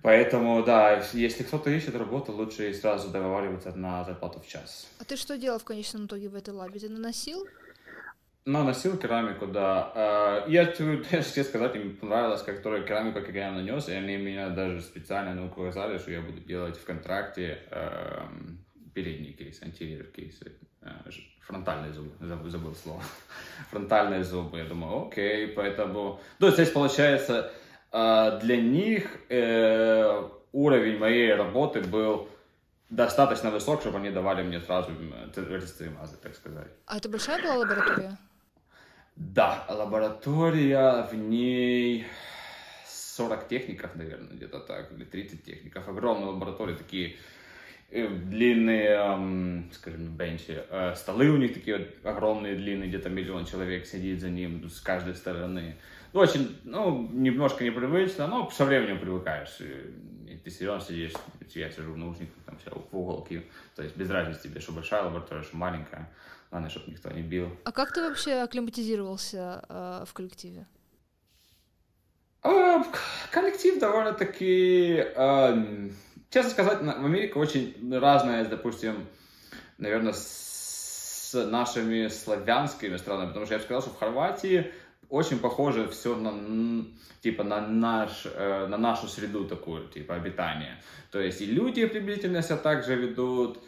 Поэтому, 0.00 0.62
да, 0.62 1.02
если 1.12 1.42
кто-то 1.42 1.70
ищет 1.70 1.96
работу, 1.96 2.32
лучше 2.32 2.72
сразу 2.72 3.08
договариваться 3.08 3.72
на 3.72 4.04
зарплату 4.04 4.40
в 4.40 4.46
час. 4.46 4.86
А 5.00 5.04
ты 5.04 5.16
что 5.16 5.36
делал 5.36 5.58
в 5.58 5.64
конечном 5.64 6.06
итоге 6.06 6.28
в 6.28 6.36
этой 6.36 6.54
лабе? 6.54 6.78
Ты 6.78 6.88
наносил? 6.88 7.44
Ну, 8.44 8.62
носил 8.62 8.96
керамику, 8.96 9.46
да. 9.46 9.92
А, 9.94 10.44
я, 10.46 10.66
честно 10.66 11.42
сказать, 11.44 11.74
им 11.74 11.96
понравилось, 11.96 12.42
как 12.42 12.58
которая 12.58 12.82
керамика, 12.82 13.20
как 13.20 13.34
я 13.34 13.50
нанес, 13.50 13.88
и 13.88 13.92
они 13.92 14.16
меня 14.18 14.50
даже 14.50 14.82
специально 14.82 15.34
ну, 15.34 15.46
указали, 15.46 15.98
что 15.98 16.12
я 16.12 16.20
буду 16.20 16.40
делать 16.40 16.76
в 16.76 16.84
контракте 16.84 17.58
э, 17.70 18.20
передний 18.94 19.32
кейс, 19.32 19.62
антириор 19.62 20.06
кейс, 20.06 20.40
э, 20.82 20.90
фронтальные 21.40 21.92
зубы, 21.92 22.10
забыл, 22.20 22.74
слово, 22.74 23.02
фронтальные 23.70 24.24
зубы, 24.24 24.58
я 24.58 24.64
думаю, 24.64 25.08
окей, 25.08 25.48
поэтому, 25.48 26.20
то 26.38 26.46
есть 26.46 26.58
здесь 26.58 26.70
получается, 26.70 27.52
э, 27.92 28.38
для 28.42 28.56
них 28.56 29.10
э, 29.28 30.28
уровень 30.52 30.98
моей 30.98 31.34
работы 31.34 31.80
был 31.80 32.28
достаточно 32.90 33.50
высок, 33.50 33.80
чтобы 33.80 33.98
они 33.98 34.10
давали 34.10 34.42
мне 34.42 34.60
сразу 34.60 34.90
резцы 35.36 35.90
мазы, 35.90 36.16
так 36.22 36.34
сказать. 36.34 36.68
А 36.86 36.96
это 36.96 37.08
большая 37.08 37.42
была 37.42 37.56
лаборатория? 37.56 38.16
Да, 39.16 39.64
лаборатория, 39.68 41.06
в 41.10 41.14
ней 41.14 42.06
40 43.16 43.48
техников, 43.48 43.94
наверное, 43.94 44.34
где-то 44.34 44.60
так, 44.60 44.92
или 44.92 45.04
30 45.04 45.44
техников. 45.44 45.88
Огромные 45.88 46.26
лаборатории, 46.26 46.74
такие 46.74 47.16
длинные, 47.94 49.64
скажем, 49.72 50.16
бенчи. 50.16 50.62
Столы 50.96 51.30
у 51.30 51.36
них 51.36 51.54
такие 51.54 51.78
вот 51.78 51.88
огромные, 52.04 52.56
длинные, 52.56 52.88
где-то 52.88 53.08
миллион 53.08 53.46
человек 53.46 53.86
сидит 53.86 54.20
за 54.20 54.30
ним 54.30 54.68
с 54.68 54.80
каждой 54.80 55.14
стороны. 55.14 55.76
Ну, 56.12 56.20
очень, 56.20 56.56
ну, 56.64 57.08
немножко 57.12 57.64
непривычно, 57.64 58.26
но 58.26 58.48
со 58.50 58.64
временем 58.64 59.00
привыкаешь. 59.00 59.60
И 59.60 60.36
ты 60.36 60.50
все 60.50 60.66
равно 60.66 60.84
сидишь, 60.84 61.12
я 61.54 61.70
сижу 61.70 61.92
в 61.92 61.96
наушниках, 61.96 62.34
там 62.46 62.58
все 62.58 62.70
в 62.70 62.96
уголке. 62.96 63.44
То 63.74 63.82
есть 63.82 63.96
без 63.96 64.10
разницы 64.10 64.42
тебе, 64.42 64.60
что 64.60 64.72
большая 64.72 65.02
лаборатория, 65.04 65.42
что 65.42 65.56
маленькая. 65.56 66.10
Главное, 66.50 66.70
чтобы 66.70 66.90
никто 66.92 67.10
не 67.10 67.22
бил. 67.22 67.48
А 67.64 67.72
как 67.72 67.92
ты 67.92 68.00
вообще 68.00 68.34
акклиматизировался 68.34 69.64
э, 69.68 70.04
в 70.06 70.12
коллективе? 70.12 70.66
А, 72.42 72.84
коллектив 73.32 73.80
довольно-таки, 73.80 75.02
э, 75.04 75.88
честно 76.34 76.50
сказать, 76.50 76.82
в 76.82 77.04
Америке 77.04 77.34
очень 77.34 77.74
разная, 77.92 78.44
допустим, 78.44 79.06
наверное, 79.78 80.12
с 80.12 81.32
нашими 81.32 82.08
славянскими 82.08 82.96
странами, 82.96 83.28
потому 83.28 83.46
что 83.46 83.54
я 83.54 83.58
бы 83.60 83.64
сказал, 83.64 83.82
что 83.82 83.90
в 83.92 83.98
Хорватии 83.98 84.72
очень 85.08 85.38
похоже 85.38 85.88
все 85.88 86.16
на 86.16 86.84
типа 87.20 87.44
на 87.44 87.60
наш 87.60 88.26
э, 88.26 88.66
на 88.66 88.76
нашу 88.76 89.06
среду 89.06 89.44
такую 89.44 89.88
типа 89.88 90.16
обитания. 90.16 90.82
То 91.12 91.20
есть 91.20 91.40
и 91.40 91.46
люди 91.46 91.86
приблизительно 91.86 92.42
себя 92.42 92.56
так 92.56 92.84
же 92.84 92.96
ведут, 92.96 93.60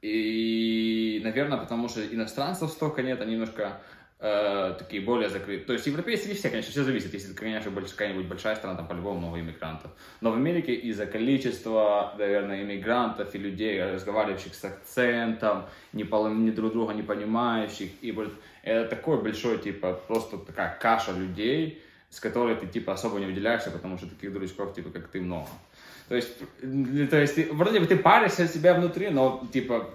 и, 0.00 1.20
наверное, 1.24 1.58
потому 1.58 1.88
что 1.88 2.06
иностранцев 2.06 2.70
столько 2.70 3.02
нет, 3.02 3.20
они 3.20 3.32
немножко 3.32 3.80
э, 4.22 4.74
такие 4.78 5.02
более 5.02 5.28
закрытые. 5.28 5.66
То 5.66 5.72
есть 5.72 5.86
европейцы 5.86 6.28
не 6.28 6.34
все, 6.34 6.48
конечно, 6.48 6.70
все 6.70 6.84
зависит. 6.84 7.12
Если, 7.12 7.34
конечно, 7.34 7.70
какая-нибудь 7.70 8.26
большая 8.26 8.54
страна, 8.54 8.76
там 8.76 8.86
по-любому 8.86 9.18
много 9.18 9.40
иммигрантов. 9.40 9.90
Но 10.20 10.30
в 10.30 10.34
Америке 10.34 10.74
из-за 10.74 11.06
количества, 11.06 12.14
наверное, 12.16 12.62
иммигрантов 12.62 13.34
и 13.34 13.38
людей, 13.38 13.82
разговаривающих 13.82 14.54
с 14.54 14.64
акцентом, 14.64 15.66
не, 15.92 16.04
не 16.04 16.50
друг 16.52 16.72
друга 16.72 16.94
не 16.94 17.02
понимающих, 17.02 17.90
и 18.00 18.12
вот 18.12 18.32
это 18.62 18.88
такой 18.88 19.20
большой, 19.20 19.58
типа, 19.58 20.00
просто 20.06 20.38
такая 20.38 20.78
каша 20.80 21.12
людей, 21.12 21.82
с 22.08 22.20
которой 22.20 22.54
ты, 22.54 22.66
типа, 22.66 22.92
особо 22.92 23.18
не 23.18 23.26
выделяешься, 23.26 23.70
потому 23.70 23.98
что 23.98 24.06
таких 24.06 24.32
дурачков, 24.32 24.74
типа, 24.74 24.90
как 24.90 25.08
ты, 25.08 25.20
много. 25.20 25.48
То 26.08 26.14
есть, 26.14 26.38
то 27.10 27.20
есть 27.20 27.34
ты, 27.34 27.52
вроде 27.52 27.80
бы 27.80 27.86
ты 27.86 27.96
паришься 27.96 28.46
себя 28.46 28.74
внутри, 28.74 29.08
но, 29.08 29.48
типа, 29.52 29.90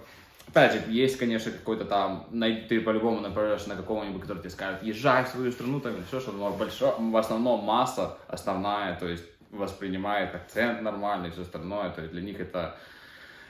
опять 0.48 0.86
есть, 0.88 1.18
конечно, 1.18 1.52
какой-то 1.52 1.84
там, 1.84 2.28
ты 2.68 2.80
по-любому 2.80 3.20
нападешь 3.20 3.66
на 3.66 3.76
какого-нибудь, 3.76 4.22
который 4.22 4.38
тебе 4.38 4.50
скажет, 4.50 4.82
езжай 4.82 5.24
в 5.24 5.28
свою 5.28 5.52
страну, 5.52 5.80
там, 5.80 5.94
все, 6.08 6.20
что, 6.20 6.32
но 6.32 6.50
большое, 6.52 6.94
в 6.98 7.16
основном 7.16 7.64
масса 7.64 8.16
основная, 8.28 8.96
то 8.96 9.06
есть, 9.06 9.24
воспринимает 9.50 10.34
акцент 10.34 10.82
нормальный 10.82 11.30
все 11.30 11.42
остальное, 11.42 11.90
то 11.90 12.02
есть, 12.02 12.12
для 12.12 12.22
них 12.22 12.38
это 12.40 12.76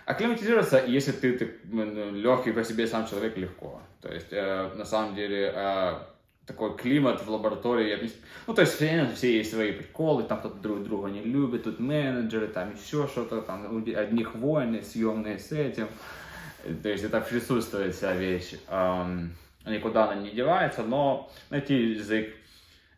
Акклиматизироваться, 0.08 0.82
если 0.86 1.12
ты, 1.12 1.36
ты 1.36 1.54
ну, 1.64 2.12
легкий 2.12 2.50
по 2.52 2.64
себе 2.64 2.86
сам 2.86 3.06
человек, 3.06 3.36
легко. 3.36 3.82
То 4.00 4.10
есть, 4.10 4.28
э, 4.30 4.70
на 4.74 4.86
самом 4.86 5.14
деле, 5.14 5.52
э, 5.54 5.98
такой 6.46 6.78
климат 6.78 7.20
в 7.20 7.30
лаборатории. 7.30 8.10
Ну, 8.46 8.54
то 8.54 8.62
есть, 8.62 8.76
все, 8.76 9.06
все 9.14 9.36
есть 9.36 9.50
свои 9.50 9.72
приколы, 9.72 10.22
там 10.22 10.38
кто-то 10.38 10.56
друг 10.60 10.82
друга 10.82 11.10
не 11.10 11.20
любит, 11.20 11.64
тут 11.64 11.78
менеджеры, 11.78 12.48
там 12.48 12.74
еще 12.74 13.06
что-то, 13.06 13.42
там 13.42 13.84
одних 13.86 14.34
войны, 14.34 14.82
съемные 14.82 15.38
с 15.38 15.52
этим. 15.52 15.88
То 16.74 16.88
есть, 16.88 17.04
это 17.04 17.20
присутствует 17.20 17.94
вся 17.94 18.14
вещь. 18.14 18.54
Эм, 18.68 19.34
никуда 19.66 20.04
она 20.04 20.14
не 20.22 20.30
девается, 20.30 20.82
но 20.82 21.30
найти 21.50 21.92
язык 21.92 22.34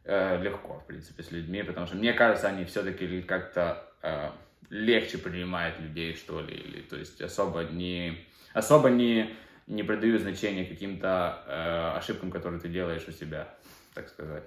э, 0.04 0.42
легко, 0.42 0.80
в 0.80 0.86
принципе, 0.86 1.22
с 1.22 1.30
людьми, 1.30 1.62
потому 1.62 1.86
что, 1.86 1.96
мне 1.96 2.12
кажется, 2.12 2.48
они 2.48 2.64
все-таки 2.64 3.22
как-то 3.22 3.84
э, 4.02 4.30
легче 4.70 5.18
принимает 5.18 5.78
людей, 5.80 6.14
что 6.14 6.40
ли, 6.40 6.54
или, 6.54 6.80
то 6.82 6.96
есть 6.96 7.20
особо 7.20 7.64
не, 7.64 8.26
особо 8.52 8.88
не, 8.88 9.34
не 9.66 9.82
придают 9.82 10.22
значения 10.22 10.64
каким-то 10.64 11.44
э, 11.46 11.98
ошибкам, 11.98 12.30
которые 12.30 12.60
ты 12.60 12.68
делаешь 12.68 13.04
у 13.06 13.12
себя, 13.12 13.48
так 13.94 14.08
сказать. 14.08 14.44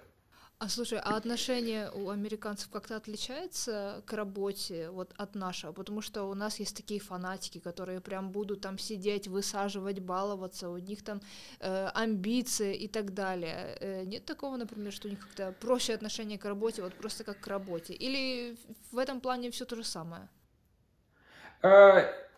А 0.63 0.69
слушай, 0.69 0.97
а 1.03 1.17
отношение 1.17 1.91
у 1.91 2.09
американцев 2.09 2.69
как-то 2.69 2.95
отличается 2.95 4.01
к 4.05 4.13
работе 4.13 4.89
вот 4.91 5.11
от 5.17 5.35
нашего? 5.35 5.73
Потому 5.73 5.99
что 5.99 6.23
у 6.23 6.33
нас 6.35 6.57
есть 6.57 6.77
такие 6.77 7.01
фанатики, 7.01 7.59
которые 7.59 7.99
прям 7.99 8.31
будут 8.31 8.61
там 8.61 8.77
сидеть, 8.77 9.27
высаживать, 9.27 9.99
баловаться, 9.99 10.69
у 10.69 10.77
них 10.77 11.03
там 11.03 11.19
э, 11.59 11.89
амбиции 11.93 12.77
и 12.77 12.87
так 12.87 13.13
далее. 13.13 13.77
Э, 13.81 14.05
нет 14.05 14.23
такого, 14.25 14.55
например, 14.55 14.93
что 14.93 15.09
у 15.09 15.11
них 15.11 15.19
как-то 15.19 15.51
проще 15.51 15.95
отношение 15.95 16.39
к 16.39 16.45
работе, 16.45 16.81
вот 16.81 16.93
просто 16.93 17.25
как 17.25 17.41
к 17.41 17.47
работе? 17.47 17.93
Или 17.93 18.55
в 18.93 18.99
этом 18.99 19.19
плане 19.19 19.51
все 19.51 19.65
то 19.65 19.75
же 19.75 19.83
самое? 19.83 20.29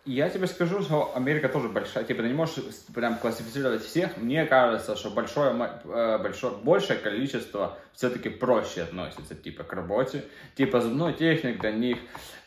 Я 0.05 0.29
тебе 0.29 0.45
скажу, 0.45 0.83
что 0.83 1.13
Америка 1.15 1.49
тоже 1.49 1.67
большая, 1.67 2.03
типа 2.03 2.21
ты 2.21 2.27
не 2.27 2.35
можешь 2.35 2.63
прям 2.93 3.17
классифицировать 3.17 3.83
всех. 3.83 4.17
Мне 4.17 4.45
кажется, 4.45 4.95
что 4.95 5.09
большое, 5.09 5.51
э, 5.83 6.19
большое, 6.19 6.53
большее 6.53 6.99
количество 6.99 7.75
все-таки 7.91 8.29
проще 8.29 8.83
относится, 8.83 9.33
типа, 9.33 9.63
к 9.63 9.73
работе. 9.73 10.23
Типа 10.55 10.79
зубной 10.79 11.13
техник 11.13 11.59
для 11.59 11.71
них 11.71 11.97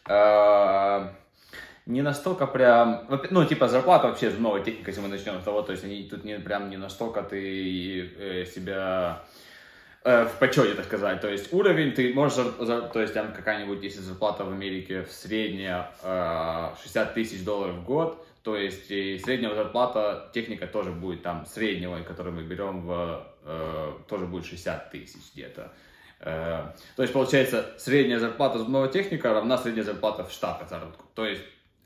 э, 0.09 1.09
не 1.87 2.03
настолько 2.03 2.47
прям, 2.47 3.09
ну, 3.31 3.45
типа, 3.45 3.67
зарплата 3.67 4.07
вообще 4.07 4.31
зубного 4.31 4.61
техника, 4.61 4.91
если 4.91 5.01
мы 5.01 5.09
начнем 5.09 5.41
с 5.41 5.45
того, 5.45 5.63
то 5.63 5.73
есть 5.73 5.83
они 5.83 6.05
тут 6.05 6.23
не 6.23 6.39
прям 6.39 6.71
не 6.71 6.77
настолько 6.77 7.23
ты 7.23 8.09
э, 8.19 8.45
себя 8.47 9.25
Э, 10.09 10.25
в 10.25 10.39
почете, 10.39 10.73
так 10.73 10.87
сказать. 10.87 11.21
То 11.21 11.29
есть 11.29 11.53
уровень 11.53 11.93
ты 11.93 12.15
можешь, 12.15 12.37
то 12.57 13.01
есть 13.03 13.13
там 13.13 13.35
какая-нибудь, 13.35 13.83
если 13.83 14.01
зарплата 14.01 14.43
в 14.43 14.49
Америке 14.49 15.03
в 15.03 15.13
средняя 15.13 15.91
60 16.83 17.13
тысяч 17.13 17.45
долларов 17.45 17.75
в 17.75 17.85
год, 17.85 18.27
то 18.43 18.57
есть 18.57 18.91
и 18.91 19.19
средняя 19.19 19.55
зарплата 19.55 20.31
техника 20.33 20.67
тоже 20.67 20.93
будет 20.93 21.23
там 21.23 21.45
среднего, 21.45 22.03
который 22.05 22.33
мы 22.33 22.43
берем 22.43 22.87
в, 22.87 23.23
э, 23.45 23.93
тоже 24.09 24.25
будет 24.25 24.47
60 24.47 24.91
тысяч 24.91 25.21
где-то. 25.35 25.75
Э, 26.21 26.73
то 26.97 27.03
есть 27.03 27.13
получается 27.13 27.75
средняя 27.77 28.19
зарплата 28.19 28.61
зубного 28.61 28.89
техника 28.89 29.35
равна 29.35 29.59
средняя 29.59 29.85
зарплата 29.85 30.25
в 30.25 30.33
Штатах 30.33 30.71
заработку. 30.71 31.05
То 31.15 31.27
есть, 31.27 31.43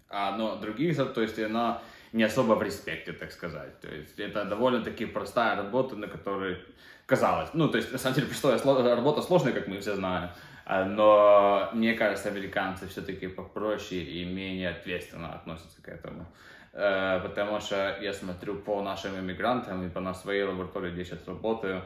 а, 0.09 0.37
но 0.37 0.55
других, 0.55 0.97
то 1.13 1.23
есть 1.23 1.41
она 1.41 1.83
не 2.13 2.23
особо 2.23 2.53
в 2.53 2.63
респекте, 2.63 3.13
так 3.13 3.33
сказать. 3.33 3.81
То 3.81 3.89
есть 3.89 4.21
это 4.21 4.45
довольно-таки 4.45 5.07
простая 5.07 5.57
работа, 5.57 5.97
на 5.97 6.07
которой 6.07 6.59
казалось. 7.07 7.51
Ну, 7.53 7.69
то 7.69 7.79
есть, 7.79 7.93
на 7.93 7.99
самом 7.99 8.17
деле, 8.17 8.27
простая 8.29 8.95
работа 8.95 9.23
сложная, 9.23 9.53
как 9.53 9.69
мы 9.69 9.81
все 9.81 9.95
знаем. 9.95 10.31
А, 10.65 10.85
но 10.85 11.71
мне 11.73 11.95
кажется, 11.95 12.29
американцы 12.29 12.87
все-таки 12.87 13.27
попроще 13.27 14.03
и 14.03 14.25
менее 14.25 14.71
ответственно 14.71 15.35
относятся 15.35 15.83
к 15.83 15.89
этому. 15.89 16.27
Э, 16.73 17.21
потому 17.23 17.61
что 17.61 17.99
я 18.01 18.13
смотрю 18.13 18.57
по 18.57 18.83
нашим 18.83 19.19
иммигрантам 19.19 19.87
и 19.87 19.91
по 19.91 20.01
на 20.01 20.15
своей 20.15 20.45
лаборатории, 20.45 20.91
где 20.91 21.01
я 21.01 21.05
сейчас 21.05 21.27
работаю, 21.27 21.83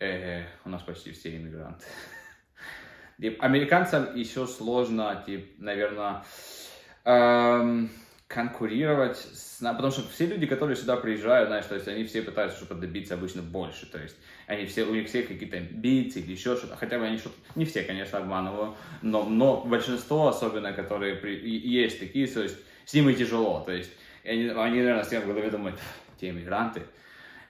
э, 0.00 0.44
у 0.64 0.68
нас 0.68 0.82
почти 0.82 1.12
все 1.12 1.36
иммигранты. 1.36 1.84
Американцам 3.38 4.14
еще 4.14 4.46
сложно, 4.46 5.22
типа, 5.24 5.46
наверное, 5.58 6.24
эм, 7.04 7.90
конкурировать 8.28 9.16
с... 9.16 9.58
Потому 9.60 9.90
что 9.90 10.02
все 10.08 10.26
люди, 10.26 10.46
которые 10.46 10.76
сюда 10.76 10.96
приезжают, 10.96 11.48
знаешь, 11.48 11.66
то 11.66 11.76
есть 11.76 11.86
они 11.86 12.04
все 12.04 12.22
пытаются 12.22 12.58
что-то 12.58 12.74
добиться 12.74 13.14
обычно 13.14 13.42
больше, 13.42 13.86
то 13.86 13.98
есть 13.98 14.16
они 14.46 14.66
все, 14.66 14.84
у 14.84 14.94
них 14.94 15.06
все 15.06 15.22
какие-то 15.22 15.58
амбиции 15.58 16.22
или 16.22 16.32
еще 16.32 16.56
что-то, 16.56 16.76
хотя 16.76 16.98
бы 16.98 17.06
они 17.06 17.18
что-то, 17.18 17.36
не 17.54 17.64
все, 17.64 17.82
конечно, 17.84 18.18
обманываю, 18.18 18.74
но, 19.02 19.24
но 19.24 19.62
большинство, 19.62 20.28
особенно, 20.28 20.72
которые 20.72 21.14
при... 21.14 21.36
есть 21.36 22.00
такие, 22.00 22.26
то 22.26 22.42
есть 22.42 22.56
с 22.84 22.94
ними 22.94 23.12
тяжело, 23.12 23.60
то 23.60 23.72
есть 23.72 23.92
они, 24.24 24.48
они 24.48 24.78
наверное, 24.78 25.04
с 25.04 25.08
тем 25.08 25.22
в 25.22 25.26
голове 25.26 25.50
думают, 25.50 25.78
те 26.20 26.30
иммигранты, 26.30 26.82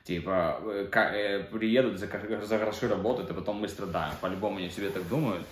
типа, 0.04 0.60
э, 0.62 0.88
как, 0.90 1.14
э, 1.14 1.42
приедут, 1.44 1.98
за, 1.98 2.06
за 2.06 2.58
хорошо 2.58 2.88
работают, 2.88 3.30
и 3.30 3.34
потом 3.34 3.56
мы 3.56 3.68
страдаем, 3.68 4.14
по-любому 4.20 4.58
они 4.58 4.68
себе 4.68 4.90
так 4.90 5.08
думают, 5.08 5.46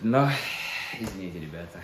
но, 0.00 0.30
извините, 1.00 1.40
ребята 1.40 1.80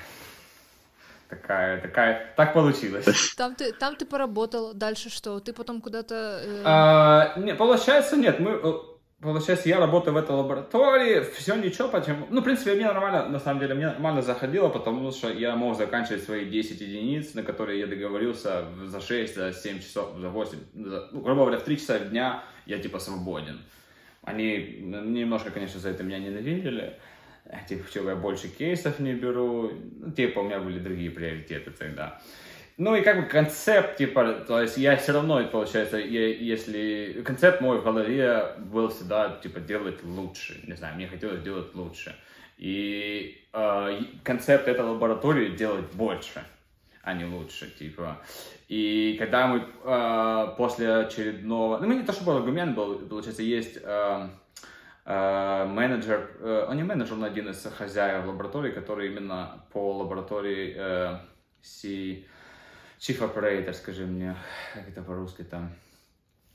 такая, 1.28 1.80
такая, 1.80 2.32
так 2.36 2.52
получилось. 2.52 3.34
Там 3.36 3.54
ты, 3.54 3.72
там 3.72 3.96
ты 3.96 4.06
поработал, 4.06 4.74
дальше 4.74 5.10
что? 5.10 5.40
Ты 5.40 5.52
потом 5.52 5.80
куда-то... 5.80 6.40
Э... 6.44 6.62
А, 6.64 7.34
не, 7.38 7.54
получается, 7.54 8.16
нет, 8.16 8.40
мы, 8.40 8.52
э, 8.52 8.72
получается, 9.20 9.68
я 9.68 9.78
работаю 9.78 10.14
в 10.14 10.16
этой 10.16 10.34
лаборатории, 10.34 11.20
все 11.36 11.56
ничего, 11.56 11.88
почему, 11.88 12.26
ну, 12.30 12.40
в 12.40 12.44
принципе, 12.44 12.74
мне 12.74 12.86
нормально, 12.86 13.28
на 13.28 13.40
самом 13.40 13.60
деле, 13.60 13.74
мне 13.74 13.86
нормально 13.86 14.22
заходило, 14.22 14.68
потому 14.68 15.10
что 15.10 15.30
я 15.30 15.54
мог 15.56 15.76
заканчивать 15.76 16.24
свои 16.24 16.46
10 16.46 16.80
единиц, 16.80 17.34
на 17.34 17.42
которые 17.42 17.80
я 17.80 17.86
договорился 17.86 18.64
за 18.84 19.00
6, 19.00 19.34
за 19.34 19.52
7 19.52 19.80
часов, 19.80 20.16
за 20.18 20.30
8, 20.30 20.58
за, 20.74 21.08
ну, 21.12 21.20
грубо 21.20 21.42
говоря, 21.42 21.58
в 21.58 21.64
3 21.64 21.76
часа 21.76 21.98
дня 21.98 22.42
я, 22.66 22.78
типа, 22.78 22.98
свободен. 22.98 23.60
Они 24.22 24.80
немножко, 24.80 25.50
конечно, 25.50 25.80
за 25.80 25.90
это 25.90 26.02
меня 26.02 26.18
ненавидели, 26.18 26.98
типа, 27.68 27.88
что 27.88 28.08
я 28.08 28.16
больше 28.16 28.48
кейсов 28.48 28.98
не 28.98 29.14
беру, 29.14 29.70
ну, 30.00 30.12
типа, 30.12 30.40
у 30.40 30.44
меня 30.44 30.60
были 30.60 30.78
другие 30.78 31.10
приоритеты 31.10 31.70
тогда. 31.70 32.20
Ну 32.76 32.94
и 32.94 33.00
как 33.00 33.20
бы 33.20 33.26
концепт, 33.26 33.96
типа, 33.96 34.44
то 34.46 34.62
есть 34.62 34.76
я 34.76 34.96
все 34.96 35.12
равно, 35.12 35.44
получается, 35.48 35.96
я, 35.96 36.28
если... 36.28 37.22
Концепт 37.24 37.60
мой 37.60 37.80
в 37.80 37.84
голове 37.84 38.54
был 38.58 38.88
всегда, 38.88 39.36
типа, 39.42 39.58
делать 39.58 40.04
лучше. 40.04 40.60
Не 40.64 40.74
знаю, 40.74 40.94
мне 40.94 41.08
хотелось 41.08 41.42
делать 41.42 41.74
лучше. 41.74 42.14
И 42.56 43.44
э, 43.52 44.00
концепт 44.22 44.68
этой 44.68 44.84
лаборатории 44.84 45.56
делать 45.56 45.86
больше, 45.92 46.44
а 47.02 47.14
не 47.14 47.24
лучше, 47.24 47.68
типа. 47.76 48.18
И 48.68 49.16
когда 49.18 49.48
мы 49.48 49.64
э, 49.84 50.54
после 50.56 50.94
очередного... 50.98 51.78
Ну, 51.78 51.92
не 51.92 52.04
то, 52.04 52.12
чтобы 52.12 52.36
аргумент 52.36 52.76
был, 52.76 52.98
получается, 53.00 53.42
есть 53.42 53.78
э, 53.82 54.28
менеджер, 55.08 56.30
э, 56.40 56.66
он 56.68 56.76
не 56.76 56.82
менеджер, 56.82 57.14
он 57.14 57.24
один 57.24 57.48
из 57.48 57.62
хозяев 57.64 58.26
лаборатории, 58.26 58.72
который 58.72 59.08
именно 59.08 59.64
по 59.72 59.96
лаборатории 59.96 60.74
э, 60.76 61.18
C, 61.62 62.24
Chief 62.98 63.18
Operator, 63.18 63.72
скажи 63.72 64.04
мне, 64.04 64.36
как 64.74 64.86
это 64.86 65.02
по-русски 65.02 65.44
там, 65.44 65.72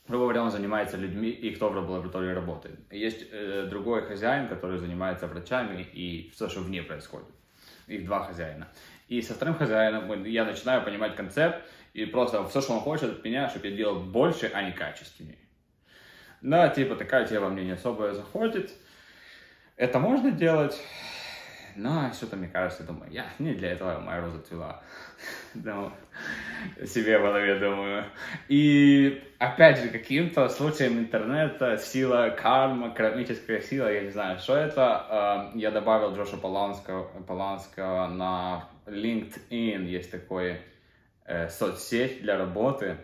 грубо 0.08 0.26
говоря, 0.26 0.43
он 0.43 0.51
занимается 0.51 0.97
людьми, 0.97 1.30
и 1.30 1.56
кто 1.56 1.70
в 1.70 1.76
лаборатории 1.76 2.32
работает. 2.32 2.80
Есть 2.91 3.26
э, 3.32 3.66
другой 3.70 4.04
хозяин, 4.04 4.47
который 4.47 4.78
занимается 4.78 5.26
врачами 5.26 5.82
и 5.82 6.30
все, 6.36 6.47
что 6.47 6.60
вне 6.60 6.84
происходит. 6.84 7.30
Их 7.88 8.06
два 8.06 8.24
хозяина. 8.24 8.68
И 9.08 9.24
со 9.24 9.34
вторым 9.34 9.56
хозяином 9.56 10.26
я 10.26 10.45
начинаю 10.45 10.84
понимать 10.84 11.16
концепт, 11.16 11.66
и 11.93 12.06
просто 12.06 12.47
все, 12.47 12.62
что 12.62 12.74
он 12.74 12.82
хочет 12.82 13.10
от 13.10 13.24
меня, 13.24 13.49
чтобы 13.49 13.70
я 13.70 13.76
делал 13.76 13.99
больше, 13.99 14.51
а 14.54 14.62
не 14.62 14.74
качественнее. 14.74 15.38
Да, 16.44 16.68
типа 16.68 16.96
такая 16.96 17.26
тема 17.26 17.50
мне 17.50 17.64
не 17.64 17.72
особо 17.72 18.14
заходит. 18.14 18.70
Это 19.78 19.98
можно 19.98 20.30
делать, 20.30 20.78
но 21.78 22.12
что-то, 22.12 22.36
мне 22.36 22.50
кажется, 22.50 22.84
думаю, 22.84 23.10
я 23.12 23.26
не 23.39 23.54
для 23.54 23.72
этого 23.72 23.98
моя 24.00 24.22
роза 24.22 24.41
цвела. 24.41 24.82
Ну, 25.56 25.91
себе 26.86 27.18
в 27.20 27.22
голове 27.22 27.60
думаю. 27.60 28.04
И, 28.50 29.24
опять 29.39 29.80
же, 29.80 29.88
каким-то 29.88 30.50
случаем 30.50 31.00
интернета, 31.00 31.78
сила 31.78 32.36
карма, 32.38 32.89
кармическая 32.89 33.62
сила, 33.62 33.88
я 33.88 34.02
не 34.02 34.10
знаю, 34.10 34.39
что 34.39 34.58
это, 34.58 35.52
я 35.56 35.72
добавил 35.72 36.14
Джоша 36.14 36.38
Поланского, 36.38 37.04
Поланского 37.22 38.08
на 38.08 38.68
LinkedIn, 38.86 39.86
есть 39.86 40.12
такой 40.12 40.58
э, 41.26 41.48
соцсеть 41.50 42.22
для 42.22 42.38
работы. 42.38 42.98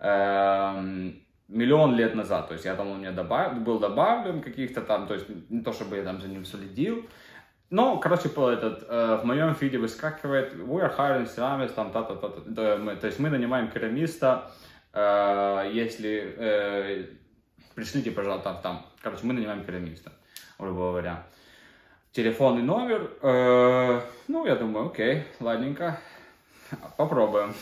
Эм, 0.00 1.21
миллион 1.52 1.94
лет 1.94 2.14
назад, 2.14 2.48
то 2.48 2.54
есть 2.54 2.64
я 2.64 2.74
там 2.74 2.88
у 2.88 2.94
меня 2.96 3.12
добав... 3.12 3.58
был 3.62 3.78
добавлен 3.78 4.40
каких-то 4.40 4.80
там, 4.80 5.06
то 5.06 5.14
есть 5.14 5.26
не 5.50 5.60
то 5.62 5.72
чтобы 5.72 5.96
я 5.96 6.02
там 6.02 6.20
за 6.20 6.28
ним 6.28 6.44
следил, 6.44 7.06
ну, 7.70 7.98
короче, 7.98 8.28
этот, 8.28 8.84
э, 8.88 9.18
в 9.22 9.24
моем 9.24 9.54
фиде 9.54 9.78
выскакивает 9.78 10.54
we 10.54 10.82
are 10.82 10.94
hiring 10.94 11.26
ceramics, 11.26 11.72
там, 11.72 11.90
та 11.90 12.02
та 12.02 12.16
та, 12.16 12.28
та 12.28 12.76
мы, 12.76 12.96
то 12.96 13.06
есть 13.06 13.18
мы 13.18 13.30
нанимаем 13.30 13.70
керамиста, 13.70 14.50
э, 14.92 15.70
если 15.72 16.34
э, 16.36 17.06
пришлите, 17.74 18.10
пожалуйста, 18.10 18.52
там, 18.52 18.62
там, 18.62 18.86
короче, 19.00 19.22
мы 19.24 19.32
нанимаем 19.32 19.64
керамиста, 19.64 20.12
грубо 20.58 20.90
говоря. 20.90 21.26
Телефонный 22.12 22.62
номер, 22.62 23.10
э, 23.22 24.00
ну, 24.28 24.44
я 24.44 24.56
думаю, 24.56 24.88
окей, 24.88 25.24
ладненько, 25.40 25.98
попробуем. 26.98 27.54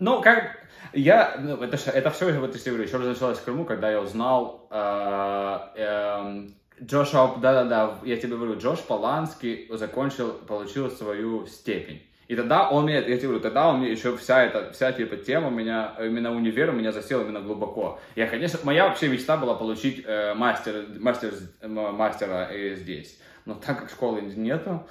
Ну, 0.00 0.20
как, 0.20 0.65
я, 0.96 1.36
ну, 1.38 1.56
это, 1.62 1.76
это 1.90 2.10
все, 2.10 2.32
вот, 2.38 2.54
если 2.54 2.70
говорю, 2.70 2.86
еще 2.86 2.96
раз 2.96 3.06
началось 3.06 3.38
в 3.38 3.44
Крыму, 3.44 3.64
когда 3.64 3.90
я 3.90 4.00
узнал 4.00 4.66
э, 4.70 5.58
э, 5.76 6.48
Джош, 6.82 7.10
да-да-да, 7.12 7.98
я 8.04 8.16
тебе 8.16 8.36
говорю, 8.36 8.58
Джош 8.58 8.80
Поланский 8.80 9.68
закончил, 9.70 10.32
получил 10.32 10.90
свою 10.90 11.46
степень. 11.46 12.02
И 12.28 12.34
тогда 12.34 12.68
он 12.70 12.86
меня, 12.86 12.98
я 12.98 13.16
тебе 13.16 13.28
говорю, 13.28 13.40
тогда 13.40 13.68
он 13.68 13.78
мне 13.78 13.92
еще 13.92 14.16
вся 14.16 14.42
эта, 14.42 14.72
вся 14.72 14.90
типа 14.90 15.16
тема 15.16 15.48
меня, 15.48 15.94
именно 16.00 16.34
универ 16.34 16.72
меня 16.72 16.90
засела 16.90 17.22
именно 17.22 17.40
глубоко. 17.40 18.00
Я, 18.16 18.26
конечно, 18.26 18.58
моя 18.64 18.88
вообще 18.88 19.08
мечта 19.08 19.36
была 19.36 19.54
получить 19.54 20.02
э, 20.04 20.34
мастер, 20.34 20.86
мастер, 20.98 21.32
мастера 21.62 22.48
э, 22.50 22.74
здесь. 22.74 23.20
Но 23.44 23.54
так 23.54 23.78
как 23.78 23.90
школы 23.90 24.22
нету, 24.22 24.84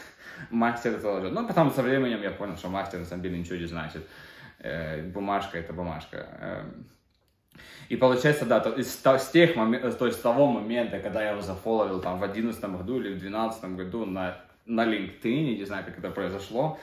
мастер 0.50 0.98
тоже. 0.98 1.28
Ну, 1.30 1.46
потом 1.46 1.70
со 1.70 1.82
временем 1.82 2.22
я 2.22 2.30
понял, 2.30 2.56
что 2.56 2.68
мастер 2.68 3.00
на 3.00 3.04
самом 3.04 3.22
деле 3.22 3.38
ничего 3.38 3.56
не 3.56 3.66
значит. 3.66 4.02
Э, 4.60 5.02
бумажка 5.02 5.58
это 5.58 5.72
бумажка. 5.72 6.26
Э, 6.40 6.64
и 7.88 7.96
получается, 7.96 8.44
да, 8.44 8.60
то, 8.60 8.80
с, 8.82 9.04
с 9.04 9.30
тех 9.30 9.56
моментов, 9.56 9.96
то 9.96 10.06
есть 10.06 10.18
с 10.18 10.20
того 10.20 10.46
момента, 10.46 10.98
когда 10.98 11.22
я 11.22 11.30
его 11.32 11.40
зафоловил 11.40 12.00
там 12.00 12.16
в 12.16 12.20
2011 12.20 12.64
году 12.64 12.96
или 12.96 13.08
в 13.08 13.18
2012 13.18 13.64
году 13.76 14.04
на, 14.04 14.40
на 14.66 14.84
LinkedIn, 14.84 15.56
не 15.56 15.64
знаю, 15.64 15.84
как 15.84 15.98
это 15.98 16.10
произошло, 16.10 16.78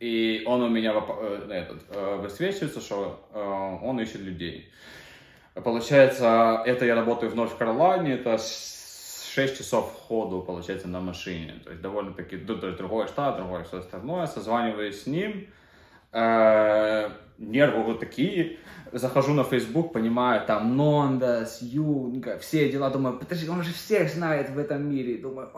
и 0.00 0.42
он 0.46 0.62
у 0.62 0.68
меня 0.68 0.92
э, 0.94 1.48
этот, 1.50 1.82
э, 1.90 2.16
высвечивается, 2.16 2.80
что 2.80 3.28
э, 3.32 3.78
он 3.82 4.00
ищет 4.00 4.20
людей. 4.20 4.70
Получается, 5.54 6.62
это 6.64 6.84
я 6.84 6.94
работаю 6.94 7.30
в 7.30 7.34
Норф-Каролайне, 7.34 8.14
это 8.14 8.38
6 8.38 9.58
часов 9.58 9.92
ходу, 10.06 10.42
получается, 10.42 10.88
на 10.88 11.00
машине. 11.00 11.60
То 11.64 11.70
есть 11.70 11.82
довольно-таки, 11.82 12.36
то 12.38 12.54
другой 12.54 13.08
штат, 13.08 13.36
другое 13.36 13.64
все 13.64 13.78
остальное. 13.78 14.26
Созваниваюсь 14.26 15.02
с 15.02 15.06
ним, 15.06 15.32
э, 15.32 15.59
нервы 16.12 17.82
вот 17.82 18.00
такие, 18.00 18.58
захожу 18.92 19.34
на 19.34 19.44
Facebook, 19.44 19.92
понимаю, 19.92 20.44
там 20.46 20.76
Нондас, 20.76 21.62
Юнга, 21.62 22.38
все 22.38 22.70
дела, 22.70 22.90
думаю, 22.90 23.18
подожди, 23.18 23.48
он 23.48 23.62
же 23.62 23.72
всех 23.72 24.10
знает 24.10 24.50
в 24.50 24.58
этом 24.58 24.88
мире, 24.88 25.18
думаю. 25.18 25.50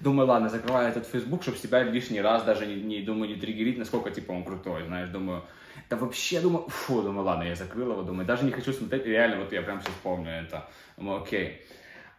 Думаю, 0.00 0.28
ладно, 0.28 0.48
закрываю 0.48 0.88
этот 0.88 1.04
Facebook, 1.04 1.42
чтобы 1.42 1.58
себя 1.58 1.82
лишний 1.82 2.20
раз 2.20 2.44
даже 2.44 2.64
не, 2.64 2.76
не 2.76 3.02
думаю, 3.02 3.28
не 3.28 3.40
триггерить, 3.40 3.76
насколько, 3.76 4.10
типа, 4.10 4.30
он 4.30 4.44
крутой, 4.44 4.84
знаешь, 4.84 5.08
думаю, 5.08 5.42
да 5.88 5.96
вообще, 5.96 6.40
думаю, 6.40 6.68
фу, 6.68 7.02
думаю, 7.02 7.24
ладно, 7.24 7.42
я 7.42 7.56
закрыл 7.56 7.90
его, 7.90 8.02
думаю, 8.02 8.24
даже 8.24 8.44
не 8.44 8.52
хочу 8.52 8.72
смотреть, 8.72 9.04
реально, 9.04 9.40
вот 9.40 9.52
я 9.52 9.62
прям 9.62 9.80
сейчас 9.80 9.94
помню 10.04 10.30
это, 10.30 10.68
думаю, 10.96 11.22
окей. 11.22 11.66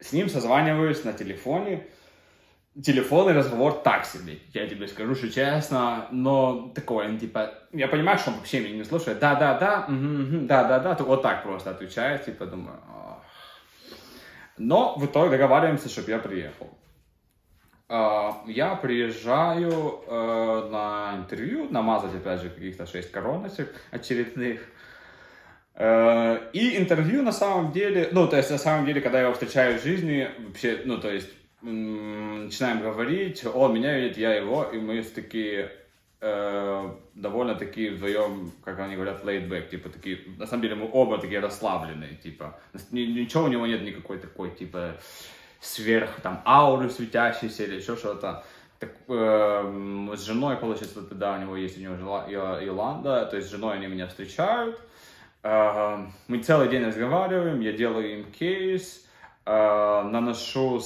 С 0.02 0.12
ним 0.12 0.28
созваниваюсь 0.28 1.06
на 1.06 1.14
телефоне, 1.14 1.88
телефонный 2.80 3.34
разговор 3.34 3.74
так 3.74 4.06
себе, 4.06 4.40
я 4.54 4.68
тебе 4.68 4.88
скажу, 4.88 5.16
что 5.16 5.30
честно, 5.30 6.08
но 6.12 6.72
такое, 6.74 7.10
он 7.10 7.20
типа, 7.20 7.54
я 7.74 7.88
понимаю, 7.88 8.18
что 8.18 8.32
он 8.32 8.38
вообще 8.38 8.62
меня 8.62 8.78
не 8.78 8.84
слушает, 8.84 9.20
да-да-да, 9.20 9.88
да-да-да, 9.90 10.96
вот 11.04 11.22
так 11.22 11.44
просто 11.44 11.72
отвечает, 11.72 12.26
типа, 12.26 12.46
думаю, 12.46 12.80
но 14.58 14.96
в 14.96 15.06
итоге 15.06 15.32
договариваемся, 15.32 15.90
чтобы 15.90 16.12
я 16.12 16.20
приехал. 16.20 16.70
А, 17.90 18.44
я 18.48 18.76
приезжаю 18.76 20.04
э, 20.08 20.70
на 20.72 21.18
интервью, 21.18 21.68
намазать, 21.70 22.16
опять 22.16 22.42
же, 22.42 22.50
каких-то 22.50 22.86
шесть 22.86 23.12
короночек 23.12 23.74
очередных, 23.90 24.62
э, 25.76 26.50
и 26.54 26.78
интервью 26.78 27.24
на 27.24 27.32
самом 27.32 27.72
деле, 27.72 28.10
ну, 28.12 28.28
то 28.28 28.38
есть, 28.38 28.50
на 28.52 28.58
самом 28.58 28.86
деле, 28.86 29.02
когда 29.02 29.18
я 29.18 29.24
его 29.26 29.34
встречаю 29.34 29.80
в 29.80 29.84
жизни, 29.84 30.30
вообще, 30.48 30.82
ну, 30.86 31.00
то 31.00 31.10
есть, 31.10 31.30
начинаем 31.62 32.82
говорить, 32.82 33.45
он 33.45 33.74
меня 33.74 33.97
видит, 33.97 34.18
я 34.18 34.34
его, 34.34 34.64
и 34.64 34.78
мы 34.80 35.01
такие 35.03 35.72
э, 36.22 36.91
довольно 37.16 37.55
такие 37.55 37.91
вдвоем, 37.91 38.51
как 38.64 38.80
они 38.80 38.95
говорят, 38.95 39.24
laid 39.24 39.47
back, 39.47 39.70
типа 39.70 39.89
такие, 39.89 40.20
на 40.38 40.47
самом 40.47 40.64
деле 40.64 40.76
мы 40.76 40.89
оба 40.91 41.18
такие 41.18 41.39
расслабленные, 41.39 42.16
типа, 42.16 42.59
ничего 42.91 43.43
у 43.43 43.47
него 43.47 43.68
нет 43.68 43.82
никакой 43.82 44.20
такой, 44.20 44.51
типа, 44.51 44.97
сверх, 45.59 46.22
там, 46.22 46.41
ауры 46.45 46.89
светящейся 46.89 47.64
или 47.64 47.76
еще 47.76 47.95
что-то. 47.95 48.43
Так, 48.80 48.95
э, 49.07 50.16
с 50.16 50.22
женой, 50.24 50.57
получается, 50.57 51.03
тогда 51.03 51.34
у 51.34 51.39
него 51.39 51.55
есть, 51.55 51.78
у 51.78 51.82
него 51.82 51.95
жила 51.95 52.26
Иоланда, 52.28 53.26
то 53.26 53.36
есть 53.36 53.47
с 53.47 53.51
женой 53.51 53.76
они 53.76 53.88
меня 53.88 54.07
встречают, 54.07 54.80
э, 55.43 55.97
мы 56.28 56.39
целый 56.39 56.70
день 56.70 56.86
разговариваем, 56.86 57.59
я 57.59 57.74
делаю 57.74 58.20
им 58.20 58.32
кейс, 58.32 59.05
э, 59.46 60.02
наношу 60.04 60.82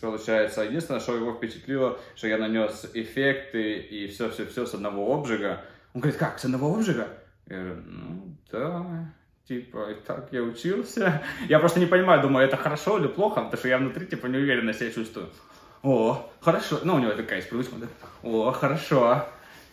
получается. 0.00 0.62
Единственное, 0.62 1.00
что 1.00 1.16
его 1.16 1.32
впечатлило, 1.32 1.98
что 2.14 2.28
я 2.28 2.38
нанес 2.38 2.90
эффекты 2.94 3.78
и 3.78 4.06
все-все-все 4.08 4.66
с 4.66 4.74
одного 4.74 5.14
обжига. 5.14 5.62
Он 5.94 6.00
говорит, 6.00 6.18
как, 6.18 6.38
с 6.38 6.44
одного 6.44 6.74
обжига? 6.74 7.08
Я 7.46 7.56
говорю, 7.56 7.82
ну, 7.86 8.36
да, 8.52 9.12
типа, 9.46 9.88
так 10.06 10.28
я 10.32 10.42
учился. 10.42 11.22
Я 11.48 11.58
просто 11.58 11.80
не 11.80 11.86
понимаю, 11.86 12.22
думаю, 12.22 12.46
это 12.46 12.56
хорошо 12.56 12.98
или 12.98 13.08
плохо, 13.08 13.42
потому 13.42 13.56
что 13.56 13.68
я 13.68 13.78
внутри, 13.78 14.06
типа, 14.06 14.26
неуверенно 14.26 14.72
себя 14.72 14.90
чувствую. 14.90 15.28
О, 15.82 16.30
хорошо. 16.40 16.80
Ну, 16.82 16.96
у 16.96 16.98
него 16.98 17.12
такая 17.12 17.36
есть 17.36 17.48
привычка? 17.48 17.74
О, 18.22 18.50
хорошо. 18.50 19.24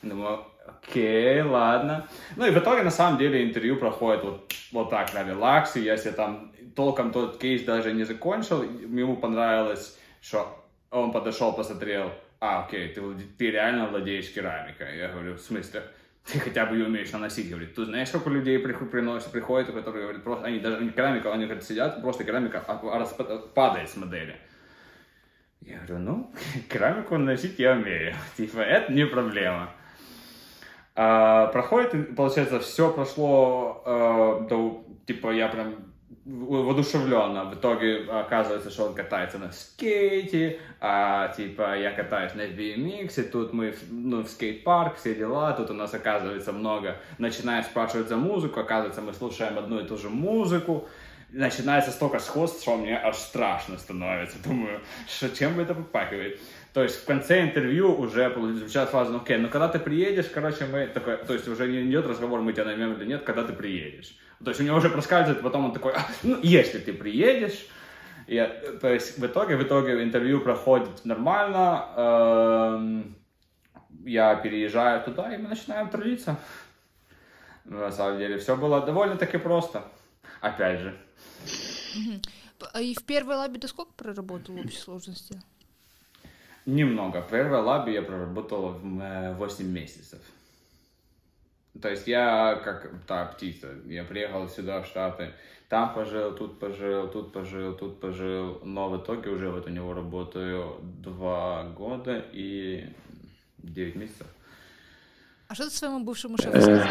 Думаю, 0.01 0.45
окей, 0.65 1.41
ладно. 1.41 2.07
Ну 2.35 2.45
и 2.45 2.51
в 2.51 2.57
итоге, 2.57 2.83
на 2.83 2.91
самом 2.91 3.17
деле, 3.17 3.43
интервью 3.43 3.75
проходит 3.77 4.23
вот, 4.23 4.53
вот 4.71 4.89
так, 4.89 5.13
на 5.13 5.23
релаксе. 5.23 5.83
Если 5.83 6.11
там 6.11 6.53
толком 6.75 7.11
тот 7.11 7.37
кейс 7.37 7.63
даже 7.63 7.93
не 7.93 8.03
закончил, 8.03 8.63
ему 8.63 9.15
понравилось 9.17 9.97
что 10.25 10.65
он 10.89 11.11
подошел, 11.11 11.53
посмотрел, 11.53 12.11
а, 12.39 12.65
окей, 12.65 12.89
ты, 12.89 13.01
ты 13.37 13.51
реально 13.51 13.87
владеешь 13.87 14.33
керамикой. 14.33 14.97
Я 14.97 15.09
говорю, 15.09 15.35
в 15.35 15.39
смысле? 15.39 15.83
Ты 16.25 16.39
хотя 16.39 16.65
бы 16.65 16.75
ее 16.75 16.87
умеешь 16.87 17.11
наносить. 17.11 17.47
Говорит, 17.47 17.75
ты 17.75 17.85
знаешь, 17.85 18.07
сколько 18.07 18.31
людей 18.31 18.57
приносят, 18.57 19.31
приходят, 19.31 19.67
которые 19.67 20.03
говорят, 20.03 20.23
просто, 20.23 20.47
они 20.47 20.59
даже 20.59 20.83
не 20.83 20.89
керамика, 20.89 21.31
они 21.31 21.45
говорят, 21.45 21.63
сидят, 21.63 22.01
просто 22.01 22.23
керамика 22.23 22.63
а, 22.67 22.79
а 22.81 23.37
падает 23.53 23.87
с 23.87 23.95
модели. 23.97 24.35
Я 25.61 25.77
говорю, 25.77 25.99
ну, 25.99 26.33
керамику 26.69 27.17
наносить 27.17 27.59
я 27.59 27.73
умею. 27.73 28.15
Типа, 28.37 28.61
это 28.61 28.91
не 28.91 29.05
проблема. 29.05 29.69
А, 30.95 31.47
проходит, 31.47 32.15
получается, 32.15 32.59
все 32.59 32.91
прошло, 32.91 33.83
а, 33.85 34.47
до, 34.49 34.83
типа, 35.05 35.31
я 35.31 35.49
прям 35.49 35.93
воодушевленно. 36.25 37.45
В 37.45 37.55
итоге 37.55 38.05
оказывается, 38.09 38.69
что 38.69 38.85
он 38.85 38.95
катается 38.95 39.37
на 39.37 39.51
скейте, 39.51 40.59
а 40.79 41.27
типа 41.29 41.77
я 41.77 41.91
катаюсь 41.91 42.33
на 42.35 42.41
BMX, 42.41 43.21
и 43.21 43.29
тут 43.29 43.53
мы 43.53 43.75
ну, 43.89 44.23
в 44.23 44.29
скейт-парк, 44.29 44.97
все 44.97 45.15
дела, 45.15 45.53
тут 45.53 45.69
у 45.69 45.73
нас 45.73 45.93
оказывается 45.93 46.51
много. 46.51 46.97
Начинаем 47.17 47.63
спрашивать 47.63 48.07
за 48.07 48.17
музыку, 48.17 48.59
оказывается, 48.59 49.01
мы 49.01 49.13
слушаем 49.13 49.57
одну 49.57 49.79
и 49.79 49.87
ту 49.87 49.97
же 49.97 50.09
музыку. 50.09 50.87
Начинается 51.31 51.91
столько 51.91 52.19
сходств, 52.19 52.61
что 52.61 52.77
мне 52.77 52.97
аж 52.97 53.17
страшно 53.17 53.77
становится. 53.77 54.41
Думаю, 54.43 54.79
что 55.07 55.29
чем 55.29 55.55
бы 55.55 55.63
это 55.63 55.73
попахивает. 55.73 56.39
То 56.73 56.83
есть 56.83 57.01
в 57.01 57.05
конце 57.05 57.41
интервью 57.41 57.93
уже 57.97 58.33
звучат 58.53 58.89
фразы, 58.89 59.11
ну 59.11 59.19
окей, 59.19 59.37
ну 59.37 59.49
когда 59.49 59.69
ты 59.69 59.79
приедешь, 59.79 60.25
короче, 60.25 60.65
мы 60.65 60.87
такой, 60.87 61.17
то 61.17 61.33
есть 61.33 61.47
уже 61.47 61.67
не 61.67 61.89
идет 61.89 62.05
разговор, 62.05 62.41
мы 62.41 62.51
тебя 62.51 62.65
наймем 62.65 62.93
или 62.93 63.05
нет, 63.05 63.23
когда 63.23 63.43
ты 63.43 63.53
приедешь. 63.53 64.13
То 64.43 64.49
есть 64.51 64.59
у 64.59 64.63
него 64.63 64.77
уже 64.77 64.89
проскальзывает, 64.89 65.41
потом 65.41 65.65
он 65.65 65.73
такой, 65.73 65.93
а, 65.93 66.05
ну, 66.23 66.39
если 66.41 66.79
ты 66.79 66.93
приедешь, 66.93 67.67
и, 68.27 68.37
то 68.81 68.91
есть 68.91 69.17
в 69.17 69.25
итоге, 69.25 69.55
в 69.55 69.63
итоге 69.63 70.03
интервью 70.03 70.41
проходит 70.41 71.05
нормально, 71.05 71.89
эм, 71.95 73.15
я 74.03 74.35
переезжаю 74.35 75.03
туда, 75.03 75.33
и 75.33 75.37
мы 75.37 75.49
начинаем 75.49 75.89
трудиться. 75.89 76.37
На 77.65 77.91
самом 77.91 78.19
деле, 78.19 78.37
все 78.37 78.55
было 78.55 78.81
довольно-таки 78.81 79.37
просто. 79.37 79.83
Опять 80.41 80.79
же. 80.79 80.97
И 82.79 82.95
в 82.95 83.03
первой 83.03 83.35
лабе 83.35 83.59
ты 83.59 83.67
сколько 83.67 83.93
проработал 83.93 84.55
в 84.55 84.59
общей 84.59 84.77
сложности? 84.77 85.41
Немного. 86.65 87.21
В 87.21 87.29
первой 87.29 87.61
лабе 87.61 87.93
я 87.93 88.01
проработал 88.01 88.79
8 88.79 89.65
месяцев. 89.65 90.19
То 91.81 91.89
есть 91.89 92.07
я 92.07 92.55
как 92.63 92.89
та 93.05 93.25
птица. 93.25 93.69
Я 93.85 94.03
приехал 94.03 94.47
сюда, 94.47 94.81
в 94.81 94.87
Штаты, 94.87 95.33
там 95.69 95.93
пожил, 95.93 96.33
тут 96.35 96.59
пожил, 96.59 97.07
тут 97.07 97.33
пожил, 97.33 97.73
тут 97.75 97.99
пожил. 97.99 98.61
Но 98.63 98.89
в 98.89 99.01
итоге 99.01 99.29
уже 99.29 99.49
вот 99.49 99.65
у 99.67 99.69
него 99.69 99.93
работаю 99.93 100.77
два 100.81 101.63
года 101.63 102.23
и 102.31 102.89
9 103.57 103.95
месяцев. 103.95 104.27
А 105.47 105.55
что 105.55 105.65
ты 105.65 105.71
своему 105.71 106.03
бывшему 106.03 106.37
шефу 106.37 106.61
сказал? 106.61 106.87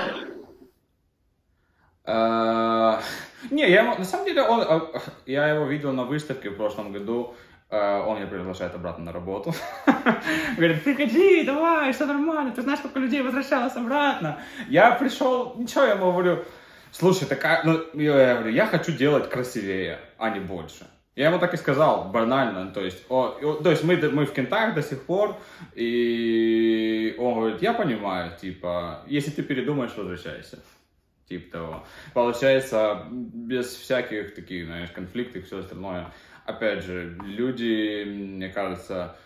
А, 2.07 3.01
не, 3.51 3.69
я 3.71 3.83
ему, 3.83 3.97
на 3.97 4.05
самом 4.05 4.27
деле, 4.27 4.43
он, 4.43 4.61
а, 4.61 5.03
я 5.25 5.49
его 5.49 5.65
видел 5.67 5.93
на 5.93 6.05
выставке 6.05 6.51
в 6.51 6.57
прошлом 6.57 6.93
году. 6.93 7.35
А, 7.71 8.05
он 8.07 8.19
меня 8.19 8.27
приглашает 8.27 8.75
обратно 8.75 9.05
на 9.05 9.13
работу. 9.13 9.53
Говорит, 10.57 10.85
приходи, 10.85 11.45
давай, 11.45 11.93
все 11.93 12.07
нормально, 12.07 12.53
ты 12.53 12.63
знаешь, 12.63 12.81
сколько 12.81 12.99
людей 12.99 13.23
возвращалось 13.23 13.77
обратно. 13.77 14.39
Я 14.69 14.93
пришел, 14.93 15.55
ничего, 15.57 15.85
я 15.85 15.93
ему 15.93 16.13
говорю, 16.13 16.45
слушай, 16.93 17.27
такая, 17.27 17.63
ну, 17.65 17.81
я 17.95 18.37
говорю, 18.37 18.53
я 18.53 18.67
хочу 18.67 18.93
делать 18.93 19.31
красивее, 19.31 19.99
а 20.19 20.31
не 20.31 20.41
больше. 20.41 20.87
Я 21.17 21.29
ему 21.29 21.39
так 21.39 21.55
и 21.55 21.57
сказал, 21.57 22.11
банально, 22.11 22.73
то 22.73 22.81
есть, 22.81 23.05
о, 23.09 23.29
то 23.63 23.71
есть 23.71 23.85
мы, 23.85 23.97
мы 23.97 24.27
в 24.27 24.33
кентах 24.33 24.75
до 24.75 24.83
сих 24.83 25.07
пор, 25.07 25.37
и 25.75 27.15
он 27.19 27.35
говорит, 27.35 27.63
я 27.63 27.73
понимаю, 27.73 28.37
типа, 28.37 29.05
если 29.07 29.31
ты 29.31 29.43
передумаешь, 29.43 29.93
возвращайся 29.97 30.59
типа 31.29 31.53
того. 31.53 31.85
Получается, 32.13 33.07
без 33.11 33.67
всяких 33.75 34.35
таких, 34.35 34.67
знаешь, 34.67 34.91
конфликтов 34.91 35.37
и 35.37 35.47
все 35.47 35.59
остальное. 35.59 36.13
Опять 36.45 36.85
же, 36.85 37.19
люди, 37.25 38.05
мне 38.05 38.51
кажется, 38.51 39.17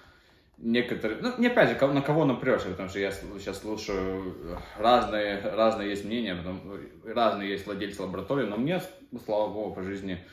некоторые, 0.58 1.20
ну, 1.20 1.34
не 1.38 1.48
опять 1.48 1.70
же, 1.70 1.86
на 1.86 2.02
кого 2.02 2.24
напрешься, 2.24 2.68
потому 2.68 2.88
что 2.88 2.98
я 2.98 3.10
сейчас 3.10 3.60
слушаю 3.60 4.60
разные, 4.76 5.40
разные 5.40 5.90
есть 5.90 6.04
мнения, 6.04 6.34
потом, 6.34 6.60
разные 7.04 7.50
есть 7.50 7.66
владельцы 7.66 8.02
лаборатории, 8.02 8.46
но 8.46 8.56
мне, 8.56 8.80
слава 9.24 9.52
богу, 9.52 9.74
по 9.74 9.82
жизни 9.82 10.24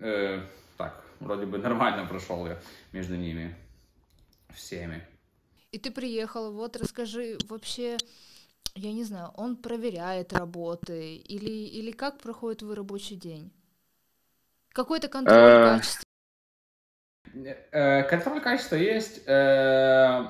э, 0.00 0.40
так, 0.76 1.04
вроде 1.20 1.46
бы 1.46 1.58
нормально 1.58 2.06
прошел 2.06 2.46
я 2.46 2.58
между 2.92 3.16
ними 3.16 3.54
всеми. 4.54 5.06
И 5.70 5.78
ты 5.78 5.90
приехал, 5.90 6.52
вот 6.52 6.76
расскажи 6.76 7.38
вообще, 7.48 7.96
я 8.74 8.92
не 8.92 9.04
знаю, 9.04 9.30
он 9.36 9.56
проверяет 9.56 10.32
работы 10.32 11.16
или, 11.16 11.50
или 11.50 11.92
как 11.92 12.20
проходит 12.20 12.58
твой 12.60 12.74
рабочий 12.74 13.16
день? 13.16 13.50
Какой-то 14.70 15.08
контроль 15.08 15.38
э, 15.38 15.64
качества? 15.64 16.11
Э, 17.70 18.02
контроль 18.04 18.40
качества 18.40 18.76
есть 18.76 19.22
э, 19.26 20.26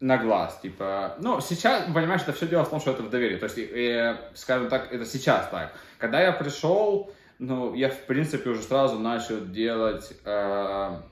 на 0.00 0.18
глаз, 0.18 0.58
типа, 0.60 1.16
ну, 1.20 1.40
сейчас, 1.40 1.84
понимаешь, 1.92 2.22
это 2.22 2.32
все 2.32 2.46
дело 2.46 2.64
в 2.64 2.70
том, 2.70 2.80
что 2.80 2.92
это 2.92 3.02
в 3.02 3.10
доверии, 3.10 3.36
то 3.36 3.46
есть, 3.46 4.38
скажем 4.38 4.68
так, 4.68 4.92
это 4.92 5.04
сейчас 5.04 5.48
так. 5.48 5.72
Когда 5.98 6.20
я 6.20 6.32
пришел, 6.32 7.12
ну, 7.38 7.74
я, 7.74 7.88
в 7.90 8.06
принципе, 8.06 8.50
уже 8.50 8.62
сразу 8.62 8.98
начал 8.98 9.44
делать, 9.46 10.12
то 10.24 11.04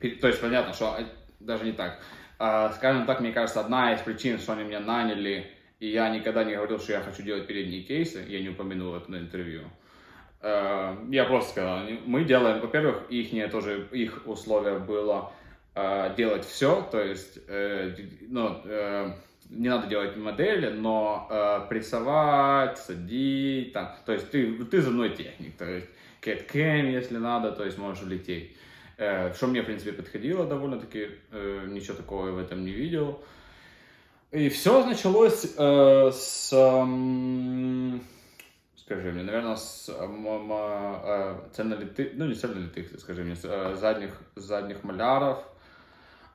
есть, 0.00 0.40
понятно, 0.40 0.72
что 0.72 0.98
даже 1.38 1.64
не 1.64 1.72
так, 1.72 2.00
а, 2.44 2.72
скажем 2.72 3.06
так, 3.06 3.20
мне 3.20 3.30
кажется, 3.30 3.60
одна 3.60 3.94
из 3.94 4.00
причин, 4.00 4.38
что 4.38 4.54
они 4.54 4.64
меня 4.64 4.80
наняли, 4.80 5.46
и 5.78 5.88
я 5.88 6.08
никогда 6.08 6.42
не 6.42 6.56
говорил, 6.56 6.80
что 6.80 6.92
я 6.92 7.00
хочу 7.00 7.22
делать 7.22 7.46
передние 7.46 7.82
кейсы, 7.82 8.24
я 8.28 8.40
не 8.40 8.48
упомянул 8.48 8.96
это 8.96 9.08
на 9.12 9.16
интервью. 9.16 9.62
А, 10.42 10.98
я 11.10 11.24
просто 11.24 11.50
сказал, 11.50 11.80
мы 12.04 12.24
делаем, 12.24 12.60
во-первых, 12.60 13.04
их 13.10 13.50
тоже, 13.50 13.88
их 13.92 14.22
условие 14.26 14.78
было 14.78 15.32
а, 15.74 16.14
делать 16.14 16.44
все, 16.44 16.86
то 16.90 17.00
есть, 17.00 17.38
э, 17.48 17.94
ну, 18.28 18.60
э, 18.64 19.12
не 19.48 19.68
надо 19.68 19.86
делать 19.86 20.16
модели, 20.16 20.68
но 20.68 21.28
э, 21.30 21.60
прессовать, 21.68 22.78
садить, 22.78 23.72
там, 23.72 23.94
то 24.04 24.12
есть 24.12 24.30
ты, 24.30 24.64
ты 24.64 24.80
земной 24.80 25.10
техник, 25.10 25.56
то 25.56 25.64
есть 25.64 25.88
CAD-CAM, 26.22 26.90
если 26.90 27.18
надо, 27.18 27.52
то 27.52 27.64
есть 27.64 27.78
можешь 27.78 28.02
улететь. 28.02 28.56
Э, 28.98 29.32
что 29.34 29.46
мне, 29.46 29.62
в 29.62 29.66
принципе, 29.66 29.92
подходило 29.92 30.46
довольно-таки, 30.46 31.08
э, 31.30 31.66
ничего 31.68 31.96
такого 31.96 32.30
в 32.30 32.38
этом 32.38 32.64
не 32.64 32.72
видел. 32.72 33.20
И 34.30 34.48
все 34.48 34.84
началось 34.84 35.54
э, 35.56 36.10
с, 36.12 36.50
скажи 38.92 39.12
мне, 39.12 39.22
наверное, 39.22 39.56
с 39.56 39.90
цельнолитых, 41.52 42.08
ну 42.14 42.26
не 42.26 42.34
цельнолитых, 42.34 43.00
скажи 43.00 43.24
мне, 43.24 43.34
с 43.36 43.76
задних, 43.76 44.10
задних 44.36 44.84
маляров. 44.84 45.38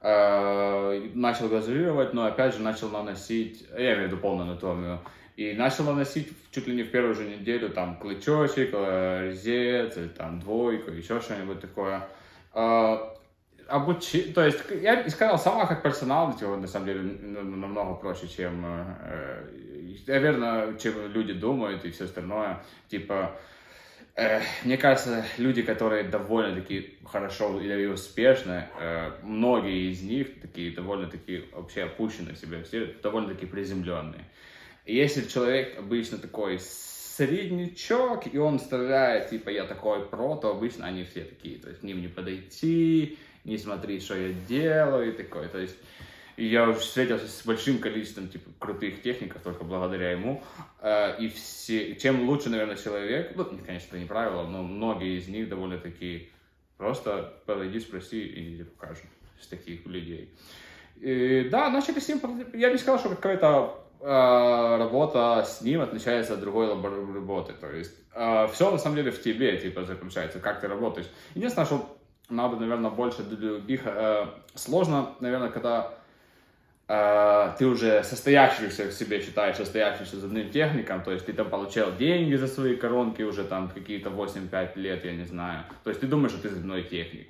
Начал 0.02 1.50
глазурировать, 1.50 2.14
но 2.14 2.26
опять 2.26 2.54
же 2.54 2.62
начал 2.62 2.90
наносить, 2.90 3.68
я 3.72 3.94
имею 3.96 4.10
в 4.10 4.12
виду 4.12 4.18
полную 4.18 4.52
анатомию, 4.52 5.00
и 5.36 5.54
начал 5.54 5.86
наносить 5.86 6.32
чуть 6.52 6.68
ли 6.68 6.76
не 6.76 6.84
в 6.84 6.92
первую 6.92 7.16
же 7.16 7.26
неделю 7.26 7.70
там 7.70 7.98
клычочек, 7.98 8.74
резец, 8.74 9.98
или 9.98 10.08
там 10.08 10.40
двойку, 10.40 10.92
еще 10.92 11.20
что-нибудь 11.22 11.60
такое. 11.62 12.08
А, 12.54 13.14
обучи... 13.68 14.34
То 14.34 14.46
есть, 14.46 14.60
я 14.82 15.08
сказал, 15.10 15.38
сама 15.38 15.66
как 15.66 15.84
персонал, 15.84 16.34
типа, 16.34 16.58
на 16.58 16.68
самом 16.68 16.86
деле, 16.86 17.02
намного 17.02 17.96
проще, 17.96 18.28
чем, 18.28 18.64
э, 18.66 19.44
наверное, 20.06 20.78
чем 20.78 21.12
люди 21.12 21.34
думают 21.34 21.86
и 21.86 21.92
все 21.92 22.06
остальное. 22.06 22.64
Типа, 22.90 23.40
э, 24.16 24.42
мне 24.64 24.78
кажется, 24.78 25.26
люди, 25.38 25.62
которые 25.62 26.04
довольно-таки 26.04 26.98
хорошо 27.06 27.60
или 27.60 27.86
успешны, 27.86 28.68
э, 28.80 29.12
многие 29.24 29.92
из 29.92 30.02
них 30.02 30.40
такие 30.42 30.72
довольно-таки 30.72 31.46
вообще 31.54 31.84
опущены 31.84 32.34
в 32.34 32.38
себе, 32.38 32.64
все 32.64 32.86
довольно-таки 33.02 33.46
приземленные. 33.46 34.26
И 34.86 34.96
если 34.96 35.28
человек 35.28 35.78
обычно 35.78 36.18
такой 36.18 36.60
среднячок, 36.60 38.32
и 38.32 38.38
он 38.38 38.60
вставляет, 38.60 39.30
типа, 39.30 39.50
я 39.50 39.66
такой 39.66 40.06
про, 40.06 40.36
то 40.36 40.52
обычно 40.52 40.86
они 40.86 41.04
все 41.04 41.24
такие, 41.24 41.58
то 41.58 41.70
есть 41.70 41.82
к 41.82 41.84
ним 41.84 42.00
не 42.02 42.08
подойти, 42.08 43.18
не 43.44 43.58
смотреть, 43.58 44.04
что 44.04 44.16
я 44.16 44.34
делаю, 44.48 45.10
и 45.10 45.18
такой, 45.18 45.48
то 45.48 45.58
есть 45.58 45.76
я 46.46 46.70
уже 46.70 46.80
встретился 46.80 47.28
с 47.28 47.46
большим 47.46 47.80
количеством 47.80 48.30
типа 48.30 48.52
крутых 48.60 49.02
техников 49.02 49.42
только 49.42 49.64
благодаря 49.64 50.12
ему. 50.12 50.44
Э, 50.82 51.16
и 51.20 51.30
все, 51.30 51.96
чем 51.96 52.28
лучше, 52.28 52.50
наверное, 52.50 52.76
человек, 52.76 53.34
ну, 53.36 53.46
конечно, 53.66 53.88
это 53.88 54.00
не 54.00 54.06
правило, 54.06 54.44
но 54.48 54.64
многие 54.64 55.18
из 55.18 55.28
них 55.28 55.50
довольно-таки 55.50 56.30
просто 56.78 57.34
подойди, 57.46 57.80
спроси 57.80 58.26
и 58.26 58.64
покажу 58.64 59.02
с 59.42 59.48
таких 59.48 59.86
людей. 59.86 60.34
И, 60.98 61.48
да, 61.52 61.82
с 61.82 62.08
ним, 62.08 62.46
я 62.54 62.72
не 62.72 62.78
сказал, 62.78 63.00
что 63.00 63.10
какая-то 63.10 63.84
Э, 64.00 64.78
работа 64.78 65.44
с 65.44 65.62
ним 65.62 65.82
отличается 65.82 66.36
от 66.36 66.40
другой 66.40 66.68
работы. 66.68 67.54
То 67.54 67.72
есть 67.72 67.96
э, 68.14 68.48
все 68.54 68.70
на 68.70 68.78
самом 68.78 68.96
деле 68.96 69.12
в 69.12 69.22
тебе 69.22 69.58
типа 69.58 69.84
заключается, 69.86 70.40
как 70.40 70.62
ты 70.62 70.68
работаешь. 70.68 71.08
Единственное, 71.34 71.66
что 71.66 71.98
надо, 72.30 72.58
наверное, 72.58 72.92
больше 72.92 73.24
для 73.24 73.38
других. 73.38 73.82
Сложно, 74.54 75.16
наверное, 75.20 75.50
когда 75.50 75.94
ты 76.88 77.66
уже 77.66 78.02
состоявшийся 78.04 78.86
в 78.86 78.94
себе 78.94 79.22
считаешь 79.22 79.58
состоявшимся 79.58 80.18
зубным 80.20 80.50
техником, 80.50 81.04
то 81.04 81.12
есть 81.12 81.26
ты 81.26 81.34
там 81.34 81.50
получал 81.50 81.94
деньги 81.98 82.36
за 82.36 82.48
свои 82.48 82.78
коронки 82.78 83.24
уже 83.24 83.44
там 83.44 83.70
какие-то 83.70 84.10
8-5 84.10 84.76
лет, 84.76 85.04
я 85.04 85.12
не 85.12 85.26
знаю. 85.26 85.66
То 85.84 85.90
есть 85.90 86.00
ты 86.00 86.08
думаешь, 86.08 86.32
что 86.32 86.42
ты 86.44 86.50
зубной 86.50 86.84
техник. 86.84 87.28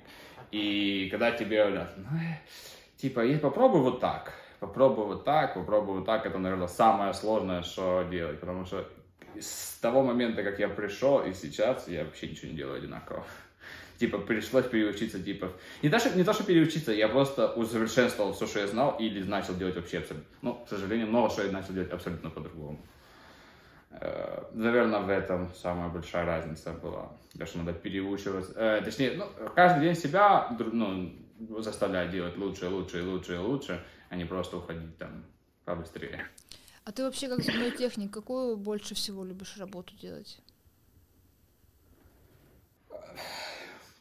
И 0.52 1.08
когда 1.10 1.32
тебе 1.32 1.64
говорят, 1.64 1.92
ну, 1.96 2.18
типа, 2.96 3.22
попробуй 3.42 3.80
вот 3.80 4.00
так, 4.00 4.32
попробуй 4.60 5.06
вот 5.06 5.24
так, 5.24 5.54
попробуй 5.54 5.96
вот 5.96 6.06
так, 6.06 6.24
это, 6.24 6.38
наверное, 6.38 6.68
самое 6.68 7.12
сложное, 7.12 7.62
что 7.62 8.06
делать, 8.08 8.38
потому 8.38 8.64
что 8.64 8.88
с 9.38 9.78
того 9.80 10.02
момента, 10.02 10.42
как 10.44 10.58
я 10.60 10.68
пришел, 10.68 11.20
и 11.22 11.32
сейчас 11.34 11.88
я 11.88 12.04
вообще 12.04 12.28
ничего 12.28 12.50
не 12.50 12.56
делаю 12.56 12.78
одинаково. 12.78 13.24
Типа, 13.98 14.18
пришлось 14.18 14.66
переучиться, 14.66 15.20
типа... 15.20 15.52
Не 15.82 15.88
то, 15.88 15.98
что, 15.98 16.16
не 16.16 16.22
то, 16.22 16.32
что 16.32 16.44
переучиться, 16.44 16.92
я 16.92 17.08
просто 17.08 17.52
усовершенствовал 17.52 18.32
все, 18.32 18.46
что 18.46 18.60
я 18.60 18.68
знал, 18.68 18.96
или 19.00 19.24
начал 19.24 19.56
делать 19.56 19.74
вообще 19.74 19.98
абсолютно... 19.98 20.28
Ну, 20.40 20.54
к 20.54 20.68
сожалению, 20.68 21.08
много 21.08 21.30
что 21.30 21.42
я 21.44 21.50
начал 21.50 21.74
делать 21.74 21.90
абсолютно 21.90 22.30
по-другому. 22.30 22.80
Э, 23.90 24.44
Наверное, 24.52 25.00
в 25.00 25.10
этом 25.10 25.52
самая 25.52 25.88
большая 25.88 26.24
разница 26.26 26.72
была. 26.72 27.10
То, 27.36 27.44
что 27.44 27.58
надо 27.58 27.72
переучиваться. 27.72 28.52
Э, 28.54 28.82
точнее, 28.84 29.14
ну, 29.16 29.26
каждый 29.56 29.82
день 29.82 29.96
себя 29.96 30.56
ну, 30.58 31.12
заставлять 31.60 32.12
делать 32.12 32.36
лучше, 32.36 32.68
лучше, 32.68 33.02
лучше, 33.02 33.40
лучше, 33.40 33.84
а 34.10 34.16
не 34.16 34.24
просто 34.24 34.58
уходить 34.58 34.96
там 34.98 35.24
побыстрее. 35.64 36.24
А 36.84 36.92
ты 36.92 37.02
вообще 37.02 37.28
как 37.28 37.42
зубной 37.42 37.72
техник, 37.72 38.12
какую 38.12 38.56
больше 38.56 38.94
всего 38.94 39.24
любишь 39.24 39.56
работу 39.58 39.96
делать? 39.96 40.40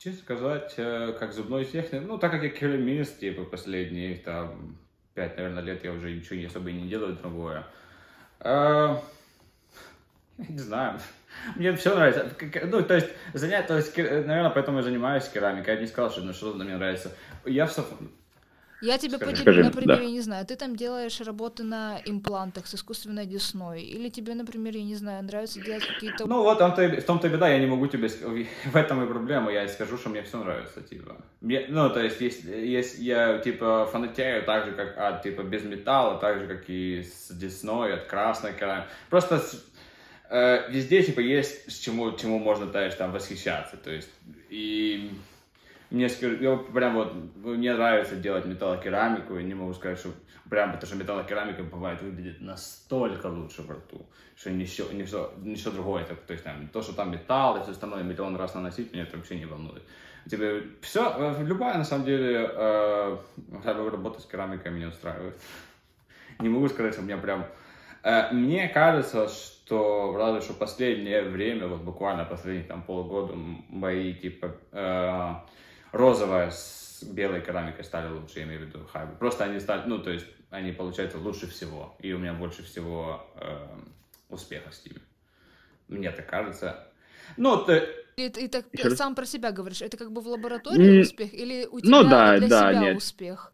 Честно 0.08 0.22
сказать, 0.22 0.74
э, 0.78 1.14
как 1.20 1.34
зубной 1.34 1.66
техник, 1.66 2.04
ну, 2.08 2.18
так 2.18 2.32
как 2.32 2.42
я 2.42 2.48
керамист, 2.48 3.20
типа, 3.20 3.44
последние, 3.44 4.16
там, 4.16 4.78
пять, 5.14 5.36
наверное, 5.36 5.62
лет 5.62 5.84
я 5.84 5.92
уже 5.92 6.16
ничего 6.16 6.48
особо 6.48 6.72
не 6.72 6.88
делаю 6.88 7.18
другое. 7.18 7.66
А, 8.40 9.04
не 10.38 10.60
знаю. 10.60 10.98
Мне 11.58 11.76
все 11.76 11.94
нравится. 11.94 12.26
Ну, 12.68 12.84
то 12.84 12.96
есть, 12.96 13.10
занять, 13.34 13.68
то 13.68 13.76
есть, 13.76 13.98
наверное, 13.98 14.50
поэтому 14.50 14.78
я 14.78 14.84
занимаюсь 14.84 15.28
керамикой. 15.28 15.74
Я 15.76 15.82
не 15.82 15.88
сказал, 15.88 16.10
что 16.10 16.22
ну, 16.22 16.32
что-то 16.32 16.64
мне 16.64 16.78
нравится. 16.78 17.12
Я 17.44 17.66
все, 17.66 17.86
я 18.82 18.98
тебе 18.98 19.18
Скажи. 19.18 19.26
поделю, 19.32 19.42
Скажи, 19.44 19.64
например, 19.64 19.98
да. 19.98 20.04
я 20.04 20.10
не 20.10 20.22
знаю, 20.22 20.46
ты 20.46 20.56
там 20.56 20.76
делаешь 20.76 21.20
работы 21.22 21.64
на 21.64 22.00
имплантах 22.06 22.68
с 22.68 22.76
искусственной 22.76 23.26
десной, 23.26 23.82
или 23.82 24.10
тебе, 24.10 24.34
например, 24.36 24.76
я 24.76 24.84
не 24.84 24.96
знаю, 24.96 25.24
нравится 25.24 25.60
делать 25.62 25.84
какие-то... 25.86 26.28
Ну 26.28 26.44
вот, 26.44 26.56
в 26.56 26.60
том-то 26.60 26.84
и- 26.84 27.00
в 27.00 27.06
том-то 27.06 27.28
и 27.28 27.30
беда, 27.32 27.50
я 27.50 27.60
не 27.60 27.66
могу 27.66 27.88
тебе... 27.88 28.08
В 28.66 28.76
этом 28.76 29.04
и 29.04 29.08
проблема, 29.08 29.52
я 29.52 29.68
скажу, 29.68 29.98
что 29.98 30.10
мне 30.10 30.22
все 30.24 30.38
нравится, 30.44 30.82
типа. 30.82 31.18
Мне- 31.42 31.66
ну, 31.70 31.90
то 31.90 32.00
есть, 32.04 32.22
если, 32.22 32.56
если 32.56 33.04
я, 33.04 33.40
типа, 33.40 33.88
фанатею 33.92 34.44
так 34.44 34.66
же, 34.66 34.72
как 34.74 34.98
от, 34.98 35.24
типа, 35.24 35.42
без 35.44 35.64
металла, 35.64 36.20
так 36.20 36.40
же, 36.40 36.48
как 36.48 36.70
и 36.70 37.04
с 37.04 37.32
десной, 37.34 37.94
от 37.94 38.06
красной 38.06 38.54
керамики. 38.54 38.88
Просто 39.10 39.40
с- 39.40 39.66
э, 40.30 40.70
везде, 40.72 41.02
типа, 41.04 41.22
есть 41.22 41.72
с 41.72 41.78
чему, 41.80 42.12
чему 42.18 42.38
можно, 42.40 42.68
знаешь, 42.68 42.94
там, 42.96 43.12
восхищаться, 43.12 43.78
то 43.78 43.90
есть, 43.92 44.10
и... 44.50 45.12
Мне 45.90 46.08
я 46.08 46.58
прям 46.58 46.96
вот, 46.96 47.14
мне 47.36 47.74
нравится 47.74 48.16
делать 48.18 48.46
металлокерамику, 48.46 49.38
и 49.38 49.44
не 49.44 49.54
могу 49.54 49.74
сказать, 49.74 49.98
что 49.98 50.10
прям 50.50 50.72
потому 50.74 50.88
что 50.88 50.98
металлокерамика 50.98 51.64
бывает 51.64 52.02
выглядит 52.02 52.42
настолько 52.42 53.28
лучше 53.28 53.62
в 53.62 53.72
рту, 53.72 54.06
что 54.36 54.52
ничего, 54.52 54.92
ничего, 54.92 55.32
ничего 55.38 55.72
другое. 55.72 56.04
Так, 56.04 56.20
то 56.22 56.34
есть 56.34 56.44
там, 56.44 56.68
то, 56.68 56.82
что 56.82 56.94
там 56.94 57.12
металл 57.12 57.58
и 57.58 57.62
все 57.64 57.72
остальное 57.72 58.04
миллион 58.04 58.36
раз 58.36 58.54
наносить, 58.54 58.92
меня 58.92 59.04
это 59.04 59.16
вообще 59.18 59.38
не 59.38 59.46
волнует. 59.46 59.84
Тебе 60.30 60.64
все, 60.82 61.36
любая 61.40 61.78
на 61.78 61.86
самом 61.86 62.06
деле 62.06 62.50
э, 62.54 63.18
работа 63.64 64.20
с 64.20 64.26
керамикой 64.26 64.72
меня 64.72 64.90
устраивает. 64.90 65.40
Не 66.40 66.50
могу 66.50 66.68
сказать, 66.68 66.94
что 66.94 67.02
у 67.02 67.06
меня 67.06 67.18
прям... 67.18 67.46
Э, 68.04 68.34
мне 68.34 68.68
кажется, 68.68 69.30
что 69.30 70.16
разве 70.18 70.42
что 70.42 70.54
последнее 70.54 71.24
время, 71.24 71.68
вот 71.68 71.82
буквально 71.82 72.26
последние 72.26 72.66
там 72.66 72.84
полгода, 72.84 73.34
мои 73.70 74.14
типа 74.14 74.52
э, 74.74 75.36
розовая 75.92 76.52
с 76.52 77.04
белой 77.04 77.42
керамикой 77.42 77.84
стали 77.84 78.10
лучше, 78.12 78.40
я 78.40 78.46
имею 78.46 78.62
в 78.62 78.64
виду 78.66 78.86
хайбы. 78.88 79.16
Просто 79.18 79.44
они 79.46 79.60
стали, 79.60 79.84
ну, 79.88 80.00
то 80.00 80.10
есть 80.12 80.26
они 80.50 80.72
получаются 80.72 81.18
лучше 81.18 81.48
всего. 81.48 81.96
И 82.00 82.14
у 82.14 82.18
меня 82.20 82.34
больше 82.34 82.64
всего 82.64 83.30
э, 83.36 83.68
успеха 84.30 84.72
с 84.72 84.86
ними. 84.86 85.02
Мне 85.88 86.12
так 86.12 86.28
кажется. 86.28 86.88
Ну, 87.38 87.64
ты, 87.64 87.88
И 88.18 88.30
ты 88.30 88.48
так 88.48 88.66
раз. 88.84 88.98
сам 88.98 89.16
про 89.16 89.26
себя 89.26 89.52
говоришь, 89.52 89.82
это 89.82 89.98
как 89.98 90.12
бы 90.12 90.22
в 90.22 90.28
лаборатории 90.28 90.90
М, 90.90 91.00
успех, 91.02 91.34
или 91.34 91.66
у 91.66 91.80
тебя 91.80 91.90
ну 91.90 92.04
да, 92.10 92.38
для 92.38 92.48
да, 92.48 92.60
себя 92.72 92.82
нет. 92.82 92.98
успех? 92.98 93.54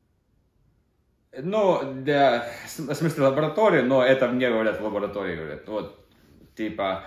Ну, 1.36 1.94
для, 2.04 2.48
в 2.66 2.94
смысле 2.94 3.24
лаборатории, 3.24 3.82
но 3.82 4.04
это 4.04 4.28
мне 4.28 4.50
говорят 4.50 4.80
в 4.80 4.84
лаборатории, 4.84 5.36
говорят, 5.36 5.68
вот, 5.68 6.03
типа, 6.56 7.06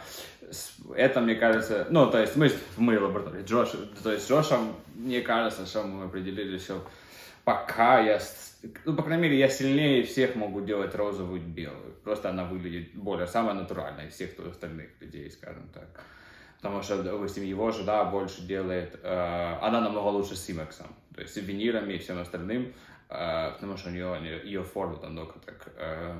это, 0.94 1.20
мне 1.20 1.34
кажется, 1.34 1.86
ну, 1.90 2.10
то 2.10 2.20
есть 2.20 2.36
мы 2.36 2.48
в 2.48 2.78
моей 2.78 2.98
лаборатории, 2.98 3.44
Джош, 3.44 3.70
то 4.02 4.12
есть 4.12 4.26
с 4.26 4.30
Джошем, 4.30 4.74
мне 4.94 5.20
кажется, 5.20 5.66
что 5.66 5.82
мы 5.82 6.04
определили, 6.04 6.58
что 6.58 6.84
пока 7.44 8.00
я, 8.00 8.20
ну, 8.84 8.94
по 8.94 9.02
крайней 9.02 9.24
мере, 9.24 9.38
я 9.38 9.48
сильнее 9.48 10.02
всех 10.02 10.34
могу 10.36 10.60
делать 10.60 10.94
розовую 10.94 11.40
и 11.40 11.44
белую, 11.44 11.94
просто 12.04 12.30
она 12.30 12.44
выглядит 12.44 12.94
более, 12.94 13.26
самая 13.26 13.54
натуральная 13.54 14.08
из 14.08 14.14
всех 14.14 14.30
остальных 14.38 14.90
людей, 15.00 15.30
скажем 15.30 15.68
так. 15.72 15.88
Потому 16.56 16.82
что, 16.82 17.02
допустим, 17.02 17.44
его 17.44 17.70
жена 17.70 18.04
больше 18.04 18.42
делает, 18.42 18.98
э, 19.02 19.58
она 19.60 19.80
намного 19.80 20.08
лучше 20.08 20.34
с 20.36 20.44
Симексом, 20.44 20.86
то 21.14 21.20
есть 21.20 21.34
с 21.34 21.36
винирами 21.36 21.94
и 21.94 21.98
всем 21.98 22.18
остальным, 22.18 22.72
э, 23.08 23.50
потому 23.52 23.76
что 23.76 23.90
у 23.90 23.92
нее 23.92 24.40
ее 24.42 24.64
форма 24.64 24.98
намного 25.00 25.34
так 25.44 25.68
э, 25.76 26.16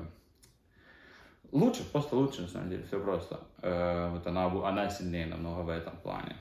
лучше, 1.51 1.83
просто 1.91 2.15
лучше 2.15 2.41
на 2.41 2.47
самом 2.47 2.69
деле, 2.69 2.83
все 2.87 2.99
просто. 2.99 3.39
Э, 3.61 4.09
вот 4.11 4.27
она, 4.27 4.45
она 4.45 4.89
сильнее 4.89 5.25
намного 5.25 5.61
в 5.61 5.69
этом 5.69 5.97
плане. 5.97 6.35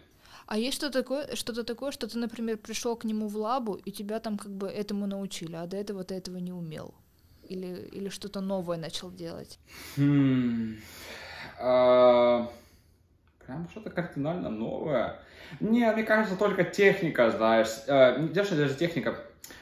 А 0.46 0.58
есть 0.58 0.76
что 0.76 0.90
такое, 0.90 1.34
что-то 1.34 1.64
такое, 1.64 1.90
что 1.90 2.06
ты, 2.06 2.18
например, 2.18 2.56
пришел 2.56 2.96
к 2.96 3.04
нему 3.04 3.26
в 3.28 3.36
лабу, 3.36 3.74
и 3.74 3.90
тебя 3.90 4.20
там 4.20 4.38
как 4.38 4.52
бы 4.52 4.68
этому 4.68 5.06
научили, 5.06 5.56
а 5.56 5.66
до 5.66 5.76
этого 5.76 6.04
ты 6.04 6.14
этого 6.14 6.36
не 6.36 6.52
умел? 6.52 6.94
Или, 7.48 7.88
или 7.92 8.08
что-то 8.08 8.40
новое 8.40 8.76
начал 8.76 9.10
делать? 9.10 9.58
Хм. 9.96 10.76
А, 11.60 12.48
Прям 13.46 13.68
что-то 13.70 13.90
кардинально 13.90 14.50
новое. 14.50 15.20
Не, 15.60 15.90
мне 15.92 16.02
кажется, 16.02 16.36
только 16.36 16.64
техника, 16.64 17.30
знаешь. 17.30 17.68
э, 17.86 18.20
Не 18.20 18.28
даже, 18.28 18.56
даже 18.56 18.74
техника. 18.74 19.16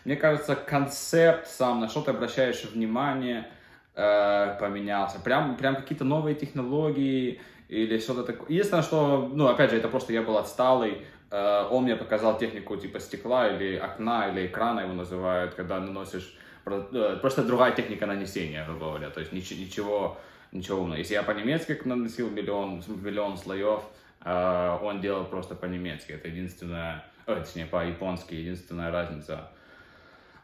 Мне 0.07 0.17
кажется, 0.17 0.57
концепт 0.57 1.47
сам, 1.49 1.81
на 1.81 1.89
что 1.89 2.01
ты 2.01 2.11
обращаешь 2.11 2.65
внимание, 2.65 3.47
э, 3.95 4.57
поменялся. 4.61 5.21
Прям, 5.21 5.57
прям 5.57 5.77
какие-то 5.77 6.05
новые 6.05 6.35
технологии 6.35 7.41
или 7.69 7.99
что-то 7.99 8.25
такое. 8.25 8.49
Единственное, 8.51 8.83
что, 8.83 9.31
ну, 9.33 9.47
опять 9.49 9.71
же, 9.71 9.77
это 9.77 9.89
просто 9.89 10.13
я 10.13 10.23
был 10.23 10.37
отсталый. 10.37 11.07
Э, 11.31 11.69
Он 11.71 11.85
мне 11.85 11.97
показал 11.97 12.39
технику 12.39 12.77
типа 12.77 13.01
стекла 13.01 13.49
или 13.49 13.77
окна, 13.77 14.29
или 14.29 14.47
экрана 14.47 14.81
его 14.81 14.93
называют, 14.93 15.55
когда 15.55 15.81
наносишь... 15.81 16.37
э, 16.67 17.19
Просто 17.21 17.43
другая 17.45 17.73
техника 17.73 18.07
нанесения, 18.07 18.65
грубо 18.67 18.87
говоря. 18.87 19.11
То 19.11 19.21
есть 19.21 19.33
нич- 19.33 19.59
ничего, 19.59 20.17
ничего 20.53 20.81
умного. 20.81 20.99
Если 20.99 21.15
я 21.15 21.23
по-немецки 21.23 21.81
наносил 21.85 22.31
миллион, 22.31 22.83
миллион 22.87 23.37
слоев, 23.37 23.81
он 24.25 25.01
делал 25.03 25.25
просто 25.27 25.55
по-немецки. 25.55 26.13
Это 26.13 26.29
единственная, 26.29 27.05
э, 27.27 27.37
точнее, 27.45 27.67
по-японски 27.67 28.35
единственная 28.35 28.91
разница. 28.91 29.51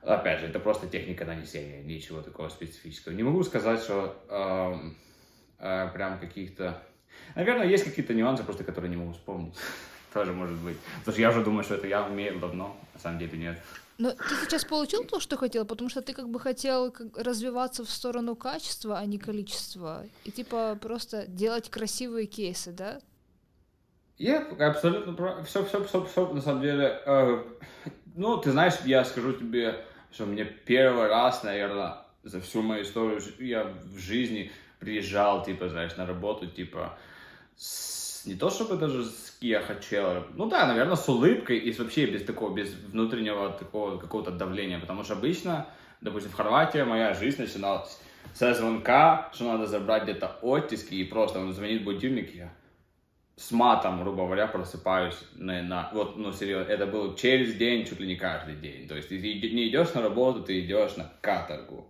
Опять 0.02 0.40
же, 0.40 0.46
это 0.46 0.58
просто 0.58 0.86
техника 0.86 1.24
нанесения, 1.24 1.82
ничего 1.82 2.22
такого 2.22 2.48
специфического. 2.48 3.12
Не 3.12 3.22
могу 3.22 3.42
сказать, 3.42 3.82
что 3.82 4.16
эм, 4.28 4.96
э, 5.58 5.88
прям 5.92 6.18
каких-то... 6.18 6.82
Наверное, 7.34 7.66
есть 7.66 7.84
какие-то 7.84 8.14
нюансы, 8.14 8.42
просто 8.42 8.64
которые 8.64 8.90
не 8.90 8.96
могу 8.96 9.12
вспомнить. 9.12 9.54
Тоже 10.14 10.32
может 10.32 10.56
быть. 10.56 10.78
Потому 11.00 11.12
что 11.12 11.20
я 11.20 11.30
уже 11.30 11.44
думаю, 11.44 11.64
что 11.64 11.74
это 11.74 11.86
я 11.86 12.06
умею 12.06 12.38
давно, 12.38 12.76
на 12.94 13.00
самом 13.00 13.18
деле 13.18 13.38
нет. 13.38 13.62
Но 13.98 14.12
ты 14.12 14.34
сейчас 14.42 14.64
получил 14.64 15.04
то, 15.04 15.20
что 15.20 15.36
хотел, 15.36 15.66
потому 15.66 15.90
что 15.90 16.00
ты 16.00 16.14
как 16.14 16.30
бы 16.30 16.40
хотел 16.40 16.94
развиваться 17.14 17.84
в 17.84 17.90
сторону 17.90 18.34
качества, 18.34 18.98
а 18.98 19.04
не 19.04 19.18
количества. 19.18 20.06
И 20.24 20.30
типа 20.30 20.78
просто 20.80 21.26
делать 21.26 21.68
красивые 21.68 22.26
кейсы, 22.26 22.72
да? 22.72 23.02
Я 24.16 24.46
абсолютно 24.58 25.12
прав. 25.12 25.46
Все, 25.46 25.66
все, 25.66 25.84
все, 25.84 26.04
все, 26.06 26.32
на 26.32 26.40
самом 26.40 26.62
деле. 26.62 27.02
э, 27.04 27.44
ну, 28.16 28.38
ты 28.38 28.52
знаешь, 28.52 28.74
я 28.84 29.04
скажу 29.04 29.34
тебе, 29.34 29.84
что 30.12 30.26
мне 30.26 30.44
первый 30.44 31.08
раз, 31.08 31.42
наверное, 31.42 31.98
за 32.22 32.40
всю 32.40 32.62
мою 32.62 32.82
историю, 32.82 33.20
я 33.38 33.64
в 33.64 33.98
жизни 33.98 34.50
приезжал, 34.78 35.44
типа, 35.44 35.68
знаешь, 35.68 35.96
на 35.96 36.06
работу, 36.06 36.46
типа, 36.46 36.98
с- 37.56 38.26
не 38.26 38.34
то 38.34 38.50
чтобы 38.50 38.76
даже 38.76 39.04
с 39.04 39.38
Kia 39.40 39.62
хотел, 39.62 40.24
ну 40.34 40.46
да, 40.46 40.66
наверное, 40.66 40.96
с 40.96 41.08
улыбкой 41.08 41.58
и 41.58 41.72
вообще 41.72 42.06
без 42.06 42.24
такого, 42.24 42.54
без 42.54 42.72
внутреннего 42.74 43.50
такого 43.52 43.96
какого-то 43.98 44.30
давления, 44.30 44.78
потому 44.78 45.04
что 45.04 45.14
обычно, 45.14 45.66
допустим, 46.00 46.30
в 46.30 46.34
Хорватии 46.34 46.82
моя 46.82 47.14
жизнь 47.14 47.40
начиналась 47.40 47.98
со 48.34 48.52
звонка, 48.54 49.30
что 49.32 49.44
надо 49.44 49.66
забрать 49.66 50.02
где-то 50.04 50.38
оттиски, 50.42 50.94
и 50.94 51.04
просто 51.04 51.38
он 51.38 51.52
звонит 51.52 51.84
будильник, 51.84 52.34
я 52.34 52.52
с 53.40 53.52
матом, 53.52 54.02
грубо 54.02 54.26
говоря, 54.26 54.46
просыпаюсь 54.46 55.16
на, 55.34 55.62
на- 55.62 55.90
вот, 55.94 56.18
ну, 56.18 56.30
серьезно, 56.30 56.70
это 56.70 56.86
было 56.86 57.16
через 57.16 57.54
день, 57.54 57.86
чуть 57.86 57.98
ли 57.98 58.06
не 58.06 58.16
каждый 58.16 58.54
день. 58.54 58.86
То 58.86 58.96
есть 58.96 59.08
ты 59.08 59.16
не 59.18 59.68
идешь 59.68 59.94
на 59.94 60.02
работу, 60.02 60.42
ты 60.42 60.60
идешь 60.60 60.96
на 60.96 61.10
каторгу. 61.22 61.86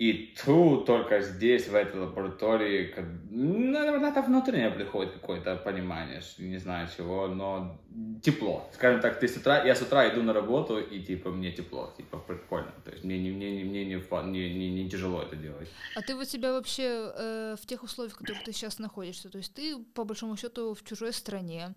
И 0.00 0.34
тут, 0.44 0.86
только 0.86 1.20
здесь, 1.20 1.68
в 1.68 1.74
этой 1.74 2.00
лаборатории, 2.00 2.86
как, 2.86 3.04
ну, 3.30 3.70
наверное, 3.70 4.10
это 4.10 4.22
внутреннее 4.22 4.70
приходит 4.70 5.12
какое-то 5.12 5.56
понимание, 5.56 6.22
не 6.38 6.56
знаю 6.56 6.88
чего, 6.96 7.28
но 7.28 7.78
тепло. 8.22 8.66
Скажем 8.72 9.02
так, 9.02 9.20
ты 9.20 9.28
с 9.28 9.36
утра, 9.36 9.62
я 9.62 9.74
с 9.74 9.82
утра 9.82 10.08
иду 10.08 10.22
на 10.22 10.32
работу, 10.32 10.78
и 10.78 11.02
типа 11.02 11.28
мне 11.28 11.52
тепло, 11.52 11.92
типа 11.98 12.16
прикольно. 12.16 12.72
То 12.82 12.92
есть 12.92 13.04
мне, 13.04 13.18
не 13.18 13.30
мне, 13.30 13.62
не 13.62 13.64
мне 13.64 13.84
не, 13.84 13.94
не, 13.94 14.54
не, 14.54 14.70
не 14.70 14.90
тяжело 14.90 15.20
это 15.20 15.36
делать. 15.36 15.68
А 15.94 16.00
ты 16.00 16.16
вот 16.16 16.26
себя 16.26 16.52
вообще 16.52 17.12
э, 17.14 17.56
в 17.60 17.66
тех 17.66 17.82
условиях, 17.82 18.14
в 18.14 18.18
которых 18.18 18.42
ты 18.44 18.52
сейчас 18.52 18.78
находишься, 18.78 19.28
то 19.28 19.36
есть 19.36 19.52
ты, 19.52 19.76
по 19.94 20.04
большому 20.04 20.34
счету, 20.38 20.72
в 20.72 20.82
чужой 20.82 21.12
стране, 21.12 21.74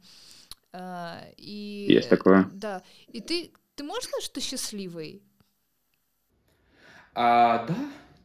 э, 0.72 1.34
и... 1.36 1.88
Есть 1.90 2.10
такое. 2.10 2.50
Да, 2.54 2.84
и 3.12 3.20
ты, 3.20 3.52
ты 3.76 3.84
можешь 3.84 4.06
сказать, 4.06 4.24
что 4.24 4.36
ты 4.36 4.40
счастливый? 4.40 5.22
А, 7.16 7.68
да, 7.68 7.76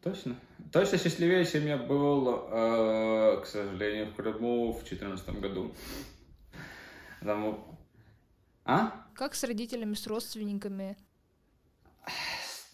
точно. 0.02 0.36
Точно 0.72 0.98
счастливее, 0.98 1.44
чем 1.44 1.66
я 1.66 1.76
был, 1.76 2.48
э, 2.50 3.40
к 3.42 3.46
сожалению, 3.46 4.06
в 4.06 4.14
Крыму 4.14 4.72
в 4.72 4.78
2014 4.78 5.40
году. 5.40 5.74
Потому... 7.20 7.78
А? 8.64 9.06
Как 9.14 9.34
с 9.34 9.44
родителями, 9.44 9.94
с 9.94 10.06
родственниками? 10.06 10.96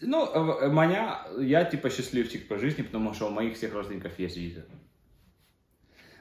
Ну, 0.01 0.27
меня, 0.71 1.27
я 1.39 1.65
типа 1.65 1.89
счастливчик 1.89 2.49
по 2.49 2.59
жизни, 2.59 2.83
потому 2.83 3.15
что 3.15 3.29
у 3.29 3.31
моих 3.31 3.57
всех 3.57 3.73
родственников 3.73 4.19
есть 4.19 4.37
виза. 4.37 4.67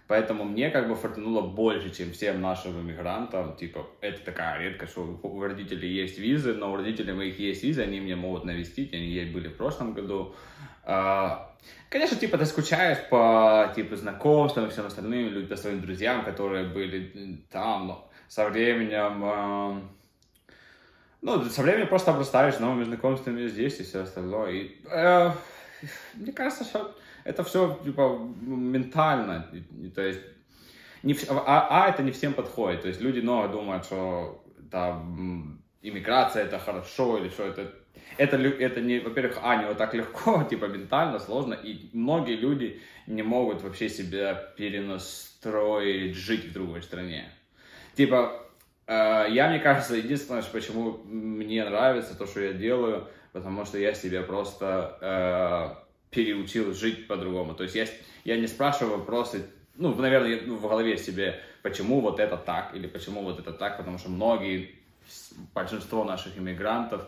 Поэтому 0.08 0.44
мне 0.44 0.70
как 0.70 0.90
бы 0.90 0.96
фартануло 0.96 1.42
больше, 1.42 1.90
чем 1.90 2.12
всем 2.12 2.42
нашим 2.42 2.80
иммигрантам. 2.80 3.56
Типа, 3.56 3.88
это 4.02 4.24
такая 4.24 4.60
редкость, 4.60 4.92
что 4.92 5.20
у 5.24 5.42
родителей 5.42 5.92
есть 5.92 6.20
визы, 6.20 6.54
но 6.54 6.72
у 6.72 6.76
родителей 6.76 7.14
моих 7.14 7.40
есть 7.40 7.64
визы, 7.64 7.82
они 7.82 8.00
меня 8.00 8.18
могут 8.18 8.44
навестить, 8.44 8.94
они 8.94 9.08
ей 9.08 9.32
были 9.32 9.48
в 9.48 9.56
прошлом 9.56 9.94
году. 9.94 10.36
А, 10.84 11.56
конечно, 11.90 12.18
типа, 12.18 12.38
ты 12.38 12.46
скучаешь 12.46 13.10
по, 13.10 13.72
типа, 13.76 13.96
знакомствам 13.96 14.68
и 14.68 14.70
всем 14.70 14.86
остальным, 14.86 15.48
по 15.48 15.56
своим 15.56 15.82
друзьям, 15.82 16.26
которые 16.26 16.66
были 16.66 17.46
там, 17.50 17.88
но 17.88 18.12
со 18.28 18.50
временем... 18.50 19.24
А, 19.24 19.82
ну, 21.22 21.42
со 21.46 21.62
временем 21.62 21.88
просто 21.88 22.12
обрастаешь 22.12 22.60
новыми 22.60 22.84
знакомствами 22.84 23.48
здесь 23.48 23.80
и 23.80 23.84
все 23.84 24.02
остальное. 24.02 24.52
И, 24.52 24.82
э, 24.92 25.32
мне 26.16 26.34
кажется, 26.34 26.66
что 26.66 26.96
это 27.24 27.44
все 27.44 27.80
типа 27.84 28.20
ментально, 28.42 29.48
то 29.96 30.02
есть 30.02 30.20
не, 31.02 31.16
а, 31.30 31.68
а 31.70 31.90
это 31.90 32.04
не 32.04 32.12
всем 32.12 32.34
подходит, 32.34 32.82
то 32.82 32.88
есть 32.88 33.02
люди 33.02 33.22
много 33.22 33.50
думают, 33.50 33.86
что 33.86 34.44
там 34.72 35.62
иммиграция 35.82 36.44
это 36.44 36.60
хорошо 36.60 37.18
или 37.18 37.30
что 37.30 37.44
это 37.44 37.74
это, 38.18 38.38
это 38.38 38.82
не, 38.82 39.00
во-первых, 39.00 39.40
а, 39.42 39.56
не 39.58 39.66
вот 39.66 39.78
так 39.78 39.94
легко, 39.94 40.44
типа 40.50 40.66
ментально 40.66 41.20
сложно, 41.20 41.54
и 41.54 41.90
многие 41.94 42.36
люди 42.36 42.82
не 43.08 43.24
могут 43.24 43.62
вообще 43.62 43.90
себя 43.90 44.34
перенастроить 44.58 46.16
жить 46.16 46.46
в 46.46 46.54
другой 46.54 46.82
стране. 46.82 47.30
Типа, 47.96 48.44
э, 48.88 49.28
я, 49.30 49.50
мне 49.50 49.60
кажется, 49.60 49.96
единственное, 49.96 50.44
почему 50.44 51.00
мне 51.06 51.64
нравится 51.64 52.18
то, 52.18 52.26
что 52.26 52.42
я 52.42 52.54
делаю, 52.54 53.08
потому 53.32 53.66
что 53.66 53.78
я 53.78 53.94
себя 53.94 54.22
просто 54.22 54.98
э, 55.02 56.16
переучил 56.16 56.74
жить 56.74 57.08
по-другому. 57.08 57.56
То 57.56 57.64
есть 57.64 57.76
я, 57.76 57.88
я 58.24 58.38
не 58.38 58.48
спрашиваю 58.48 59.00
вопросы, 59.00 59.46
ну, 59.76 59.94
наверное, 59.96 60.40
в 60.42 60.62
голове 60.62 60.98
себе, 60.98 61.40
почему 61.62 62.00
вот 62.00 62.20
это 62.20 62.38
так 62.38 62.76
или 62.76 62.88
почему 62.88 63.24
вот 63.24 63.40
это 63.40 63.52
так, 63.52 63.78
потому 63.78 63.98
что 63.98 64.10
многие, 64.10 64.76
большинство 65.54 66.04
наших 66.04 66.38
иммигрантов, 66.38 67.06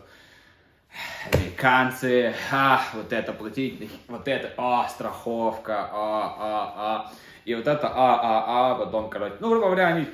американцы, 1.32 2.34
а, 2.50 2.82
вот 2.94 3.12
это 3.12 3.32
платить, 3.32 3.90
вот 4.08 4.28
это, 4.28 4.52
а, 4.56 4.88
страховка, 4.88 5.88
а, 5.92 6.36
а, 6.38 6.74
а, 6.76 7.12
и 7.44 7.54
вот 7.54 7.66
это, 7.66 7.88
а, 7.88 8.20
а, 8.20 8.72
а, 8.72 8.74
потом, 8.76 9.10
короче, 9.10 9.36
ну, 9.40 9.50
грубо 9.50 9.66
говоря, 9.66 9.88
они 9.88 10.06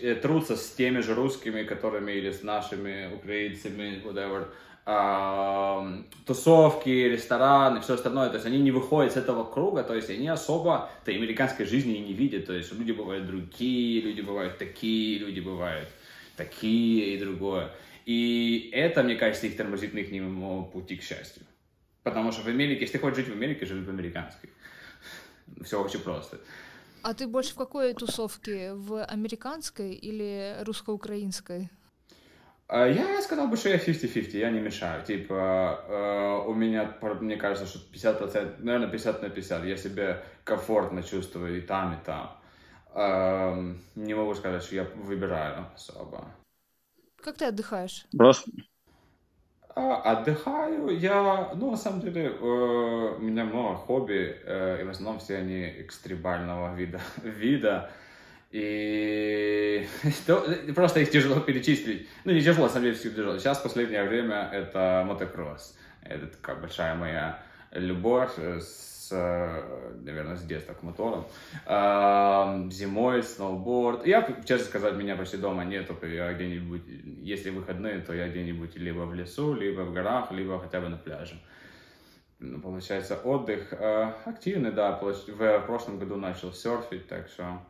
э, 0.00 0.14
трутся 0.14 0.56
с 0.56 0.70
теми 0.70 1.00
же 1.00 1.14
русскими, 1.14 1.64
которыми 1.64 2.12
или 2.12 2.30
с 2.30 2.42
нашими 2.42 3.12
украинцами, 3.14 4.02
whatever, 4.04 4.48
тусовки, 6.24 6.88
рестораны, 6.88 7.82
все 7.82 7.94
остальное, 7.94 8.30
то 8.30 8.36
есть 8.36 8.46
они 8.46 8.58
не 8.58 8.70
выходят 8.70 9.12
с 9.12 9.16
этого 9.16 9.44
круга, 9.44 9.82
то 9.82 9.94
есть 9.94 10.08
они 10.08 10.28
особо 10.28 10.88
той 11.04 11.16
американской 11.16 11.66
жизни 11.66 11.96
и 11.96 12.00
не 12.00 12.14
видят, 12.14 12.46
то 12.46 12.54
есть 12.54 12.72
люди 12.72 12.92
бывают 12.92 13.26
другие, 13.26 14.00
люди 14.00 14.22
бывают 14.22 14.56
такие, 14.56 15.18
люди 15.18 15.40
бывают 15.40 15.88
такие 16.36 17.14
и 17.14 17.18
другое. 17.18 17.70
И 18.08 18.70
это, 18.72 19.02
мне 19.02 19.16
кажется, 19.16 19.46
их 19.46 19.56
тормозит 19.58 19.92
на 19.92 19.98
их 19.98 20.10
пути 20.72 20.96
к 20.96 21.02
счастью. 21.02 21.42
Потому 22.02 22.32
что 22.32 22.40
в 22.40 22.46
Америке, 22.46 22.80
если 22.80 22.96
ты 22.96 23.00
хочешь 23.00 23.18
жить 23.18 23.28
в 23.28 23.32
Америке, 23.32 23.66
живи 23.66 23.84
в 23.84 23.90
американской. 23.90 24.48
Все 25.62 25.78
очень 25.84 26.00
просто. 26.00 26.38
А 27.02 27.12
ты 27.12 27.26
больше 27.26 27.52
в 27.52 27.56
какой 27.56 27.92
тусовке? 27.92 28.72
В 28.72 29.04
американской 29.04 29.92
или 29.92 30.56
русско-украинской? 30.62 31.68
А, 32.66 32.86
я 32.86 33.20
сказал 33.20 33.48
бы, 33.48 33.58
что 33.58 33.68
я 33.68 33.76
50-50, 33.76 34.38
я 34.38 34.50
не 34.50 34.60
мешаю. 34.60 35.04
Типа, 35.04 35.84
э, 35.86 36.48
у 36.48 36.54
меня, 36.54 36.96
мне 37.20 37.36
кажется, 37.36 37.66
что 37.66 37.78
50%, 37.92 38.64
наверное, 38.64 38.88
50 38.88 39.20
на 39.20 39.28
50. 39.28 39.64
Я 39.66 39.76
себя 39.76 40.22
комфортно 40.44 41.02
чувствую 41.02 41.58
и 41.58 41.60
там, 41.60 41.92
и 41.92 42.04
там. 42.06 42.40
Э, 42.94 43.74
не 43.96 44.14
могу 44.14 44.34
сказать, 44.34 44.62
что 44.62 44.76
я 44.76 44.84
выбираю 44.84 45.66
особо. 45.74 46.24
Как 47.28 47.36
ты 47.36 47.44
отдыхаешь? 47.44 48.06
Просто. 48.16 48.50
А, 49.74 49.96
отдыхаю 50.00 50.98
я, 50.98 51.52
ну, 51.56 51.72
на 51.72 51.76
самом 51.76 52.00
деле, 52.00 52.28
э, 52.28 53.16
у 53.18 53.20
меня 53.20 53.44
много 53.44 53.74
хобби, 53.74 54.34
э, 54.46 54.80
и 54.80 54.84
в 54.84 54.88
основном 54.88 55.18
все 55.20 55.36
они 55.36 55.62
экстремального 55.82 56.74
вида. 56.74 57.02
вида. 57.22 57.90
И 58.50 59.86
просто 60.74 61.00
их 61.00 61.10
тяжело 61.10 61.40
перечислить. 61.40 62.08
Ну, 62.24 62.32
не 62.32 62.40
тяжело, 62.40 62.64
на 62.64 62.70
самом 62.70 62.84
деле, 62.84 62.96
все 62.96 63.10
тяжело. 63.10 63.36
Сейчас, 63.36 63.58
в 63.58 63.64
последнее 63.64 64.04
время, 64.04 64.48
это 64.50 65.04
мотокросс. 65.06 65.76
Это 66.00 66.28
такая 66.28 66.56
большая 66.56 66.94
моя 66.94 67.42
любовь 67.72 68.38
с, 68.38 68.97
наверное, 69.16 70.36
с 70.36 70.42
детства 70.42 70.74
к 70.74 70.82
моторам. 70.82 71.24
Зимой 72.70 73.22
сноуборд. 73.22 74.06
Я, 74.06 74.26
честно 74.44 74.66
сказать, 74.66 74.94
меня 74.94 75.16
почти 75.16 75.36
дома 75.36 75.64
нету. 75.64 75.96
Я 76.06 76.32
где-нибудь, 76.32 76.82
если 77.22 77.50
выходные, 77.50 78.00
то 78.00 78.12
я 78.14 78.28
где-нибудь 78.28 78.76
либо 78.76 79.00
в 79.00 79.14
лесу, 79.14 79.54
либо 79.54 79.82
в 79.82 79.92
горах, 79.92 80.30
либо 80.32 80.58
хотя 80.58 80.80
бы 80.80 80.88
на 80.88 80.96
пляже. 80.96 81.38
Ну, 82.40 82.60
получается, 82.60 83.16
отдых 83.16 83.72
э, 83.72 84.12
активный, 84.24 84.70
да. 84.70 84.92
В 84.92 85.60
прошлом 85.66 85.98
году 85.98 86.14
начал 86.16 86.52
серфить, 86.52 87.08
так 87.08 87.28
что 87.28 87.60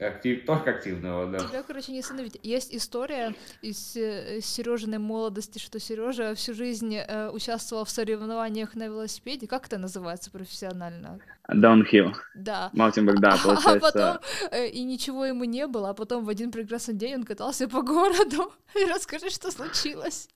Актив, 0.00 0.44
только 0.44 0.70
активного, 0.70 1.26
да. 1.30 1.38
Тебя, 1.38 1.62
короче, 1.62 1.92
не 1.92 2.00
остановить. 2.00 2.38
Есть 2.42 2.74
история 2.74 3.34
из 3.62 3.96
э, 3.96 4.40
Сережиной 4.40 4.98
молодости, 4.98 5.58
что 5.58 5.78
Сережа 5.78 6.34
всю 6.34 6.54
жизнь 6.54 6.96
э, 6.96 7.30
участвовал 7.30 7.84
в 7.84 7.90
соревнованиях 7.90 8.74
на 8.74 8.86
велосипеде. 8.86 9.46
Как 9.46 9.66
это 9.66 9.78
называется 9.78 10.30
профессионально? 10.30 11.20
Downhill. 11.48 12.14
Да. 12.34 12.70
Mountain 12.72 13.02
bike, 13.02 13.20
да, 13.20 13.36
получается. 13.42 13.70
А 13.70 13.80
потом, 13.80 14.18
э, 14.50 14.68
и 14.68 14.82
ничего 14.82 15.26
ему 15.26 15.44
не 15.44 15.66
было, 15.66 15.90
а 15.90 15.94
потом 15.94 16.24
в 16.24 16.28
один 16.28 16.50
прекрасный 16.50 16.94
день 16.94 17.16
он 17.16 17.24
катался 17.24 17.68
по 17.68 17.82
городу. 17.82 18.52
И 18.74 18.84
расскажи, 18.86 19.30
что 19.30 19.50
случилось. 19.50 20.28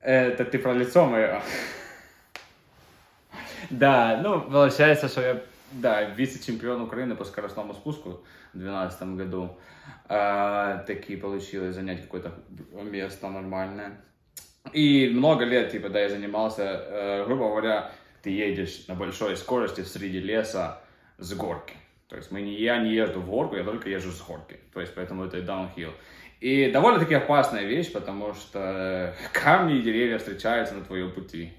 Это 0.00 0.44
ты 0.44 0.58
про 0.58 0.72
лицо 0.72 1.06
мое? 1.06 1.42
Да, 3.68 4.20
ну, 4.22 4.40
получается, 4.40 5.08
что 5.08 5.20
я 5.20 5.42
да, 5.70 6.04
вице-чемпион 6.04 6.82
Украины 6.82 7.14
по 7.14 7.24
скоростному 7.24 7.74
спуску 7.74 8.24
в 8.52 8.58
2012 8.58 9.02
году. 9.16 9.58
А, 10.08 10.78
таки 10.86 11.16
получилось 11.16 11.74
занять 11.74 12.02
какое-то 12.02 12.32
место 12.72 13.28
нормальное. 13.28 14.00
И 14.72 15.08
много 15.08 15.44
лет, 15.44 15.70
типа, 15.70 15.88
да, 15.88 16.00
я 16.00 16.08
занимался, 16.08 16.62
э, 16.62 17.24
грубо 17.24 17.48
говоря, 17.48 17.92
ты 18.22 18.30
едешь 18.30 18.86
на 18.88 18.94
большой 18.94 19.36
скорости 19.36 19.80
среди 19.82 20.20
леса 20.20 20.80
с 21.18 21.32
горки. 21.34 21.74
То 22.08 22.16
есть 22.16 22.30
мы 22.30 22.42
не, 22.42 22.60
я 22.60 22.78
не 22.78 22.92
езжу 22.92 23.20
в 23.20 23.30
горку, 23.30 23.56
я 23.56 23.64
только 23.64 23.88
езжу 23.88 24.10
с 24.10 24.20
горки. 24.20 24.58
То 24.74 24.80
есть 24.80 24.94
поэтому 24.94 25.24
это 25.24 25.38
downhill. 25.38 25.92
И 26.40 26.70
довольно-таки 26.70 27.14
опасная 27.14 27.64
вещь, 27.64 27.92
потому 27.92 28.34
что 28.34 29.14
камни 29.32 29.78
и 29.78 29.82
деревья 29.82 30.18
встречаются 30.18 30.74
на 30.74 30.84
твоем 30.84 31.12
пути. 31.12 31.52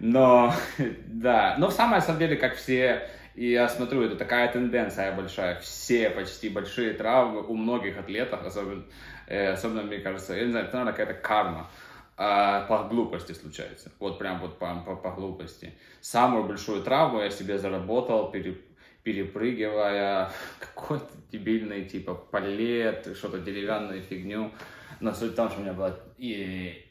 Но, 0.00 0.52
да, 1.06 1.56
но 1.58 1.68
в 1.68 1.72
самом 1.72 2.18
деле, 2.18 2.36
как 2.36 2.56
все 2.56 3.08
и 3.38 3.52
я 3.52 3.68
смотрю, 3.68 4.02
это 4.02 4.16
такая 4.16 4.52
тенденция 4.52 5.14
большая. 5.14 5.60
Все 5.60 6.10
почти 6.10 6.48
большие 6.48 6.92
травмы 6.92 7.46
у 7.46 7.54
многих 7.54 7.96
атлетов, 7.96 8.44
особенно, 8.44 8.82
э, 9.28 9.52
особенно 9.52 9.82
мне 9.82 9.98
кажется, 9.98 10.34
я 10.34 10.44
не 10.44 10.50
знаю, 10.50 10.66
это, 10.66 10.76
наверное, 10.76 10.92
какая-то 10.92 11.22
карма 11.22 11.70
э, 12.16 12.66
по 12.68 12.88
глупости 12.90 13.30
случается. 13.30 13.92
Вот 14.00 14.18
прям 14.18 14.40
вот 14.40 14.58
по, 14.58 14.82
по, 14.84 14.96
по 14.96 15.12
глупости. 15.12 15.72
Самую 16.00 16.48
большую 16.48 16.82
травму 16.82 17.20
я 17.20 17.30
себе 17.30 17.58
заработал, 17.58 18.32
пере, 18.32 18.56
перепрыгивая 19.04 20.32
какой-то 20.58 21.06
дебильный 21.30 21.84
типа 21.84 22.14
палет, 22.14 23.16
что-то 23.16 23.38
деревянную 23.38 24.02
фигню. 24.02 24.50
Но 24.98 25.14
суть 25.14 25.34
в 25.34 25.36
том, 25.36 25.48
что 25.48 25.60
у 25.60 25.62
меня 25.62 25.74
было... 25.74 25.96
И 26.16 26.84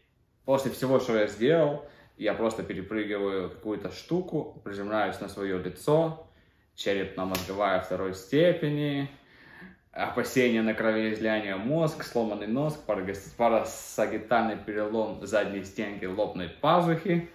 после 0.45 0.71
всего, 0.71 1.01
что 1.01 1.17
я 1.17 1.27
сделал, 1.27 1.85
я 2.15 2.33
просто 2.33 2.63
перепрыгиваю 2.63 3.49
какую-то 3.49 3.91
штуку, 3.91 4.61
приземляюсь 4.63 5.19
на 5.19 5.27
свое 5.27 5.61
лицо, 5.61 6.26
черепно-мозговая 6.77 7.81
второй 7.81 8.13
степени, 8.13 9.09
опасение 9.91 10.61
на 10.61 10.73
кровоизлияние 10.75 11.55
мозг, 11.55 12.03
сломанный 12.03 12.47
нос, 12.47 12.75
парасагитальный 13.37 14.57
перелом 14.57 15.25
задней 15.25 15.63
стенки 15.63 16.05
лобной 16.05 16.49
пазухи. 16.49 17.29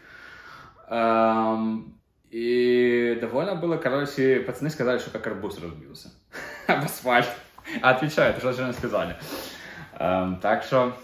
Эм, 0.89 1.99
и 2.31 3.19
довольно 3.21 3.57
было, 3.57 3.77
короче, 3.77 4.41
пацаны 4.41 4.71
сказали, 4.71 4.99
что 4.99 5.11
как 5.11 5.27
арбуз 5.27 5.59
разбился 5.61 6.13
об 6.69 6.85
асфальт. 6.85 7.29
Отвечаю, 7.83 8.39
что 8.39 8.53
же 8.53 8.63
они 8.63 8.73
сказали. 8.73 9.17
Эм, 9.99 10.39
так 10.41 10.63
что 10.63 10.97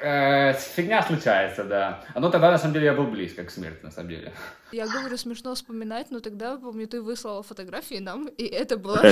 Э, 0.00 0.52
фигня 0.52 1.02
случается, 1.02 1.64
да. 1.64 2.04
Но 2.14 2.30
тогда, 2.30 2.52
на 2.52 2.58
самом 2.58 2.74
деле, 2.74 2.86
я 2.86 2.94
был 2.94 3.06
близко 3.06 3.44
к 3.44 3.50
смерти, 3.50 3.82
на 3.82 3.90
самом 3.90 4.10
деле. 4.10 4.32
Я 4.70 4.86
говорю, 4.86 5.16
смешно 5.16 5.54
вспоминать, 5.54 6.10
но 6.10 6.20
тогда, 6.20 6.56
помню, 6.56 6.86
ты 6.86 7.02
выслала 7.02 7.42
фотографии 7.42 7.98
нам, 7.98 8.28
и 8.28 8.44
это 8.44 8.76
было... 8.76 9.02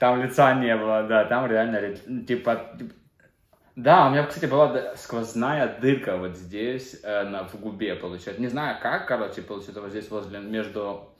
Там 0.00 0.22
лица 0.22 0.54
не 0.54 0.76
было, 0.76 1.04
да, 1.04 1.24
там 1.24 1.46
реально, 1.46 1.94
типа... 2.26 2.76
Да, 3.76 4.06
у 4.06 4.10
меня, 4.10 4.26
кстати, 4.26 4.46
была 4.46 4.96
сквозная 4.96 5.78
дырка 5.80 6.18
вот 6.18 6.36
здесь, 6.36 7.00
э, 7.02 7.22
на, 7.22 7.44
в 7.44 7.54
губе, 7.54 7.94
получается. 7.94 8.42
Не 8.42 8.48
знаю 8.48 8.76
как, 8.82 9.06
короче, 9.06 9.42
получается, 9.42 9.80
вот 9.80 9.90
здесь 9.90 10.10
возле, 10.10 10.40
между, 10.40 11.14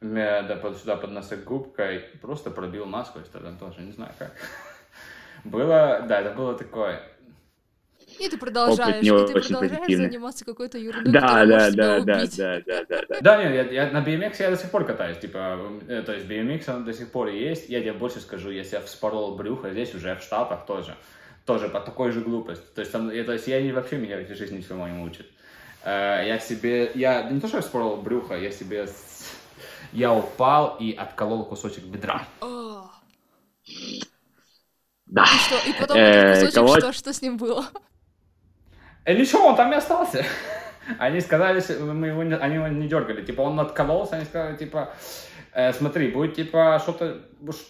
да, 0.00 0.58
под, 0.62 0.78
сюда 0.78 0.96
под 0.96 1.10
носогубкой, 1.10 1.98
просто 2.22 2.50
пробил 2.50 2.86
насквозь 2.86 3.28
тогда 3.28 3.52
тоже, 3.52 3.82
не 3.82 3.92
знаю 3.92 4.12
как. 4.18 4.32
Было, 5.44 6.04
да, 6.08 6.20
это 6.20 6.30
было 6.30 6.56
такое 6.56 7.02
и 8.22 8.28
ты 8.28 8.38
продолжаешь, 8.38 9.04
и 9.04 9.08
ты 9.08 9.40
продолжаешь 9.40 9.96
заниматься 9.96 10.44
какой-то 10.44 10.78
ерундой, 10.78 11.12
да, 11.12 11.44
да, 11.44 11.70
да, 11.70 12.00
да, 12.00 12.00
да, 12.00 12.60
да, 12.66 12.84
да, 12.88 13.02
да. 13.08 13.20
Да, 13.20 13.42
нет, 13.42 13.72
я, 13.72 13.84
я, 13.84 13.90
на 13.90 14.04
BMX 14.04 14.36
я 14.38 14.50
до 14.50 14.56
сих 14.56 14.70
пор 14.70 14.84
катаюсь, 14.84 15.18
типа, 15.18 15.58
э, 15.88 16.02
то 16.02 16.12
есть 16.12 16.26
BMX 16.26 16.74
он 16.74 16.84
до 16.84 16.92
сих 16.92 17.10
пор 17.10 17.28
есть. 17.28 17.68
Я 17.68 17.80
тебе 17.80 17.92
больше 17.92 18.20
скажу, 18.20 18.50
если 18.50 18.76
я 18.76 18.82
вспорол 18.82 19.34
брюхо 19.34 19.70
здесь 19.70 19.94
уже 19.94 20.14
в 20.14 20.22
Штатах 20.22 20.66
тоже, 20.66 20.96
тоже 21.44 21.68
по 21.68 21.80
такой 21.80 22.12
же 22.12 22.20
глупости. 22.20 22.64
То 22.74 22.80
есть, 22.80 22.92
там, 22.92 23.10
я, 23.10 23.24
то 23.24 23.32
есть 23.32 23.48
я 23.48 23.60
не 23.60 23.72
вообще 23.72 23.96
меня 23.96 24.16
в 24.16 24.20
этой 24.20 24.36
жизни 24.36 24.58
ничего 24.58 24.86
не 24.86 24.94
мучит. 24.94 25.26
Uh, 25.84 26.24
я 26.28 26.38
себе, 26.38 26.92
я 26.94 27.28
не 27.28 27.40
то, 27.40 27.48
что 27.48 27.56
я 27.56 27.62
вспорол 27.62 27.96
брюхо, 27.96 28.38
я 28.38 28.52
себе, 28.52 28.86
я 29.92 30.14
упал 30.14 30.76
и 30.78 30.92
отколол 30.92 31.44
кусочек 31.44 31.82
бедра. 31.84 32.24
Да. 35.06 35.24
И 35.24 35.38
что? 35.38 35.68
И 35.68 35.72
потом 35.72 35.96
этот 35.96 36.54
кусочек, 36.54 36.78
что, 36.78 36.92
что 36.92 37.12
с 37.12 37.20
ним 37.20 37.36
было? 37.36 37.66
И 39.04 39.14
ничего, 39.14 39.48
он 39.48 39.56
там 39.56 39.72
и 39.72 39.76
остался. 39.76 40.24
Они 40.98 41.20
сказали, 41.20 41.62
мы 41.80 42.08
его 42.08 42.22
не, 42.22 42.34
они 42.34 42.56
его 42.56 42.68
не 42.68 42.88
дергали. 42.88 43.24
Типа, 43.24 43.42
он 43.42 43.58
откололся, 43.60 44.16
они 44.16 44.24
сказали, 44.24 44.56
типа, 44.56 44.90
э, 45.52 45.72
смотри, 45.72 46.08
будет, 46.08 46.34
типа, 46.34 46.80
что-то, 46.82 47.20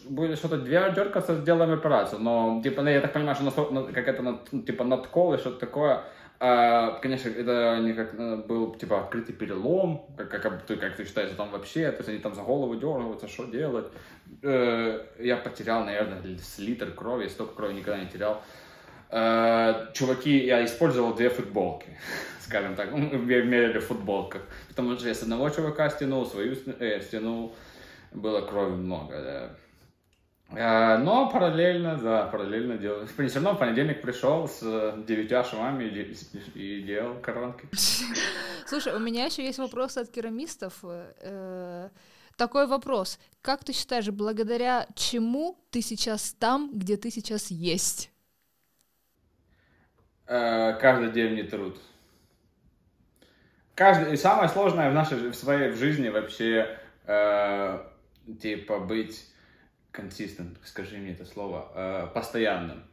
будет 0.09 0.39
что-то 0.39 0.59
дергаться, 0.59 1.35
сделаем 1.37 1.73
операцию. 1.73 2.21
Но, 2.21 2.61
типа, 2.63 2.83
ну, 2.83 2.89
я 2.89 3.01
так 3.01 3.13
понимаю, 3.13 3.37
что 3.37 3.71
на, 3.71 3.83
как 3.85 4.09
это, 4.09 4.39
типа, 4.67 4.85
надкол 4.85 5.35
и 5.35 5.39
что-то 5.39 5.59
такое. 5.59 6.05
А, 6.41 6.99
конечно, 7.03 7.29
это 7.29 7.79
не 7.83 7.93
как 7.93 8.15
э, 8.19 8.37
был, 8.37 8.75
типа, 8.75 9.01
открытый 9.01 9.35
перелом, 9.35 10.07
как, 10.17 10.31
как, 10.31 10.63
ты, 10.63 10.77
как 10.77 10.97
ты 10.97 11.05
считаешь, 11.05 11.31
там 11.37 11.51
вообще, 11.51 11.91
то 11.93 11.99
есть 11.99 12.09
они 12.09 12.19
там 12.19 12.35
за 12.35 12.43
голову 12.43 12.75
дергаются, 12.75 13.29
что 13.29 13.45
делать. 13.45 13.87
Э, 14.43 15.05
я 15.19 15.37
потерял, 15.37 15.85
наверное, 15.85 16.21
с 16.39 16.59
литр 16.59 16.91
крови, 16.91 17.29
столько 17.29 17.55
крови 17.55 17.75
никогда 17.75 18.01
не 18.01 18.09
терял. 18.09 18.33
Э, 18.35 18.62
чуваки, 19.13 20.47
я 20.47 20.65
использовал 20.65 21.15
две 21.15 21.29
футболки, 21.29 21.99
скажем 22.41 22.75
так, 22.75 22.91
ну, 22.93 23.19
мерили 23.19 23.79
в 23.79 23.87
футболках, 23.87 24.43
потому 24.69 24.97
что 24.97 25.09
я 25.09 25.15
с 25.15 25.23
одного 25.23 25.51
чувака 25.51 25.91
стянул, 25.91 26.27
свою 26.27 26.57
э, 26.79 27.01
стянул, 27.03 27.55
было 28.13 28.41
крови 28.41 28.73
много, 28.73 29.23
да. 29.23 29.57
Э, 30.55 30.99
но 30.99 31.31
параллельно, 31.31 31.97
да, 31.97 32.27
параллельно 32.27 32.77
делал. 32.77 33.07
Все 33.07 33.35
равно 33.35 33.55
в 33.55 33.59
понедельник 33.59 34.03
пришел 34.03 34.49
с 34.49 34.61
девятью 35.07 35.45
швами 35.45 35.85
и, 36.55 36.83
делал 36.83 37.15
коронки. 37.21 37.69
Слушай, 38.67 38.95
у 38.95 38.99
меня 38.99 39.27
еще 39.27 39.45
есть 39.45 39.59
вопрос 39.59 39.97
от 39.97 40.11
керамистов. 40.11 40.79
Э, 40.83 41.89
такой 42.37 42.67
вопрос. 42.67 43.19
Как 43.41 43.65
ты 43.65 43.73
считаешь, 43.73 44.09
благодаря 44.09 44.87
чему 44.95 45.59
ты 45.71 45.81
сейчас 45.83 46.35
там, 46.39 46.71
где 46.73 46.97
ты 46.97 47.11
сейчас 47.11 47.51
есть? 47.51 48.12
Э, 50.27 50.75
каждодневный 50.81 51.45
труд. 51.45 51.79
Каждый, 53.75 54.15
и 54.15 54.17
самое 54.17 54.49
сложное 54.49 54.91
в 54.91 54.95
нашей 54.95 55.31
в 55.31 55.35
своей 55.35 55.71
в 55.71 55.77
жизни 55.77 56.09
вообще 56.09 56.79
э, 57.07 57.79
типа 58.41 58.81
быть 58.81 59.27
consistent, 59.93 60.57
скажи 60.65 60.97
мне 60.97 61.13
это 61.13 61.25
слово, 61.25 61.71
э, 61.75 62.07
постоянным. 62.15 62.85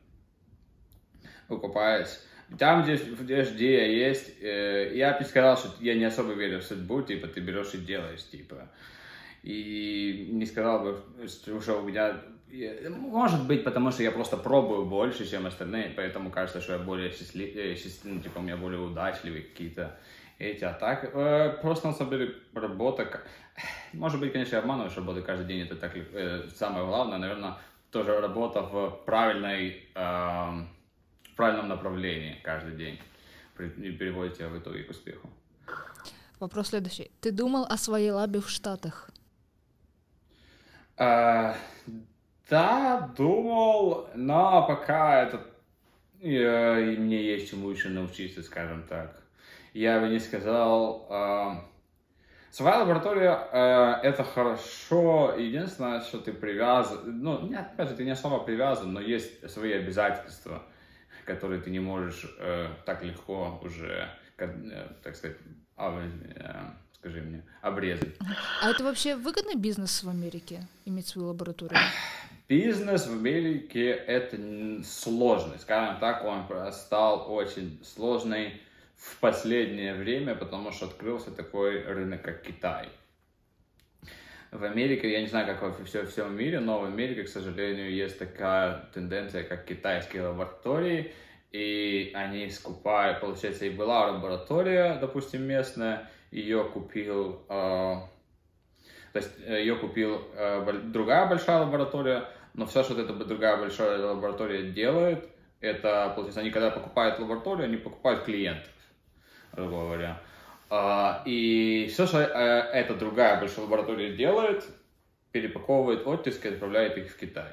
Выкупаясь. 1.47 2.21
Там, 2.57 2.84
где, 2.84 2.95
где, 2.95 3.43
где 3.43 3.73
я 3.73 4.07
есть, 4.07 4.41
э, 4.41 4.95
я 4.95 5.17
бы 5.17 5.23
сказал, 5.23 5.57
что 5.57 5.71
я 5.82 5.95
не 5.95 6.05
особо 6.05 6.34
верю 6.34 6.59
в 6.59 6.63
судьбу, 6.63 7.01
типа, 7.01 7.27
ты 7.27 7.41
берешь 7.41 7.73
и 7.73 7.77
делаешь, 7.77 8.27
типа. 8.27 8.69
И 9.43 10.30
не 10.32 10.45
сказал 10.45 10.84
бы, 10.84 11.03
что 11.27 11.80
у 11.80 11.84
меня 11.84 12.19
может 12.89 13.45
быть, 13.45 13.64
потому 13.64 13.91
что 13.91 14.04
я 14.04 14.12
просто 14.12 14.38
пробую 14.38 14.86
больше, 14.86 15.30
чем 15.30 15.45
остальные, 15.45 15.93
поэтому 15.95 16.32
кажется, 16.32 16.62
что 16.62 16.74
я 16.74 16.80
более 16.80 17.12
счастливый, 17.12 17.76
счастлив, 17.76 18.14
ну, 18.14 18.22
типа 18.22 18.39
у 18.39 18.41
меня 18.41 18.58
более 18.58 18.80
удачливые 18.80 19.43
какие-то 19.43 20.00
эти, 20.39 20.64
а 20.64 20.74
так 20.74 21.04
э, 21.14 21.58
просто 21.62 21.88
на 21.88 21.93
самом 21.93 22.12
деле 22.12 22.36
работа, 22.54 23.22
может 23.93 24.20
быть, 24.20 24.32
конечно, 24.34 24.56
я 24.56 24.62
обманываю, 24.62 24.89
что 24.89 25.02
работа 25.02 25.22
каждый 25.22 25.47
день, 25.47 25.62
это 25.62 25.76
так 25.76 25.91
э, 25.95 26.47
самое 26.56 26.86
главное, 26.86 27.18
наверное, 27.20 27.58
тоже 27.91 28.20
работа 28.20 28.62
в 28.62 29.04
правильной, 29.06 29.88
э, 29.93 30.66
в 31.32 31.36
правильном 31.36 31.68
направлении 31.68 32.39
каждый 32.43 32.76
день 32.76 33.00
переводит 33.58 34.38
тебя 34.38 34.47
в 34.47 34.58
итоге 34.58 34.84
к 34.84 34.91
успеху. 34.91 35.30
Вопрос 36.39 36.70
следующий. 36.70 37.12
Ты 37.20 37.32
думал 37.32 37.66
о 37.70 37.78
своей 37.78 38.12
лабе 38.12 38.39
в 38.39 38.50
Штатах? 38.50 39.12
Uh, 40.97 41.56
да, 42.50 43.12
думал, 43.16 44.10
но 44.16 44.66
пока 44.68 45.24
это... 45.24 45.45
Я, 46.20 46.80
и 46.80 46.97
мне 46.97 47.24
есть 47.24 47.50
чему 47.50 47.70
еще 47.70 47.89
научиться, 47.89 48.43
скажем 48.43 48.84
так. 48.84 49.22
Я 49.74 50.00
бы 50.00 50.10
не 50.10 50.20
сказал... 50.20 51.08
Э, 51.10 51.52
своя 52.52 52.80
лаборатория 52.80 53.39
э, 53.52 54.08
это 54.08 54.24
хорошо. 54.24 55.36
Единственное, 55.38 56.02
что 56.02 56.20
ты 56.20 56.34
привязан... 56.34 57.22
Ну, 57.22 57.47
нет, 57.47 57.68
опять 57.74 57.89
же, 57.89 57.95
ты 57.95 58.04
не 58.04 58.12
особо 58.12 58.39
привязан, 58.39 58.93
но 58.93 59.00
есть 59.00 59.50
свои 59.50 59.74
обязательства, 59.74 60.64
которые 61.26 61.62
ты 61.62 61.70
не 61.70 61.80
можешь 61.80 62.26
э, 62.39 62.68
так 62.86 63.04
легко 63.04 63.60
уже, 63.64 64.10
как, 64.36 64.50
э, 64.50 64.88
так 65.04 65.16
сказать, 65.16 65.38
э, 65.78 66.54
скажи 67.00 67.22
мне, 67.22 67.43
обрезать. 67.62 68.16
А 68.62 68.72
это 68.72 68.84
вообще 68.84 69.16
выгодный 69.16 69.56
бизнес 69.56 70.04
в 70.04 70.10
Америке, 70.10 70.68
иметь 70.86 71.08
свою 71.08 71.30
лабораторию? 71.30 71.80
Бизнес 72.50 73.08
в 73.08 73.14
Америке 73.14 73.91
это 73.91 74.38
сложный, 74.84 75.60
скажем 75.60 76.00
так, 76.00 76.26
он 76.26 76.45
стал 76.74 77.32
очень 77.32 77.80
сложный 77.84 78.62
в 78.97 79.18
последнее 79.20 79.93
время, 79.93 80.36
потому 80.36 80.72
что 80.72 80.88
открылся 80.88 81.32
такой 81.32 81.84
рынок, 81.84 82.22
как 82.22 82.41
Китай. 82.41 82.89
В 84.52 84.64
Америке, 84.64 85.12
я 85.12 85.22
не 85.22 85.28
знаю, 85.28 85.45
как 85.45 85.62
во 85.62 85.86
всем, 85.86 86.08
всем 86.08 86.36
мире, 86.36 86.60
но 86.60 86.80
в 86.80 86.86
Америке, 86.86 87.24
к 87.24 87.30
сожалению, 87.30 87.93
есть 87.93 88.18
такая 88.18 88.89
тенденция, 88.93 89.43
как 89.43 89.66
китайские 89.66 90.24
лаборатории, 90.24 91.14
и 91.52 92.12
они 92.16 92.50
скупают, 92.50 93.22
получается, 93.22 93.66
и 93.66 93.70
была 93.70 94.08
лаборатория, 94.08 94.97
допустим, 95.00 95.43
местная, 95.43 96.10
ее 96.32 96.63
купил, 96.65 97.43
э, 97.49 97.95
то 99.13 99.19
есть 99.19 99.32
э, 99.45 99.61
ее 99.61 99.75
купил 99.75 100.21
э, 100.36 100.80
другая 100.84 101.27
большая 101.27 101.59
лаборатория, 101.59 102.30
но 102.53 102.65
все, 102.65 102.84
что 102.84 102.99
эта 102.99 103.13
другая 103.13 103.57
большая 103.57 103.99
лаборатория 103.99 104.71
делает, 104.71 105.30
это, 105.59 106.11
получается, 106.15 106.41
они 106.41 106.51
когда 106.51 106.71
покупают 106.71 107.19
лабораторию, 107.19 107.65
они 107.65 107.77
покупают 107.77 108.23
клиентов, 108.23 108.71
грубо 109.53 109.82
говоря. 109.82 110.21
А, 110.69 111.23
и 111.25 111.89
все, 111.91 112.05
что 112.05 112.19
э, 112.19 112.25
эта 112.25 112.93
другая 112.95 113.39
большая 113.39 113.65
лаборатория 113.65 114.15
делает, 114.15 114.65
перепаковывает 115.32 116.05
оттиски 116.05 116.47
и 116.47 116.51
отправляет 116.51 116.97
их 116.97 117.11
в 117.11 117.17
Китай. 117.17 117.51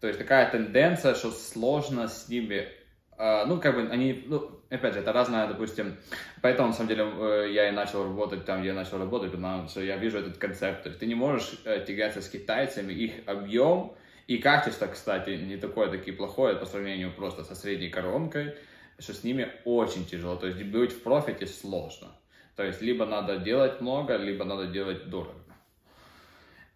То 0.00 0.08
есть 0.08 0.18
такая 0.18 0.50
тенденция, 0.50 1.14
что 1.14 1.30
сложно 1.30 2.08
с 2.08 2.28
ними 2.28 2.68
а, 2.68 2.75
ну, 3.18 3.60
как 3.60 3.74
бы 3.74 3.88
они, 3.90 4.24
ну, 4.26 4.50
опять 4.70 4.94
же, 4.94 5.00
это 5.00 5.12
разное, 5.12 5.46
допустим, 5.46 5.96
поэтому, 6.42 6.68
на 6.68 6.74
самом 6.74 6.88
деле, 6.88 7.04
э, 7.04 7.50
я 7.52 7.68
и 7.68 7.72
начал 7.72 8.04
работать 8.04 8.44
там, 8.44 8.60
где 8.60 8.68
я 8.68 8.74
начал 8.74 8.98
работать, 8.98 9.32
потому 9.32 9.68
что 9.68 9.80
я 9.80 9.96
вижу 9.96 10.18
этот 10.18 10.38
концепт, 10.38 10.82
то 10.82 10.88
есть 10.88 11.00
ты 11.00 11.06
не 11.06 11.14
можешь 11.14 11.60
э, 11.64 11.84
тягаться 11.86 12.20
с 12.20 12.28
китайцами, 12.28 12.92
их 12.92 13.12
объем 13.26 13.94
и 14.26 14.38
качество, 14.38 14.86
кстати, 14.86 15.30
не 15.30 15.56
такое 15.56 15.88
таки 15.88 16.12
плохое 16.12 16.56
по 16.56 16.66
сравнению 16.66 17.12
просто 17.12 17.44
со 17.44 17.54
средней 17.54 17.88
коронкой, 17.88 18.54
что 18.98 19.12
с 19.12 19.24
ними 19.24 19.50
очень 19.64 20.04
тяжело, 20.04 20.36
то 20.36 20.46
есть 20.46 20.62
быть 20.62 20.92
в 20.92 21.02
профите 21.02 21.46
сложно. 21.46 22.08
То 22.56 22.64
есть 22.64 22.80
либо 22.80 23.04
надо 23.04 23.36
делать 23.38 23.80
много, 23.80 24.16
либо 24.16 24.44
надо 24.44 24.66
делать 24.66 25.08
дорого. 25.10 25.45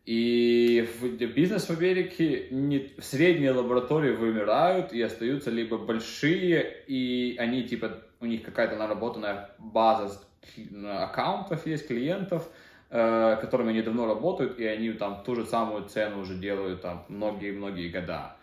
И 0.06 0.88
в 1.00 1.08
бизнес 1.34 1.66
в 1.68 1.78
Америке 1.78 2.48
не, 2.50 2.90
средние 2.98 3.52
лаборатории 3.52 4.12
вымирают 4.12 4.92
и 4.92 5.02
остаются 5.02 5.50
либо 5.50 5.76
большие, 5.76 6.84
и 6.86 7.36
они 7.38 7.64
типа, 7.64 8.02
у 8.20 8.26
них 8.26 8.42
какая-то 8.42 8.76
наработанная 8.76 9.50
база 9.58 10.18
аккаунтов 10.84 11.66
есть, 11.66 11.86
клиентов, 11.86 12.48
э, 12.88 13.36
которыми 13.40 13.70
они 13.70 13.82
давно 13.82 14.06
работают, 14.06 14.58
и 14.58 14.64
они 14.64 14.90
там 14.92 15.22
ту 15.22 15.34
же 15.34 15.44
самую 15.44 15.84
цену 15.84 16.22
уже 16.22 16.34
делают 16.34 16.80
там 16.80 17.04
многие-многие 17.08 17.90
года. 17.90 18.36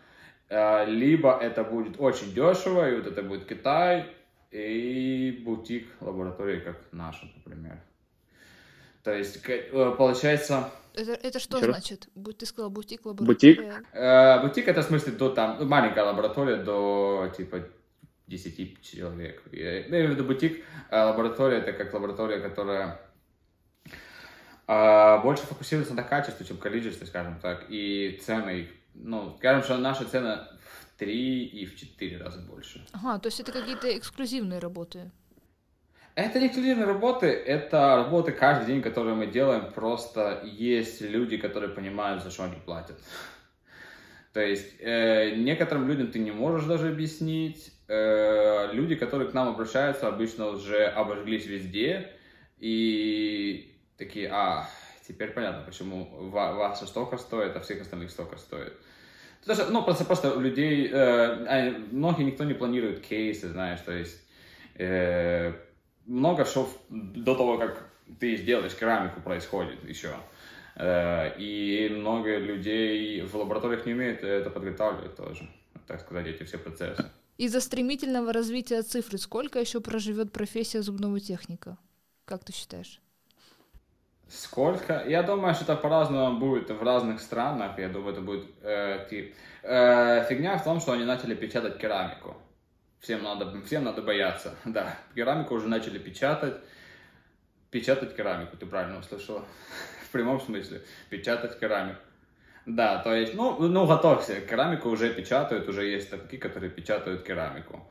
Э, 0.50 0.86
либо 0.86 1.38
это 1.38 1.64
будет 1.64 2.00
очень 2.00 2.34
дешево, 2.34 2.90
и 2.90 2.96
вот 2.96 3.08
это 3.08 3.24
будет 3.24 3.46
Китай, 3.46 4.06
и 4.52 5.42
бутик 5.44 5.88
лаборатории, 6.02 6.60
как 6.60 6.78
наша, 6.92 7.26
например. 7.36 7.80
То 9.04 9.12
есть, 9.12 9.42
э, 9.48 9.96
получается... 9.98 10.70
Это, 10.98 11.12
это 11.14 11.40
что 11.40 11.58
Еще 11.58 11.68
раз? 11.68 11.76
значит? 11.78 12.10
Бу- 12.16 12.34
Ты 12.34 12.46
сказал 12.46 12.70
бутик, 12.70 13.06
лаборатория. 13.06 13.84
Э, 13.94 14.42
бутик 14.42 14.68
это 14.68 14.82
в 14.82 14.86
смысле 14.86 15.14
до 15.14 15.30
там, 15.30 15.58
ну, 15.60 15.66
маленькая 15.66 16.04
лаборатория 16.04 16.58
до 16.58 17.32
типа 17.38 17.68
10 18.28 18.82
человек. 18.82 19.44
Я 19.52 19.88
имею 19.88 20.10
в 20.10 20.12
виду 20.12 20.24
бутик, 20.24 20.66
а 20.90 21.12
лаборатория 21.12 21.58
это 21.58 21.72
как 21.74 21.94
лаборатория, 21.94 22.40
которая 22.40 23.00
а, 24.66 25.20
больше 25.20 25.44
фокусируется 25.44 25.94
на 25.94 26.04
качестве, 26.04 26.46
чем 26.46 26.58
количестве, 26.58 27.08
скажем 27.08 27.40
так, 27.40 27.66
и 27.70 28.20
цены, 28.26 28.70
ну, 28.94 29.36
скажем, 29.38 29.64
что 29.64 29.78
наши 29.78 30.04
цены 30.04 30.40
в 30.60 31.00
3 31.00 31.46
и 31.46 31.66
в 31.66 31.78
4 31.78 32.18
раза 32.18 32.40
больше. 32.42 32.86
Ага, 32.92 33.20
то 33.20 33.28
есть 33.28 33.40
это 33.40 33.52
какие-то 33.54 33.98
эксклюзивные 33.98 34.60
работы. 34.60 35.12
Это 36.18 36.40
не 36.40 36.48
эксклюзивные 36.48 36.88
работы, 36.88 37.28
это 37.28 37.96
работы 37.96 38.32
каждый 38.32 38.66
день, 38.66 38.82
которые 38.82 39.14
мы 39.14 39.28
делаем, 39.28 39.72
просто 39.72 40.42
есть 40.44 41.00
люди, 41.00 41.38
которые 41.38 41.70
понимают, 41.70 42.24
за 42.24 42.32
что 42.32 42.46
они 42.46 42.56
платят. 42.56 43.00
То 44.34 44.42
есть 44.42 44.78
э, 44.80 45.36
некоторым 45.36 45.88
людям 45.88 46.08
ты 46.08 46.18
не 46.18 46.32
можешь 46.32 46.66
даже 46.66 46.90
объяснить. 46.90 47.72
Э, 47.88 48.72
люди, 48.74 48.96
которые 48.96 49.30
к 49.30 49.36
нам 49.36 49.50
обращаются, 49.50 50.08
обычно 50.08 50.48
уже 50.48 50.86
обожглись 50.88 51.46
везде 51.46 52.12
и 52.58 53.78
такие, 53.96 54.28
а, 54.32 54.68
теперь 55.08 55.30
понятно, 55.30 55.62
почему 55.68 56.10
ва- 56.32 56.54
ваша 56.54 56.88
столько 56.88 57.18
стоит, 57.18 57.56
а 57.56 57.60
всех 57.60 57.82
остальных 57.82 58.10
столько 58.10 58.38
стоит. 58.38 58.74
Потому 59.46 59.70
ну, 59.70 59.84
просто, 59.84 60.04
просто 60.04 60.34
людей, 60.40 60.90
э, 60.92 61.78
многие 61.92 62.24
никто 62.24 62.44
не 62.44 62.56
планирует 62.56 63.06
кейсы, 63.06 63.50
знаешь, 63.50 63.82
то 63.82 63.92
есть 63.92 64.20
э, 64.80 65.54
много 66.08 66.46
что 66.46 66.70
до 66.90 67.36
того, 67.36 67.58
как 67.58 67.90
ты 68.20 68.38
сделаешь 68.38 68.74
керамику, 68.76 69.22
происходит 69.22 69.84
еще. 69.88 70.16
Э, 70.76 71.38
И 71.38 71.90
много 71.90 72.38
людей 72.38 73.22
в 73.22 73.36
лабораториях 73.36 73.86
не 73.86 73.94
умеют 73.94 74.24
это 74.24 74.50
подготавливать 74.50 75.16
тоже, 75.16 75.48
так 75.88 76.02
сказать, 76.02 76.28
эти 76.28 76.44
все 76.44 76.58
процессы. 76.58 77.06
Из-за 77.38 77.62
стремительного 77.62 78.34
развития 78.34 78.82
цифры 78.82 79.20
сколько 79.20 79.60
еще 79.60 79.80
проживет 79.80 80.32
профессия 80.32 80.82
зубного 80.82 81.20
техника? 81.20 81.78
Как 82.26 82.44
ты 82.44 82.52
считаешь? 82.52 83.00
Сколько? 84.28 85.06
Я 85.08 85.24
думаю, 85.24 85.54
что 85.54 85.64
это 85.64 85.76
по-разному 85.76 86.40
будет 86.40 86.70
в 86.70 86.84
разных 86.84 87.22
странах. 87.22 87.78
Я 87.78 87.90
думаю, 87.90 88.14
это 88.14 88.22
будет 88.22 88.46
э, 88.62 89.08
тип. 89.10 89.36
Э, 89.64 90.26
фигня 90.28 90.58
в 90.58 90.64
том, 90.64 90.80
что 90.82 90.92
они 90.94 91.06
начали 91.06 91.36
печатать 91.36 91.78
керамику. 91.78 92.36
Всем 93.00 93.24
надо, 93.24 93.62
всем 93.66 93.84
надо 93.84 94.02
бояться. 94.02 94.56
Да, 94.66 94.98
керамику 95.16 95.56
уже 95.56 95.68
начали 95.68 96.00
печатать. 96.00 96.56
Печатать 97.72 98.16
керамику, 98.16 98.58
ты 98.58 98.66
правильно 98.66 99.00
услышала. 99.00 99.44
В 100.08 100.12
прямом 100.12 100.40
смысле. 100.40 100.82
Печатать 101.10 101.60
керамику. 101.60 102.00
Да, 102.66 102.98
то 103.00 103.16
есть, 103.16 103.34
ну, 103.34 103.58
ну, 103.60 103.86
готовься. 103.86 104.42
Керамику 104.42 104.90
уже 104.90 105.14
печатают, 105.14 105.70
уже 105.70 105.86
есть 105.86 106.08
станки, 106.08 106.38
которые 106.38 106.70
печатают 106.70 107.24
керамику. 107.24 107.90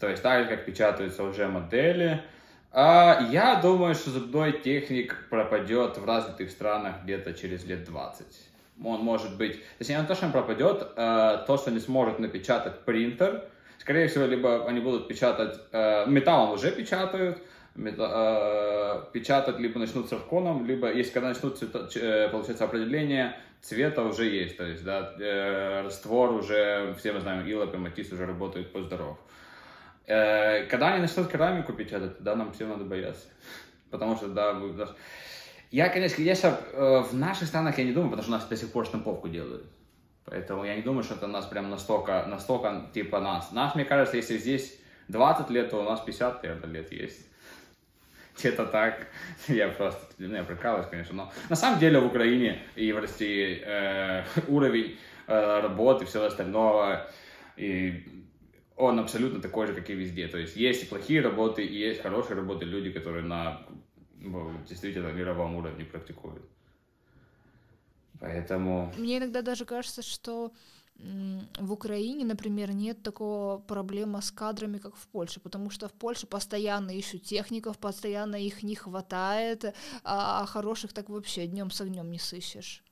То 0.00 0.08
есть, 0.08 0.22
так 0.22 0.48
как 0.48 0.64
печатаются 0.64 1.22
уже 1.22 1.46
модели. 1.46 2.22
А, 2.72 3.20
я 3.30 3.54
думаю, 3.60 3.94
что 3.94 4.10
зубной 4.10 4.60
техник 4.60 5.28
пропадет 5.30 5.96
в 5.96 6.04
развитых 6.04 6.50
странах 6.50 6.96
где-то 7.04 7.34
через 7.34 7.64
лет 7.64 7.84
20. 7.84 8.26
Он 8.84 9.00
может 9.00 9.36
быть, 9.38 9.62
точнее, 9.78 10.00
не 10.00 10.06
то, 10.06 10.14
что 10.14 10.26
он 10.26 10.32
пропадет, 10.32 10.88
а, 10.96 11.38
то, 11.46 11.56
что 11.56 11.70
не 11.70 11.80
сможет 11.80 12.18
напечатать 12.18 12.80
принтер, 12.80 13.44
скорее 13.78 14.08
всего, 14.08 14.26
либо 14.26 14.66
они 14.66 14.80
будут 14.80 15.08
печатать, 15.08 15.58
э, 15.72 16.06
металлом 16.06 16.52
уже 16.52 16.70
печатают, 16.72 17.38
мета- 17.74 19.04
э, 19.06 19.12
печатать 19.12 19.58
либо 19.58 19.78
начнут 19.78 20.08
цирконом, 20.08 20.66
либо, 20.66 20.92
если 20.92 21.12
когда 21.12 21.28
начнут, 21.28 21.58
цвета- 21.58 21.88
э, 21.94 22.28
получается, 22.28 22.64
определение 22.64 23.36
цвета 23.60 24.02
уже 24.02 24.24
есть, 24.26 24.56
то 24.56 24.64
есть, 24.64 24.84
да, 24.84 25.14
э, 25.18 25.82
раствор 25.82 26.32
уже, 26.32 26.94
все 26.98 27.12
мы 27.12 27.20
знаем, 27.20 27.46
Илоп 27.50 27.74
и 27.74 27.78
Матис 27.78 28.12
уже 28.12 28.26
работают 28.26 28.72
по 28.72 28.82
здоров. 28.82 29.18
Э, 30.06 30.64
Когда 30.66 30.92
они 30.92 31.02
начнут 31.02 31.28
керамику 31.30 31.72
печатать, 31.72 32.20
да, 32.20 32.36
нам 32.36 32.52
всем 32.52 32.68
надо 32.68 32.84
бояться. 32.84 33.26
Потому 33.90 34.16
что, 34.16 34.28
да, 34.28 34.52
да. 34.54 34.88
я, 35.70 35.88
конечно, 35.88 36.22
я 36.22 36.34
сейчас, 36.34 36.60
э, 36.72 37.02
в 37.10 37.14
наших 37.14 37.48
странах 37.48 37.78
я 37.78 37.84
не 37.84 37.92
думаю, 37.92 38.10
потому 38.10 38.22
что 38.22 38.32
у 38.32 38.38
нас 38.38 38.46
до 38.48 38.56
сих 38.56 38.70
пор 38.72 38.86
штамповку 38.86 39.28
делают. 39.28 39.64
Поэтому 40.26 40.64
я 40.64 40.74
не 40.74 40.82
думаю, 40.82 41.04
что 41.04 41.14
это 41.14 41.28
нас 41.28 41.46
прям 41.46 41.70
настолько, 41.70 42.26
настолько 42.26 42.90
типа 42.92 43.20
нас. 43.20 43.52
Нас, 43.52 43.74
мне 43.74 43.84
кажется, 43.84 44.16
если 44.16 44.38
здесь 44.38 44.78
20 45.08 45.50
лет, 45.50 45.70
то 45.70 45.80
у 45.80 45.84
нас 45.84 46.00
50 46.00 46.42
наверное, 46.42 46.70
лет 46.70 46.92
есть. 46.92 47.26
Где-то 48.36 48.66
так. 48.66 49.06
Я 49.48 49.68
просто, 49.68 50.04
ну, 50.18 50.34
я 50.34 50.44
прикалываюсь, 50.44 50.88
конечно, 50.90 51.14
но 51.14 51.32
на 51.48 51.56
самом 51.56 51.78
деле 51.78 52.00
в 52.00 52.06
Украине 52.06 52.60
и 52.74 52.92
в 52.92 52.98
России 52.98 53.62
э, 53.64 54.24
уровень 54.48 54.98
э, 55.26 55.60
работы 55.60 56.04
и 56.04 56.06
всего 56.06 56.24
остального, 56.24 57.08
и 57.56 58.26
он 58.76 58.98
абсолютно 58.98 59.40
такой 59.40 59.68
же, 59.68 59.72
как 59.72 59.88
и 59.88 59.94
везде. 59.94 60.28
То 60.28 60.36
есть 60.36 60.56
есть 60.56 60.82
и 60.82 60.86
плохие 60.86 61.22
работы, 61.22 61.64
и 61.64 61.78
есть 61.78 62.02
хорошие 62.02 62.36
работы, 62.36 62.66
люди, 62.66 62.90
которые 62.90 63.24
на 63.24 63.62
действительно 64.68 65.08
мировом 65.12 65.54
уровне 65.54 65.84
практикуют. 65.84 66.42
Поэтому... 68.20 68.92
Мне 68.96 69.18
иногда 69.18 69.42
даже 69.42 69.64
кажется, 69.64 70.02
что 70.02 70.52
в 70.98 71.72
Украине, 71.72 72.24
например, 72.24 72.72
нет 72.72 73.02
такого 73.02 73.58
проблемы 73.58 74.22
с 74.22 74.30
кадрами, 74.30 74.78
как 74.78 74.96
в 74.96 75.06
Польше, 75.08 75.40
потому 75.40 75.70
что 75.70 75.88
в 75.88 75.92
Польше 75.92 76.26
постоянно 76.26 76.90
ищут 76.90 77.22
техников, 77.22 77.78
постоянно 77.78 78.36
их 78.36 78.62
не 78.62 78.74
хватает, 78.74 79.74
а 80.04 80.42
а 80.42 80.46
хороших 80.46 80.92
так 80.92 81.08
вообще 81.08 81.46
днем 81.46 81.70
с 81.70 81.80
огнем 81.80 82.10
не 82.10 82.18
сыщешь. 82.18 82.82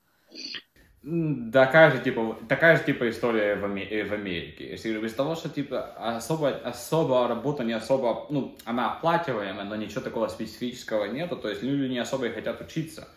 Такая 1.53 1.91
же, 1.91 1.99
типа, 1.99 2.39
такая 2.49 2.77
же, 2.77 2.83
типа, 2.83 3.09
история 3.09 3.55
в, 3.55 3.65
Аме- 3.65 3.87
э, 3.87 4.03
в 4.03 4.13
Америке. 4.13 4.71
Если 4.71 4.97
без 4.99 5.13
того, 5.13 5.35
что, 5.35 5.49
типа, 5.49 5.93
особо, 6.17 6.49
особо 6.49 7.27
работа 7.27 7.63
не 7.63 7.73
особо, 7.73 8.25
ну, 8.31 8.57
она 8.65 8.93
оплачиваемая, 8.93 9.65
но 9.65 9.75
ничего 9.75 10.01
такого 10.01 10.27
специфического 10.29 11.05
нету, 11.05 11.35
то 11.35 11.47
есть 11.47 11.61
люди 11.61 11.91
не 11.91 11.99
особо 11.99 12.25
и 12.25 12.31
хотят 12.31 12.59
учиться. 12.59 13.07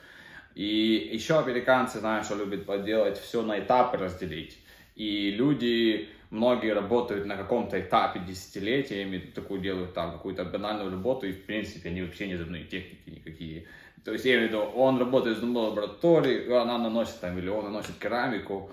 И 0.55 1.11
еще 1.13 1.39
американцы, 1.39 2.01
знаешь, 2.01 2.29
любят 2.31 2.67
поделать 2.67 3.19
все 3.19 3.43
на 3.43 3.59
этапы 3.59 3.97
разделить. 3.97 4.59
И 4.97 5.31
люди, 5.31 6.09
многие 6.31 6.73
работают 6.73 7.27
на 7.27 7.37
каком-то 7.37 7.81
этапе 7.81 8.21
десятилетиями, 8.27 9.19
такую 9.19 9.61
делают 9.61 9.95
там 9.95 10.13
какую-то 10.13 10.45
банальную 10.45 10.91
работу, 10.91 11.27
и 11.27 11.33
в 11.33 11.45
принципе 11.47 11.91
они 11.91 12.03
вообще 12.03 12.27
не 12.27 12.37
зубные 12.37 12.65
техники 12.65 13.11
никакие. 13.11 13.67
То 14.05 14.13
есть, 14.13 14.25
я 14.25 14.35
имею 14.35 14.49
в 14.49 14.53
виду, 14.53 14.63
он 14.63 14.99
работает 14.99 15.37
в 15.37 15.41
зубной 15.41 15.69
лаборатории, 15.69 16.53
она 16.53 16.79
наносит 16.79 17.21
там, 17.21 17.39
или 17.39 17.49
он 17.49 17.65
наносит 17.65 17.99
керамику, 17.99 18.71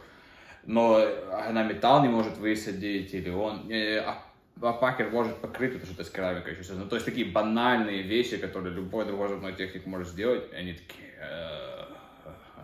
но 0.66 1.00
она 1.32 1.64
металл 1.64 2.02
не 2.02 2.10
может 2.10 2.38
высадить, 2.38 3.14
или 3.14 3.30
он, 3.30 3.70
э, 3.70 4.00
а 4.00 4.24
пакер 4.60 5.10
может 5.10 5.36
покрыть, 5.38 5.76
это 5.76 6.04
с 6.04 6.10
керамикой 6.10 6.58
еще. 6.58 6.74
Ну, 6.74 6.88
то 6.88 6.96
есть, 6.96 7.06
такие 7.06 7.26
банальные 7.26 8.04
вещи, 8.04 8.38
которые 8.38 8.74
любой 8.74 9.06
другой 9.06 9.30
зубной 9.30 9.54
техник 9.54 9.86
может 9.86 10.08
сделать, 10.08 10.54
они 10.54 10.74
такие, 10.74 11.14
э, 11.20 11.86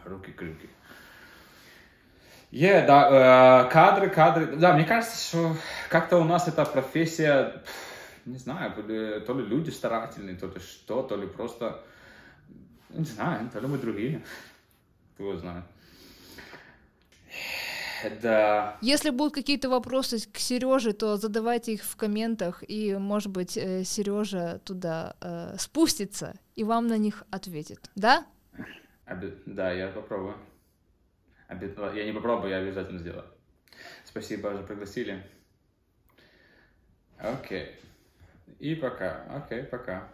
руки-крюки. 0.05 0.69
Е, 2.51 2.85
да, 2.85 3.65
э, 3.65 3.71
кадры, 3.71 4.09
кадры. 4.09 4.57
Да, 4.57 4.73
мне 4.73 4.83
кажется, 4.83 5.17
что 5.17 5.55
как-то 5.89 6.17
у 6.17 6.25
нас 6.25 6.47
эта 6.47 6.65
профессия, 6.65 7.63
не 8.25 8.37
знаю, 8.37 8.73
то 8.73 9.33
ли, 9.33 9.45
люди 9.45 9.69
старательные, 9.69 10.35
то 10.35 10.47
ли 10.47 10.59
что, 10.59 11.01
то 11.03 11.15
ли 11.15 11.27
просто, 11.27 11.81
не 12.89 13.05
знаю, 13.05 13.49
то 13.49 13.59
ли 13.59 13.67
мы 13.67 13.77
другие. 13.77 14.21
Кто 15.15 15.37
знает. 15.37 15.63
Да. 18.21 18.77
Если 18.81 19.09
будут 19.09 19.33
какие-то 19.33 19.69
вопросы 19.69 20.19
к 20.31 20.37
Сереже, 20.37 20.93
то 20.93 21.17
задавайте 21.17 21.73
их 21.73 21.83
в 21.83 21.95
комментах, 21.95 22.63
и, 22.67 22.95
может 22.95 23.29
быть, 23.31 23.51
Сережа 23.51 24.59
туда 24.65 25.15
э, 25.21 25.55
спустится 25.59 26.33
и 26.55 26.63
вам 26.63 26.87
на 26.87 26.97
них 26.97 27.23
ответит. 27.31 27.89
Да? 27.95 28.25
Обе- 29.05 29.37
Да, 29.45 29.71
я 29.71 29.87
попробую. 29.87 30.35
Обе- 31.49 31.73
Я 31.95 32.05
не 32.05 32.11
попробую, 32.13 32.49
я 32.51 32.57
обязательно 32.57 32.99
сделаю. 32.99 33.25
Спасибо, 34.05 34.53
что 34.53 34.63
пригласили. 34.63 35.23
Окей. 37.17 37.75
И 38.59 38.75
пока. 38.75 39.23
Окей, 39.35 39.63
пока. 39.63 40.07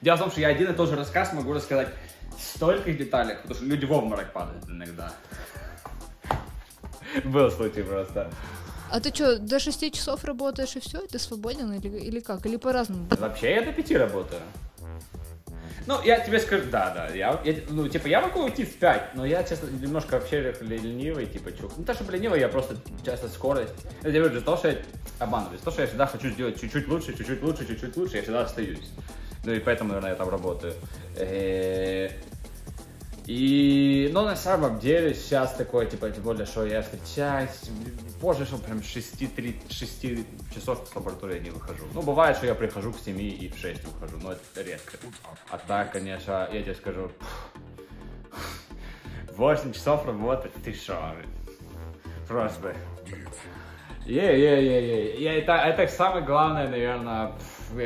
Дело 0.00 0.16
в 0.16 0.20
том, 0.20 0.30
что 0.30 0.40
я 0.40 0.48
один 0.48 0.70
и 0.70 0.74
тот 0.74 0.88
же 0.88 0.96
рассказ 0.96 1.32
могу 1.32 1.52
рассказать 1.52 1.88
в 2.36 2.40
стольких 2.42 2.98
деталях, 2.98 3.38
потому 3.42 3.54
что 3.54 3.64
люди 3.64 3.84
в 3.84 3.92
обморок 3.92 4.32
падают 4.32 4.64
иногда. 4.68 5.12
Был 7.24 7.50
случай 7.50 7.82
просто. 7.82 8.30
А 8.90 9.00
ты 9.00 9.14
что, 9.14 9.38
до 9.38 9.58
6 9.58 9.92
часов 9.92 10.24
работаешь 10.24 10.76
и 10.76 10.80
все? 10.80 11.00
Ты 11.06 11.18
свободен 11.18 11.72
или, 11.72 11.88
или 11.88 12.20
как? 12.20 12.46
Или 12.46 12.56
по-разному? 12.56 13.06
Вообще 13.18 13.54
я 13.54 13.62
до 13.62 13.72
пяти 13.72 13.96
работаю. 13.96 14.40
Ну, 15.86 16.02
я 16.02 16.18
тебе 16.20 16.40
скажу, 16.40 16.64
да, 16.70 16.94
да, 16.94 17.14
я, 17.14 17.38
я, 17.44 17.56
ну, 17.68 17.86
типа, 17.88 18.06
я 18.06 18.22
могу 18.22 18.44
уйти 18.44 18.64
в 18.64 18.74
5, 18.76 19.16
но 19.16 19.26
я, 19.26 19.44
честно, 19.44 19.66
немножко 19.66 20.14
вообще 20.14 20.54
ленивый, 20.62 21.26
типа, 21.26 21.52
чух. 21.52 21.76
Не 21.76 21.84
то, 21.84 21.92
чтобы 21.92 22.12
ленивый, 22.12 22.40
я 22.40 22.48
просто 22.48 22.76
часто 23.04 23.28
скорость. 23.28 23.74
Я 24.02 24.10
говорю, 24.10 24.34
из-за 24.36 24.44
того, 24.44 24.56
что 24.56 24.68
я 24.68 24.78
обманываю, 25.18 25.56
из-за 25.56 25.64
того, 25.64 25.72
что 25.72 25.82
я 25.82 25.88
всегда 25.88 26.06
хочу 26.06 26.30
сделать 26.30 26.58
чуть-чуть 26.58 26.88
лучше, 26.88 27.14
чуть-чуть 27.14 27.42
лучше, 27.42 27.66
чуть-чуть 27.66 27.96
лучше, 27.98 28.16
я 28.16 28.22
всегда 28.22 28.42
остаюсь. 28.44 28.90
Ну, 29.44 29.52
и 29.52 29.58
поэтому, 29.58 29.88
наверное, 29.90 30.10
я 30.10 30.16
там 30.16 30.30
работаю. 30.30 30.72
И, 33.26 34.10
ну, 34.12 34.24
на 34.24 34.36
самом 34.36 34.78
деле, 34.78 35.14
сейчас 35.14 35.54
такое, 35.54 35.86
типа, 35.86 36.10
тем 36.10 36.22
более, 36.22 36.44
что 36.44 36.66
я 36.66 36.82
встречаюсь, 36.82 37.70
позже, 38.20 38.44
что 38.44 38.58
прям 38.58 38.82
6, 38.82 39.34
3, 39.34 39.60
6 39.70 40.06
часов 40.54 40.86
с 40.86 40.94
лаборатории 40.94 41.36
я 41.36 41.40
не 41.40 41.50
выхожу. 41.50 41.84
Ну, 41.94 42.02
бывает, 42.02 42.36
что 42.36 42.46
я 42.46 42.54
прихожу 42.54 42.92
к 42.92 42.98
7 42.98 43.18
и 43.18 43.48
в 43.48 43.56
6 43.56 43.82
выхожу, 43.84 44.18
но 44.22 44.32
это 44.32 44.62
редко. 44.62 44.98
А 45.50 45.56
так, 45.56 45.92
конечно, 45.92 46.48
я 46.52 46.62
тебе 46.62 46.74
скажу, 46.74 47.10
8 49.36 49.72
часов 49.72 50.06
работать, 50.06 50.52
ты 50.62 50.74
шо? 50.74 51.14
Просто. 52.28 52.76
Е-е-е-е. 54.04 55.40
Это, 55.40 55.52
это 55.52 55.90
самое 55.90 56.24
главное, 56.24 56.68
наверное, 56.68 57.32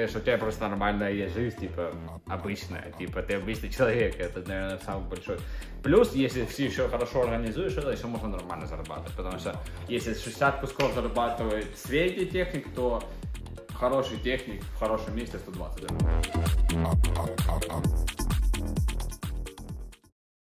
что 0.08 0.18
у 0.18 0.22
тебя 0.22 0.38
просто 0.38 0.68
нормальная 0.68 1.12
есть 1.12 1.34
жизнь, 1.34 1.58
типа, 1.58 1.92
обычная, 2.26 2.92
типа, 2.98 3.22
ты 3.22 3.34
обычный 3.34 3.70
человек, 3.70 4.18
это, 4.18 4.40
наверное, 4.48 4.78
самый 4.78 5.08
большой. 5.08 5.38
Плюс, 5.82 6.14
если 6.14 6.44
все 6.44 6.66
еще 6.66 6.88
хорошо 6.88 7.22
организуешь 7.22 7.76
это, 7.76 7.90
еще 7.90 8.06
можно 8.06 8.28
нормально 8.28 8.66
зарабатывать, 8.66 9.16
потому 9.16 9.38
что 9.38 9.56
если 9.88 10.14
60 10.14 10.60
кусков 10.60 10.94
зарабатывает 10.94 11.78
средний 11.78 12.26
техник, 12.26 12.66
то 12.74 13.02
хороший 13.74 14.18
техник 14.18 14.62
в 14.62 14.78
хорошем 14.78 15.16
месте 15.16 15.38
120 15.38 15.80
зарабатывает. 15.80 18.27